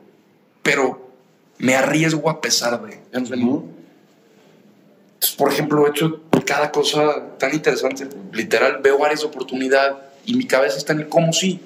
Pero 0.65 1.12
me 1.60 1.75
arriesgo 1.75 2.28
a 2.28 2.41
pesar 2.41 2.82
de. 2.84 2.99
¿Ya 3.13 3.19
nos? 3.19 3.30
Ujú. 3.30 3.69
Entonces, 5.13 5.36
por 5.38 5.51
ejemplo, 5.51 5.86
he 5.86 5.91
hecho 5.91 6.21
cada 6.43 6.71
cosa 6.71 7.38
tan 7.38 7.54
interesante. 7.54 8.08
Literal, 8.34 8.80
veo 8.82 9.06
áreas 9.06 9.21
de 9.21 9.28
oportunidad 9.28 9.97
y 10.25 10.34
mi 10.36 10.45
cabeza 10.45 10.78
está 10.78 10.93
en 10.93 11.01
el 11.01 11.08
cómo 11.08 11.34
sí. 11.34 11.60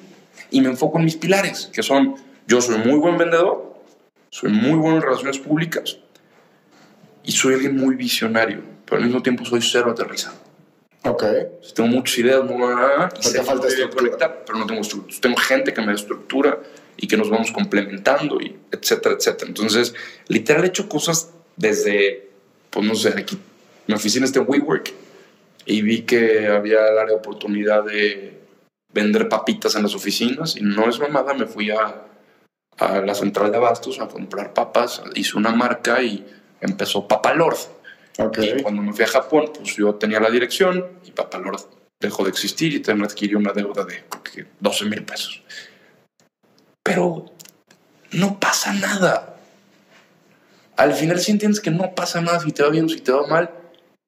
Y 0.52 0.60
me 0.60 0.68
enfoco 0.68 1.00
en 1.00 1.06
mis 1.06 1.16
pilares, 1.16 1.70
que 1.72 1.82
son, 1.82 2.16
yo 2.46 2.60
soy 2.62 2.80
muy 2.80 3.00
buen 3.00 3.18
vendedor, 3.18 3.74
soy 4.30 4.52
muy 4.52 4.78
bueno 4.78 4.98
en 4.98 5.04
relaciones 5.04 5.40
públicas 5.40 5.98
y 7.24 7.32
soy 7.32 7.54
alguien 7.54 7.78
muy 7.78 7.96
visionario, 7.96 8.62
pero 8.86 8.98
al 8.98 9.06
mismo 9.06 9.22
tiempo 9.22 9.46
soy 9.46 9.62
cero 9.62 9.92
aterrizado. 9.92 10.36
Ok. 11.06 11.24
Tengo 11.74 11.88
muchas 11.88 12.18
ideas, 12.18 12.44
muy 12.44 12.58
Te 13.32 13.44
falta 13.44 13.68
estructura. 13.68 14.44
pero 14.46 14.60
no 14.60 14.66
tengo 14.66 14.82
estructura. 14.82 15.18
Tengo 15.22 15.38
gente 15.38 15.74
que 15.74 15.82
me 15.82 15.94
estructura 15.94 16.60
y 17.02 17.08
que 17.08 17.16
nos 17.16 17.30
vamos 17.30 17.52
complementando, 17.52 18.42
y 18.42 18.58
etcétera, 18.72 19.16
etcétera. 19.16 19.48
Entonces, 19.48 19.96
literal, 20.28 20.66
he 20.66 20.68
hecho 20.68 20.90
cosas 20.90 21.32
desde, 21.56 22.30
pues 22.70 22.86
no 22.86 22.94
sé, 22.94 23.10
aquí, 23.18 23.40
mi 23.88 23.94
oficina 23.94 24.26
está 24.26 24.40
en 24.40 24.46
WeWork 24.48 24.94
y 25.66 25.82
vi 25.82 26.02
que 26.02 26.48
había 26.48 26.88
el 26.88 26.98
área 26.98 27.14
de 27.14 27.20
oportunidad 27.20 27.86
de 27.86 28.42
vender 28.94 29.30
papitas 29.30 29.76
en 29.76 29.84
las 29.84 29.96
oficinas 29.96 30.58
y 30.58 30.62
no 30.62 30.90
es 30.90 31.00
mamada, 31.00 31.34
me 31.34 31.46
fui 31.46 31.72
a, 31.72 32.04
a 32.78 33.00
la 33.00 33.16
central 33.16 33.52
de 33.52 33.58
abastos 33.58 34.02
a 34.02 34.10
comprar 34.10 34.54
papas, 34.54 35.02
hice 35.16 35.38
una 35.38 35.52
marca 35.52 36.04
y 36.04 36.26
empezó 36.60 37.08
Papalord. 37.08 37.58
Okay. 38.18 38.56
Y 38.58 38.62
cuando 38.62 38.82
me 38.82 38.92
fui 38.92 39.06
a 39.06 39.08
Japón, 39.08 39.52
pues 39.56 39.78
yo 39.78 39.96
tenía 39.96 40.20
la 40.20 40.30
dirección 40.30 40.86
y 41.06 41.12
Papalord 41.12 41.62
dejó 41.98 42.24
de 42.24 42.30
existir 42.30 42.74
y 42.74 42.82
también 42.82 43.10
adquirí 43.10 43.36
una 43.36 43.54
deuda 43.54 43.86
de 43.86 44.04
creo 44.10 44.24
que 44.24 44.46
12 44.60 44.86
mil 44.86 45.04
pesos. 45.04 45.42
Pero 46.90 47.26
no 48.14 48.40
pasa 48.40 48.74
nada. 48.74 49.36
Al 50.76 50.94
final 50.94 51.20
si 51.20 51.32
entiendes 51.32 51.62
que 51.62 51.70
no 51.70 51.94
pasa 51.94 52.20
nada 52.20 52.40
si 52.40 52.52
te 52.52 52.64
va 52.64 52.70
bien 52.70 52.86
o 52.86 52.90
si 52.90 53.00
te 53.00 53.12
va 53.12 53.28
mal, 53.28 53.52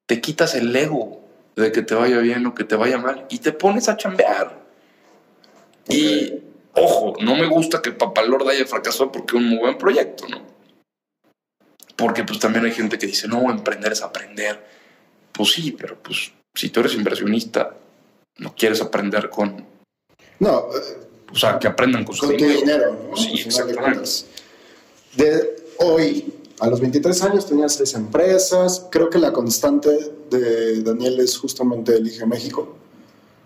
te 0.08 0.20
quitas 0.20 0.56
el 0.56 0.74
ego 0.74 1.20
de 1.54 1.70
que 1.70 1.82
te 1.82 1.94
vaya 1.94 2.18
bien 2.18 2.44
o 2.44 2.56
que 2.56 2.64
te 2.64 2.74
vaya 2.74 2.98
mal 2.98 3.24
y 3.30 3.38
te 3.38 3.52
pones 3.52 3.88
a 3.88 3.96
chambear. 3.96 4.58
Y 5.88 6.40
ojo, 6.74 7.14
no 7.20 7.36
me 7.36 7.46
gusta 7.46 7.80
que 7.80 7.92
Papalord 7.92 8.48
haya 8.48 8.66
fracasado 8.66 9.12
porque 9.12 9.36
es 9.36 9.42
un 9.44 9.48
muy 9.48 9.58
buen 9.58 9.78
proyecto, 9.78 10.26
¿no? 10.28 10.42
Porque 11.94 12.24
pues 12.24 12.40
también 12.40 12.64
hay 12.64 12.72
gente 12.72 12.98
que 12.98 13.06
dice, 13.06 13.28
no, 13.28 13.48
emprender 13.48 13.92
es 13.92 14.02
aprender. 14.02 14.66
Pues 15.30 15.52
sí, 15.52 15.70
pero 15.70 16.02
pues 16.02 16.32
si 16.52 16.70
tú 16.70 16.80
eres 16.80 16.94
inversionista, 16.94 17.76
no 18.38 18.56
quieres 18.56 18.80
aprender 18.80 19.30
con... 19.30 19.64
No, 20.40 20.66
O 21.32 21.36
sea, 21.36 21.58
que 21.58 21.66
aprendan 21.66 22.04
con 22.04 22.14
su 22.14 22.26
con 22.26 22.36
tu 22.36 22.44
dinero, 22.44 22.96
¿no? 23.10 23.16
Sí, 23.16 23.42
exactamente. 23.46 24.08
De 25.16 25.56
hoy, 25.78 26.32
a 26.60 26.68
los 26.68 26.80
23 26.80 27.22
años 27.22 27.46
tenías 27.46 27.74
seis 27.74 27.94
empresas. 27.94 28.86
Creo 28.90 29.10
que 29.10 29.18
la 29.18 29.32
constante 29.32 29.90
de 30.30 30.82
Daniel 30.82 31.20
es 31.20 31.36
justamente 31.38 31.96
Elige 31.96 32.26
México. 32.26 32.76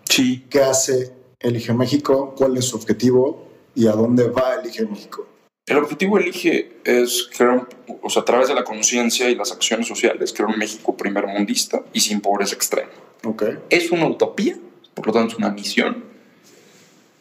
Sí. 0.04 0.44
¿Qué 0.50 0.60
hace 0.60 1.12
Elige 1.40 1.72
México? 1.72 2.34
¿Cuál 2.36 2.56
es 2.56 2.66
su 2.66 2.76
objetivo? 2.76 3.46
¿Y 3.74 3.86
a 3.86 3.92
dónde 3.92 4.28
va 4.28 4.56
Elige 4.56 4.84
México? 4.84 5.26
El 5.66 5.78
objetivo 5.78 6.16
elige 6.16 6.78
es 6.84 7.28
crear, 7.36 7.68
o 8.00 8.08
sea, 8.08 8.22
a 8.22 8.24
través 8.24 8.46
de 8.46 8.54
la 8.54 8.62
conciencia 8.62 9.28
y 9.28 9.34
las 9.34 9.50
acciones 9.50 9.88
sociales, 9.88 10.32
crear 10.32 10.48
un 10.48 10.58
México 10.58 10.96
primermundista 10.96 11.82
y 11.92 11.98
sin 11.98 12.20
pobreza 12.20 12.54
extrema. 12.54 12.90
Ok. 13.24 13.42
Es 13.68 13.90
una 13.90 14.06
utopía, 14.06 14.56
por 14.94 15.08
lo 15.08 15.12
tanto 15.12 15.32
es 15.32 15.38
una 15.38 15.50
misión, 15.50 16.04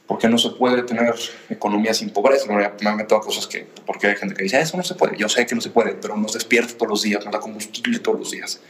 porque 0.08 0.30
no 0.30 0.38
se 0.38 0.52
puede 0.52 0.84
tener 0.84 1.15
economía 1.50 1.94
sin 1.94 2.12
pobreza. 2.12 2.48
Ya 2.48 2.76
me 2.82 2.89
han 2.89 2.98
metido 2.98 3.18
a 3.18 3.22
cosas 3.22 3.48
que, 3.48 3.68
porque 3.86 4.08
hay 4.08 4.15
gente 4.15 4.36
que 4.36 4.44
dice, 4.44 4.58
"Ah, 4.58 4.62
eso 4.62 4.78
no 4.78 4.84
se 4.84 4.96
puede. 4.96 5.18
Yo 5.18 5.28
sé 5.30 5.46
que 5.46 5.56
no 5.56 5.62
se 5.62 5.70
puede, 5.70 5.94
pero 5.94 6.15
nos 6.15 6.34
despierta 6.34 6.74
todos 6.76 6.89
los 6.89 7.02
días, 7.02 7.24
nos 7.26 7.34
da 7.34 7.39
combustible 7.39 8.00
todos 8.00 8.20
los 8.20 8.32
días. 8.32 8.62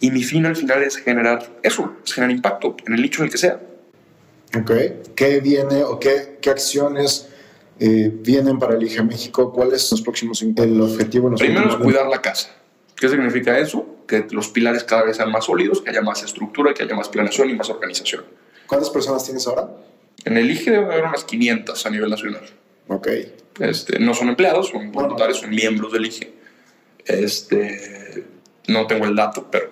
Y 0.00 0.10
mi 0.10 0.22
fin 0.22 0.46
al 0.46 0.56
final 0.56 0.82
es 0.82 0.96
generar 0.96 1.46
eso, 1.62 1.96
es 2.04 2.12
generar 2.14 2.34
impacto 2.34 2.76
en 2.86 2.94
el 2.94 3.02
nicho 3.02 3.20
en 3.20 3.26
el 3.26 3.32
que 3.32 3.38
sea. 3.38 3.60
Ok. 4.58 4.70
¿Qué 5.14 5.40
viene 5.40 5.84
o 5.84 5.98
qué, 6.00 6.38
qué 6.40 6.50
acciones 6.50 7.28
eh, 7.78 8.10
vienen 8.12 8.58
para 8.58 8.74
Elige 8.74 9.02
México? 9.02 9.52
¿Cuál 9.52 9.74
es 9.74 9.90
los 9.90 10.00
próximos 10.00 10.42
el 10.42 10.80
objetivo? 10.80 11.26
en 11.26 11.32
los 11.32 11.40
Primero 11.40 11.68
es 11.68 11.76
cuidar 11.76 12.06
la 12.06 12.22
casa. 12.22 12.50
¿Qué 12.96 13.08
significa 13.08 13.58
eso? 13.58 13.86
Que 14.06 14.26
los 14.30 14.48
pilares 14.48 14.84
cada 14.84 15.04
vez 15.04 15.18
sean 15.18 15.30
más 15.30 15.44
sólidos, 15.44 15.82
que 15.82 15.90
haya 15.90 16.02
más 16.02 16.22
estructura, 16.22 16.74
que 16.74 16.82
haya 16.82 16.94
más 16.94 17.08
planeación 17.08 17.50
y 17.50 17.54
más 17.54 17.68
organización. 17.70 18.24
¿Cuántas 18.66 18.90
personas 18.90 19.24
tienes 19.24 19.46
ahora? 19.46 19.68
En 20.24 20.36
el 20.36 20.50
IGE 20.50 20.70
debe 20.70 20.84
haber 20.84 21.04
unas 21.04 21.24
500 21.24 21.86
a 21.86 21.90
nivel 21.90 22.10
nacional. 22.10 22.42
Ok. 22.88 23.08
Este, 23.58 23.98
no 23.98 24.14
son 24.14 24.28
empleados, 24.28 24.68
son 24.68 24.90
voluntarios, 24.92 25.38
son 25.40 25.50
miembros 25.50 25.92
del 25.92 26.06
IGE. 26.06 26.32
Este, 27.06 28.24
no 28.68 28.86
tengo 28.86 29.06
el 29.06 29.16
dato, 29.16 29.48
pero 29.50 29.70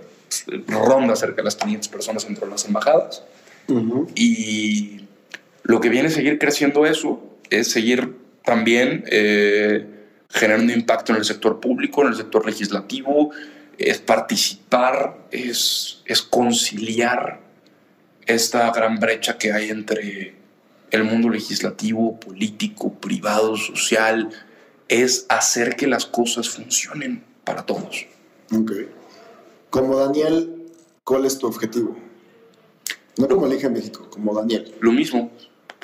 ronda 0.67 1.17
cerca 1.17 1.37
de 1.37 1.45
las 1.45 1.57
500 1.57 1.89
personas 1.89 2.25
entre 2.27 2.47
las 2.49 2.65
embajadas. 2.67 3.25
Y 4.15 5.03
lo 5.63 5.81
que 5.81 5.91
viene 5.91 6.09
a 6.09 6.11
seguir 6.11 6.39
creciendo 6.39 6.87
eso 6.87 7.23
es 7.51 7.71
seguir 7.71 8.17
también 8.45 9.05
eh, 9.11 9.87
generando 10.31 10.73
impacto 10.73 11.13
en 11.13 11.19
el 11.19 11.25
sector 11.25 11.61
público, 11.61 12.03
en 12.03 12.09
el 12.09 12.17
sector 12.17 12.47
legislativo, 12.47 13.31
es 13.77 13.99
participar, 13.99 15.19
es, 15.31 16.03
es 16.07 16.23
conciliar 16.23 17.41
esta 18.27 18.71
gran 18.73 18.99
brecha 18.99 19.39
que 19.39 19.53
hay 19.53 19.71
entre 19.71 20.38
el 20.91 21.05
mundo 21.05 21.29
legislativo, 21.29 22.19
político, 22.19 22.93
privado, 22.95 23.57
social, 23.57 24.31
es 24.89 25.27
hacer 25.29 25.77
que 25.77 25.87
las 25.87 26.07
cosas 26.07 26.49
funcionen 26.49 27.25
para 27.45 27.67
todos. 27.67 28.07
Ok. 28.53 28.73
Como 29.71 29.99
Daniel, 29.99 30.71
¿cuál 31.05 31.27
es 31.27 31.39
tu 31.39 31.47
objetivo? 31.47 31.97
No 33.19 33.29
como 33.29 33.47
Elige 33.47 33.69
México, 33.69 34.09
como 34.11 34.35
Daniel. 34.35 34.75
Lo 34.81 34.93
mismo, 34.93 35.31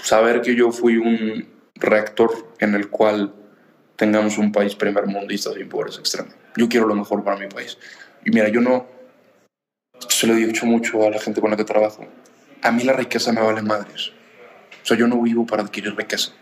saber 0.03 0.40
que 0.40 0.55
yo 0.55 0.73
fui 0.73 0.97
un 0.97 1.47
reactor 1.75 2.53
en 2.59 2.75
el 2.75 2.88
cual 2.88 3.35
tengamos 3.97 4.38
un 4.38 4.53
país 4.53 4.75
primer 4.75 5.07
mundista 5.07 5.53
sin 5.53 5.69
pobreza 5.69 6.01
extrema. 6.01 6.31
Yo 6.57 6.69
quiero 6.69 6.87
lo 6.87 6.95
mejor 6.95 7.23
para 7.25 7.37
mi 7.37 7.49
país. 7.49 7.77
Y 8.25 8.31
mira, 8.31 8.49
yo 8.49 8.61
no, 8.61 8.87
se 10.09 10.27
lo 10.27 10.35
he 10.35 10.47
dicho 10.47 10.64
mucho 10.67 11.03
a 11.05 11.11
la 11.11 11.19
gente 11.19 11.40
con 11.40 11.51
la 11.51 11.57
que 11.57 11.64
trabajo, 11.64 12.07
a 12.62 12.73
mí 12.73 12.85
la 12.85 12.95
riqueza 12.95 13.33
me 13.33 13.43
vale 13.43 13.62
madres. 13.62 14.12
O 14.85 14.87
sea, 14.87 14.97
yo 14.99 15.09
no 15.09 15.20
vivo 15.23 15.47
para 15.47 15.62
adquirir 15.62 15.97
riqueza. 15.97 16.33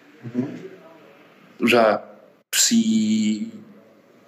O 1.63 1.67
sea, 1.69 2.05
si 2.51 3.51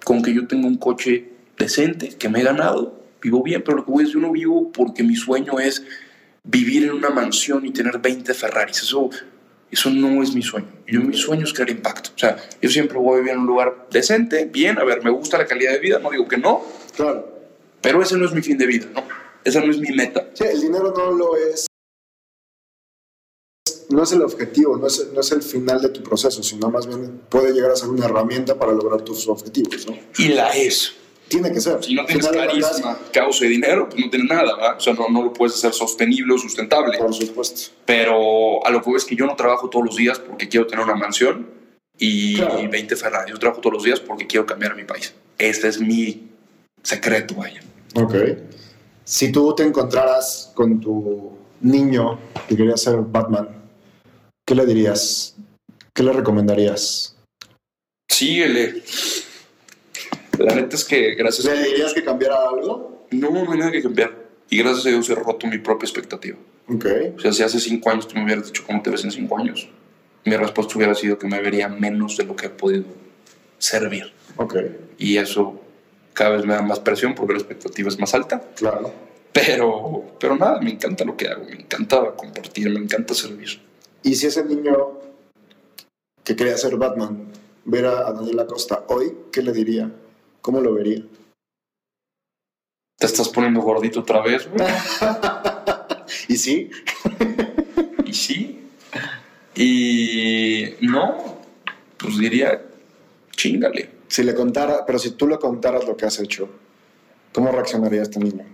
con 0.05 0.21
que 0.23 0.33
yo 0.33 0.47
tenga 0.47 0.67
un 0.67 0.77
coche 0.77 1.29
decente, 1.57 2.09
que 2.17 2.29
me 2.29 2.39
he 2.39 2.43
ganado, 2.43 3.03
vivo 3.21 3.43
bien, 3.43 3.61
pero 3.63 3.77
lo 3.77 3.85
que 3.85 3.91
voy 3.91 4.03
a 4.03 4.05
decir, 4.05 4.21
yo 4.21 4.25
no 4.27 4.31
vivo 4.31 4.71
porque 4.71 5.03
mi 5.03 5.15
sueño 5.15 5.59
es 5.59 5.83
vivir 6.43 6.85
en 6.85 6.91
una 6.91 7.09
mansión 7.09 7.65
y 7.65 7.71
tener 7.71 7.99
20 7.99 8.33
Ferraris. 8.33 8.83
Eso, 8.83 9.09
eso 9.69 9.89
no 9.89 10.23
es 10.23 10.33
mi 10.33 10.41
sueño. 10.41 10.67
Yo, 10.87 11.01
mi 11.01 11.15
sueño 11.17 11.43
es 11.43 11.53
crear 11.53 11.69
impacto. 11.71 12.11
O 12.15 12.17
sea, 12.17 12.37
yo 12.61 12.69
siempre 12.69 12.97
voy 12.97 13.15
a 13.15 13.17
vivir 13.17 13.33
en 13.33 13.39
un 13.39 13.47
lugar 13.47 13.87
decente, 13.91 14.45
bien, 14.45 14.77
a 14.79 14.83
ver, 14.85 15.03
me 15.03 15.09
gusta 15.09 15.37
la 15.37 15.45
calidad 15.45 15.73
de 15.73 15.79
vida, 15.79 15.99
no 15.99 16.09
digo 16.11 16.27
que 16.27 16.37
no, 16.37 16.61
Claro. 16.95 17.27
pero 17.81 18.01
ese 18.01 18.15
no 18.17 18.25
es 18.25 18.31
mi 18.31 18.41
fin 18.41 18.57
de 18.57 18.65
vida, 18.67 18.85
¿no? 18.93 19.03
Esa 19.43 19.59
no 19.59 19.69
es 19.71 19.77
mi 19.79 19.89
meta. 19.95 20.25
Sí, 20.33 20.45
el 20.45 20.61
dinero 20.61 20.93
no 20.95 21.11
lo 21.11 21.35
es. 21.35 21.67
No 23.89 24.03
es 24.03 24.11
el 24.11 24.21
objetivo, 24.21 24.77
no 24.77 24.87
es, 24.87 25.07
no 25.13 25.19
es 25.19 25.31
el 25.31 25.41
final 25.41 25.81
de 25.81 25.89
tu 25.89 26.01
proceso, 26.01 26.41
sino 26.43 26.69
más 26.69 26.87
bien 26.87 27.21
puede 27.29 27.53
llegar 27.53 27.71
a 27.71 27.75
ser 27.75 27.89
una 27.89 28.05
herramienta 28.05 28.57
para 28.57 28.71
lograr 28.71 29.01
tus 29.01 29.27
objetivos, 29.27 29.87
¿no? 29.87 29.97
Y 30.17 30.29
la 30.29 30.49
es. 30.51 30.93
Tiene 31.27 31.51
que 31.51 31.59
ser. 31.59 31.83
Si 31.83 31.95
no 31.95 32.05
tienes 32.05 32.27
Final 32.27 32.47
carisma, 32.47 32.99
causa 33.11 33.45
y 33.45 33.49
dinero, 33.49 33.89
pues 33.89 34.03
no 34.03 34.09
tienes 34.11 34.29
nada, 34.29 34.55
¿verdad? 34.55 34.77
O 34.77 34.79
sea, 34.79 34.93
no, 34.93 35.07
no 35.09 35.23
lo 35.23 35.33
puedes 35.33 35.55
hacer 35.55 35.73
sostenible 35.73 36.33
o 36.35 36.37
sustentable. 36.37 36.97
Por 36.97 37.13
supuesto. 37.13 37.71
Pero 37.85 38.65
a 38.65 38.69
lo 38.69 38.81
que 38.81 38.89
voy 38.91 38.97
es 38.97 39.05
que 39.05 39.15
yo 39.15 39.25
no 39.25 39.35
trabajo 39.35 39.69
todos 39.69 39.85
los 39.85 39.95
días 39.95 40.19
porque 40.19 40.47
quiero 40.47 40.67
tener 40.67 40.85
una 40.85 40.95
mansión 40.95 41.47
y 41.97 42.35
Claro. 42.35 42.69
20 42.69 42.95
Ferrari. 42.95 43.31
Yo 43.31 43.39
trabajo 43.39 43.59
todos 43.61 43.73
los 43.73 43.83
días 43.83 43.99
porque 43.99 44.27
quiero 44.27 44.45
cambiar 44.45 44.73
a 44.73 44.75
mi 44.75 44.83
país. 44.83 45.13
Este 45.37 45.67
es 45.67 45.79
mi 45.79 46.29
secreto, 46.83 47.35
vaya. 47.35 47.61
Ok. 47.95 48.13
Si 49.03 49.31
tú 49.31 49.53
te 49.55 49.63
encontraras 49.63 50.51
con 50.53 50.79
tu 50.79 51.31
niño 51.61 52.19
que 52.47 52.55
quería 52.55 52.77
ser 52.77 52.97
Batman, 52.97 53.49
¿qué 54.45 54.55
le 54.55 54.65
dirías? 54.65 55.35
¿Qué 55.93 56.03
le 56.03 56.13
recomendarías? 56.13 57.17
Síguele. 58.09 58.83
La 60.37 60.53
neta 60.53 60.75
es 60.75 60.83
que 60.83 61.15
gracias 61.15 61.45
¿Le 61.45 61.63
dirías 61.63 61.93
que 61.93 62.03
cambiara 62.03 62.35
algo? 62.49 63.07
No, 63.11 63.31
no 63.31 63.51
hay 63.51 63.59
nada 63.59 63.71
que 63.71 63.81
cambiar. 63.81 64.13
Y 64.49 64.57
gracias 64.57 64.85
a 64.85 64.89
Dios 64.89 65.09
he 65.09 65.15
roto 65.15 65.47
mi 65.47 65.57
propia 65.57 65.85
expectativa. 65.85 66.37
Ok. 66.67 66.85
O 67.17 67.19
sea, 67.19 67.31
si 67.31 67.43
hace 67.43 67.59
cinco 67.59 67.89
años 67.89 68.07
tú 68.07 68.15
me 68.15 68.25
hubieras 68.25 68.45
dicho 68.47 68.63
cómo 68.65 68.81
te 68.81 68.89
ves 68.89 69.03
en 69.03 69.11
cinco 69.11 69.37
años, 69.37 69.69
mi 70.23 70.35
respuesta 70.35 70.75
hubiera 70.77 70.93
sido 70.93 71.17
que 71.17 71.27
me 71.27 71.41
vería 71.41 71.67
menos 71.67 72.17
de 72.17 72.25
lo 72.25 72.35
que 72.35 72.47
he 72.47 72.49
podido 72.49 72.85
servir. 73.57 74.13
Ok. 74.37 74.55
Y 74.97 75.17
eso 75.17 75.61
cada 76.13 76.31
vez 76.31 76.45
me 76.45 76.53
da 76.53 76.61
más 76.61 76.79
presión 76.79 77.15
porque 77.15 77.33
la 77.33 77.39
expectativa 77.39 77.89
es 77.89 77.99
más 77.99 78.13
alta. 78.13 78.41
Claro. 78.55 78.93
Pero, 79.31 80.15
pero 80.19 80.35
nada, 80.37 80.61
me 80.61 80.71
encanta 80.71 81.03
lo 81.03 81.17
que 81.17 81.27
hago, 81.27 81.43
me 81.45 81.55
encanta 81.55 82.13
compartir, 82.15 82.69
me 82.69 82.79
encanta 82.79 83.13
servir. 83.13 83.64
Y 84.05 84.13
si 84.13 84.27
ese 84.27 84.45
niño 84.45 84.99
que 86.23 86.35
quería 86.35 86.55
ser 86.57 86.77
Batman 86.77 87.25
viera 87.65 88.07
a 88.07 88.13
Daniel 88.13 88.39
Acosta 88.39 88.85
hoy, 88.89 89.11
¿qué 89.31 89.41
le 89.41 89.51
diría? 89.51 89.91
¿Cómo 90.41 90.61
lo 90.61 90.75
vería? 90.75 91.01
Te 92.99 93.07
estás 93.07 93.29
poniendo 93.29 93.61
gordito 93.61 94.01
otra 94.01 94.21
vez, 94.21 94.47
güey. 94.47 94.63
¿Y 96.27 96.37
sí? 96.37 96.69
Y 98.05 98.13
sí. 98.13 98.69
Y 99.55 100.75
no, 100.81 101.41
pues 101.97 102.19
diría, 102.19 102.61
chingale. 103.31 103.89
Si 104.07 104.21
le 104.21 104.35
contara, 104.35 104.85
pero 104.85 104.99
si 104.99 105.11
tú 105.11 105.27
le 105.27 105.39
contaras 105.39 105.87
lo 105.87 105.97
que 105.97 106.05
has 106.05 106.19
hecho, 106.19 106.47
¿cómo 107.33 107.51
reaccionaría 107.51 108.03
este 108.03 108.19
niño? 108.19 108.45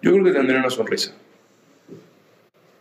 Yo 0.00 0.12
creo 0.12 0.24
que 0.24 0.32
tendría 0.32 0.58
una 0.58 0.70
sonrisa. 0.70 1.12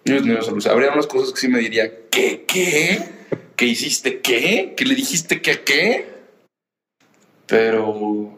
Yo 0.07 0.41
sonrisa. 0.41 0.71
Habría 0.71 0.91
unas 0.91 1.07
cosas 1.07 1.33
que 1.33 1.39
sí 1.39 1.47
me 1.49 1.59
diría, 1.59 1.91
¿qué? 2.09 2.45
¿Qué? 2.47 2.99
¿Qué 3.55 3.65
hiciste? 3.65 4.21
¿Qué? 4.21 4.73
¿Que 4.77 4.85
le 4.85 4.95
dijiste 4.95 5.41
que 5.41 5.63
qué? 5.63 6.05
Pero, 7.45 8.37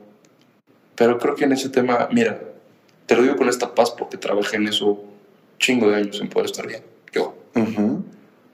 pero 0.96 1.20
creo 1.20 1.36
que 1.36 1.46
en 1.46 1.52
ese 1.52 1.70
tema, 1.70 2.10
mira, 2.12 2.42
te 3.06 3.16
lo 3.16 3.22
digo 3.22 3.36
con 3.36 3.50
esta 3.50 3.76
paz 3.76 3.92
porque 3.92 4.18
trabajé 4.18 4.58
en 4.58 4.68
eso 4.68 5.04
chingo 5.60 5.90
de 5.90 5.98
años 5.98 6.20
en 6.22 6.30
poder 6.30 6.48
estar 6.48 6.66
bien. 6.66 6.84
Yo. 7.14 7.38
Ujú. 7.56 8.04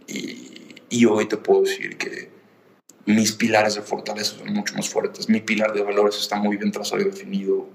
Y, 0.08 0.76
y 0.90 1.06
hoy 1.06 1.28
te 1.28 1.38
puedo 1.38 1.62
decir 1.62 1.98
que 1.98 2.30
mis 3.06 3.32
pilares 3.32 3.76
de 3.76 3.82
fortaleza 3.82 4.38
son 4.38 4.54
mucho 4.54 4.74
más 4.76 4.90
fuertes. 4.90 5.30
Mi 5.30 5.40
pilar 5.40 5.74
de 5.74 5.84
valores 5.84 6.18
está 6.18 6.38
muy 6.38 6.58
bien 6.58 6.72
trazado 6.72 7.02
y 7.02 7.06
definido. 7.06 7.68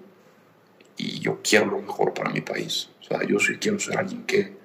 Y 0.96 1.20
yo 1.20 1.40
quiero 1.42 1.66
lo 1.66 1.80
mejor 1.80 2.12
para 2.12 2.30
mi 2.30 2.42
país. 2.42 2.90
O 3.00 3.04
sea, 3.04 3.26
yo 3.26 3.38
sí 3.38 3.56
quiero 3.58 3.78
ser 3.78 3.96
alguien 3.96 4.24
que 4.24 4.59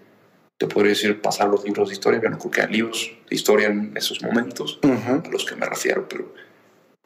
te 0.58 0.68
podría 0.68 0.92
decir 0.92 1.22
pasar 1.22 1.50
los 1.50 1.64
libros 1.64 1.90
de 1.90 1.96
historia. 1.96 2.20
Yo 2.24 2.30
no 2.30 2.38
creo 2.40 2.52
que 2.52 2.62
haya 2.62 2.70
libros 2.72 3.12
de 3.30 3.36
historia 3.36 3.68
en 3.68 3.96
esos 3.96 4.22
momentos 4.22 4.80
Ujú. 4.84 5.22
a 5.26 5.30
los 5.30 5.46
que 5.46 5.56
me 5.56 5.66
refiero, 5.66 6.08
pero 6.08 6.34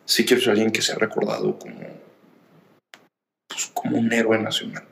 sí 0.06 0.26
quiero 0.26 0.42
ser 0.42 0.52
alguien 0.52 0.72
que 0.72 0.82
sea 0.82 0.96
recordado 0.96 1.58
como, 1.58 1.80
pues, 3.48 3.72
como 3.74 3.98
un 3.98 4.12
héroe 4.14 4.38
nacional. 4.38 4.84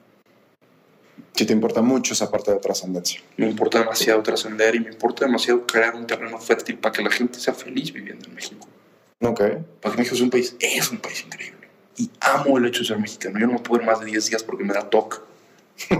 Si 1.33 1.45
te 1.45 1.53
importa 1.53 1.83
mucho 1.83 2.13
esa 2.13 2.31
parte 2.31 2.51
de 2.51 2.57
trascendencia. 2.59 3.21
Me 3.37 3.47
importa 3.47 3.77
demasiado 3.77 4.23
trascender 4.23 4.73
y 4.73 4.79
me 4.79 4.89
importa 4.89 5.25
demasiado 5.25 5.67
crear 5.67 5.93
un 5.95 6.07
terreno 6.07 6.39
fértil 6.39 6.79
para 6.79 6.93
que 6.93 7.03
la 7.03 7.11
gente 7.11 7.39
sea 7.39 7.53
feliz 7.53 7.93
viviendo 7.93 8.27
en 8.27 8.33
México. 8.33 8.67
Ok. 9.21 9.41
Para 9.81 9.93
que 9.93 9.99
México 9.99 10.15
sea 10.15 10.25
un 10.25 10.31
país, 10.31 10.55
es 10.59 10.91
un 10.91 10.97
país 10.97 11.23
increíble. 11.23 11.67
Y 11.95 12.09
amo 12.21 12.57
el 12.57 12.65
hecho 12.65 12.79
de 12.79 12.85
ser 12.87 12.97
mexicano. 12.99 13.39
Yo 13.39 13.45
no 13.45 13.53
me 13.53 13.59
puedo 13.59 13.81
ir 13.81 13.87
más 13.87 13.99
de 13.99 14.07
10 14.07 14.29
días 14.29 14.43
porque 14.43 14.63
me 14.63 14.73
da 14.73 14.89
toque. 14.89 15.17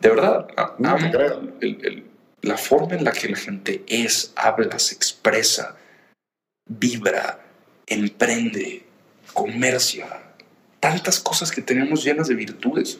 de 0.00 0.08
verdad, 0.08 0.46
a- 0.56 0.74
No, 0.78 0.96
creo. 0.96 1.40
el- 1.60 1.84
el- 1.84 2.04
la 2.42 2.56
forma 2.56 2.94
en 2.94 3.04
la 3.04 3.12
que 3.12 3.28
la 3.28 3.36
gente 3.36 3.82
es, 3.88 4.32
habla, 4.36 4.78
se 4.78 4.94
expresa, 4.94 5.76
vibra, 6.68 7.40
emprende, 7.86 8.84
comercia. 9.34 10.06
Tantas 10.80 11.18
cosas 11.18 11.50
que 11.50 11.62
tenemos 11.62 12.04
llenas 12.04 12.28
de 12.28 12.34
virtudes. 12.36 12.98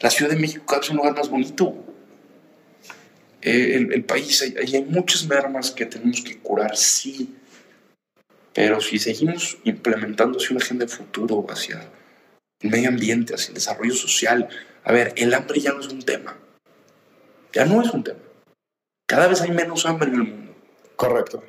La 0.00 0.10
Ciudad 0.10 0.30
de 0.30 0.38
México 0.38 0.78
es 0.80 0.88
un 0.90 0.96
lugar 0.98 1.16
más 1.16 1.28
bonito. 1.28 1.74
Eh, 3.42 3.76
el, 3.76 3.92
el 3.92 4.04
país, 4.04 4.42
hay, 4.42 4.54
hay- 4.74 4.82
muchas 4.84 5.26
mermas 5.26 5.70
que 5.70 5.86
tenemos 5.86 6.20
que 6.22 6.38
curar, 6.38 6.76
sí. 6.76 7.34
Pero 8.52 8.80
si 8.80 8.98
seguimos 8.98 9.58
implementando 9.64 10.38
una 10.50 10.60
agenda 10.60 10.86
de 10.86 10.92
futuro, 10.92 11.44
hacia 11.50 11.82
el 12.60 12.70
medio 12.70 12.88
ambiente, 12.88 13.34
hacia 13.34 13.48
el 13.48 13.54
desarrollo 13.54 13.94
social, 13.94 14.48
a 14.86 14.92
ver, 14.92 15.12
el 15.16 15.34
hambre 15.34 15.58
ya 15.58 15.72
no 15.72 15.80
es 15.80 15.88
un 15.88 16.00
tema. 16.00 16.36
Ya 17.52 17.64
no 17.64 17.82
es 17.82 17.90
un 17.90 18.04
tema. 18.04 18.20
Cada 19.08 19.26
vez 19.26 19.40
hay 19.40 19.50
menos 19.50 19.84
hambre 19.84 20.08
en 20.08 20.14
el 20.14 20.22
mundo. 20.22 20.54
Correcto. 20.94 21.42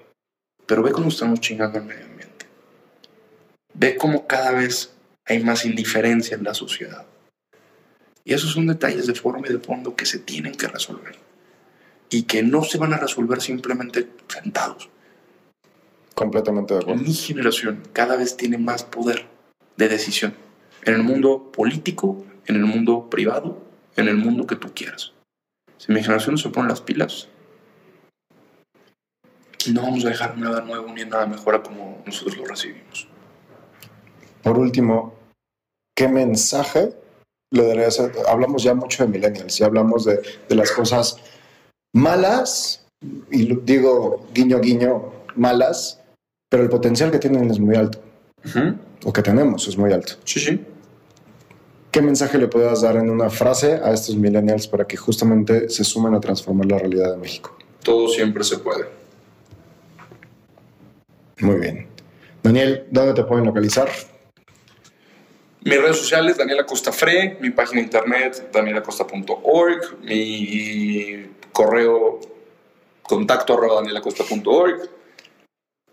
Pero 0.65 0.81
ve 0.81 0.91
cómo 0.91 1.09
estamos 1.09 1.39
chingando 1.39 1.77
el 1.77 1.85
medio 1.85 2.03
ambiente. 2.03 2.47
Ve 3.75 3.95
cómo 3.95 4.25
cada 4.25 4.51
vez 4.53 4.91
hay 5.23 5.43
más 5.43 5.65
indiferencia 5.65 6.35
en 6.35 6.45
la 6.45 6.55
sociedad. 6.55 7.05
Y 8.23 8.33
esos 8.33 8.53
son 8.53 8.65
detalles 8.65 9.05
de 9.05 9.13
forma 9.13 9.47
y 9.47 9.53
de 9.53 9.59
fondo 9.59 9.95
que 9.95 10.07
se 10.07 10.17
tienen 10.17 10.55
que 10.55 10.67
resolver. 10.67 11.15
Y 12.09 12.23
que 12.23 12.41
no 12.41 12.63
se 12.63 12.79
van 12.79 12.95
a 12.95 12.97
resolver 12.97 13.39
simplemente 13.39 14.07
sentados. 14.27 14.89
Completamente 16.15 16.73
de 16.73 16.79
acuerdo. 16.79 17.03
Mi 17.03 17.13
generación 17.13 17.83
cada 17.93 18.15
vez 18.15 18.35
tiene 18.35 18.57
más 18.57 18.83
poder 18.83 19.27
de 19.75 19.89
decisión. 19.89 20.33
En 20.85 20.95
el 20.95 21.03
mundo 21.03 21.51
político, 21.51 22.25
en 22.47 22.55
el 22.55 22.65
mundo 22.65 23.09
privado, 23.09 23.61
en 23.95 24.07
el 24.07 24.17
mundo 24.17 24.47
que 24.47 24.55
tú 24.55 24.73
quieras. 24.73 25.13
Si 25.77 25.91
mi 25.91 26.01
generación 26.01 26.35
no 26.35 26.37
se 26.37 26.49
pone 26.49 26.69
las 26.69 26.81
pilas, 26.81 27.27
no 29.71 29.81
vamos 29.81 30.05
a 30.05 30.09
dejar 30.09 30.37
nada 30.37 30.61
nuevo 30.61 30.91
ni 30.93 31.03
nada 31.03 31.25
mejor 31.25 31.55
a 31.55 31.63
como 31.63 32.01
nosotros 32.05 32.37
lo 32.37 32.45
recibimos. 32.45 33.07
Por 34.41 34.57
último, 34.57 35.13
¿qué 35.95 36.07
mensaje 36.07 36.93
le 37.51 37.67
darías? 37.67 38.01
hablamos 38.27 38.63
ya 38.63 38.73
mucho 38.73 39.05
de 39.05 39.09
millennials 39.09 39.59
y 39.59 39.63
hablamos 39.63 40.05
de, 40.05 40.21
de 40.47 40.55
las 40.55 40.71
cosas 40.71 41.17
malas, 41.93 42.85
y 43.31 43.55
digo 43.61 44.27
guiño, 44.33 44.59
guiño, 44.59 45.11
malas, 45.35 46.01
pero 46.49 46.63
el 46.63 46.69
potencial 46.69 47.11
que 47.11 47.19
tienen 47.19 47.49
es 47.49 47.59
muy 47.59 47.75
alto, 47.75 47.99
o 49.03 49.13
que 49.13 49.21
tenemos 49.21 49.67
es 49.67 49.77
muy 49.77 49.91
alto. 49.91 50.13
Sí, 50.23 50.39
sí. 50.39 50.65
¿Qué 51.97 52.03
mensaje 52.03 52.37
le 52.37 52.47
podrías 52.47 52.81
dar 52.83 52.95
en 52.97 53.09
una 53.09 53.27
frase 53.31 53.79
a 53.83 53.91
estos 53.91 54.15
millennials 54.15 54.67
para 54.67 54.85
que 54.85 54.95
justamente 54.95 55.67
se 55.67 55.83
sumen 55.83 56.13
a 56.13 56.19
transformar 56.19 56.67
la 56.67 56.77
realidad 56.77 57.13
de 57.13 57.17
México? 57.17 57.57
Todo 57.81 58.07
siempre 58.07 58.43
se 58.43 58.59
puede. 58.59 58.85
Muy 61.39 61.55
bien. 61.55 61.87
Daniel, 62.43 62.85
¿dónde 62.91 63.15
te 63.15 63.23
pueden 63.23 63.47
localizar? 63.47 63.89
Mis 65.61 65.81
redes 65.81 65.97
sociales, 65.97 66.37
Daniela 66.37 66.67
Costa 66.67 66.91
Fre, 66.91 67.39
mi 67.41 67.49
página 67.49 67.81
de 67.81 67.85
internet, 67.85 68.51
danielacosta.org, 68.53 69.97
mi 70.03 71.31
correo 71.51 72.19
contacto 73.01 73.55
arroba 73.55 73.77
danielacosta.org. 73.77 74.87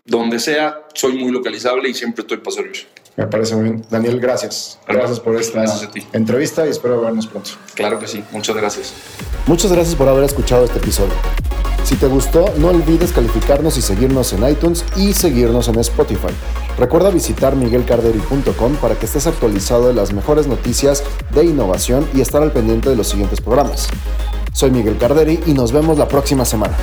Donde 0.05 0.37
sea, 0.37 0.85
soy 0.93 1.13
muy 1.13 1.31
localizable 1.31 1.89
y 1.89 1.95
siempre 1.95 2.21
estoy 2.21 2.37
para 2.37 2.57
servir. 2.57 2.85
Me 3.17 3.27
parece 3.27 3.55
muy 3.55 3.63
bien. 3.65 3.85
Daniel, 3.89 4.19
gracias. 4.19 4.77
Gracias 4.87 5.19
por 5.19 5.35
esta 5.37 5.61
Gracias 5.61 5.83
a 5.83 5.91
ti. 5.91 6.05
entrevista 6.11 6.65
y 6.65 6.69
espero 6.69 6.99
vernos 7.01 7.27
pronto. 7.27 7.51
Claro 7.73 7.97
que 7.99 8.07
sí, 8.07 8.23
muchas 8.31 8.55
gracias. 8.55 8.93
Muchas 9.47 9.71
gracias 9.71 9.95
por 9.95 10.07
haber 10.09 10.23
escuchado 10.25 10.65
este 10.65 10.79
episodio. 10.79 11.13
Si 11.85 11.95
te 11.95 12.07
gustó, 12.07 12.45
no 12.57 12.69
olvides 12.69 13.11
calificarnos 13.13 13.77
y 13.77 13.81
seguirnos 13.81 14.33
en 14.33 14.49
iTunes 14.49 14.83
y 14.97 15.13
seguirnos 15.13 15.67
en 15.67 15.77
Spotify. 15.79 16.33
Recuerda 16.79 17.11
visitar 17.11 17.55
miguelcarderi.com 17.55 18.75
para 18.77 18.95
que 18.95 19.05
estés 19.05 19.27
actualizado 19.27 19.87
de 19.87 19.93
las 19.93 20.11
mejores 20.11 20.47
noticias 20.47 21.03
de 21.33 21.45
innovación 21.45 22.09
y 22.13 22.21
estar 22.21 22.41
al 22.41 22.51
pendiente 22.51 22.89
de 22.89 22.95
los 22.95 23.07
siguientes 23.07 23.39
programas. 23.39 23.87
Soy 24.51 24.71
Miguel 24.71 24.97
Carderi 24.97 25.39
y 25.45 25.53
nos 25.53 25.71
vemos 25.71 25.97
la 25.99 26.07
próxima 26.07 26.43
semana. 26.43 26.75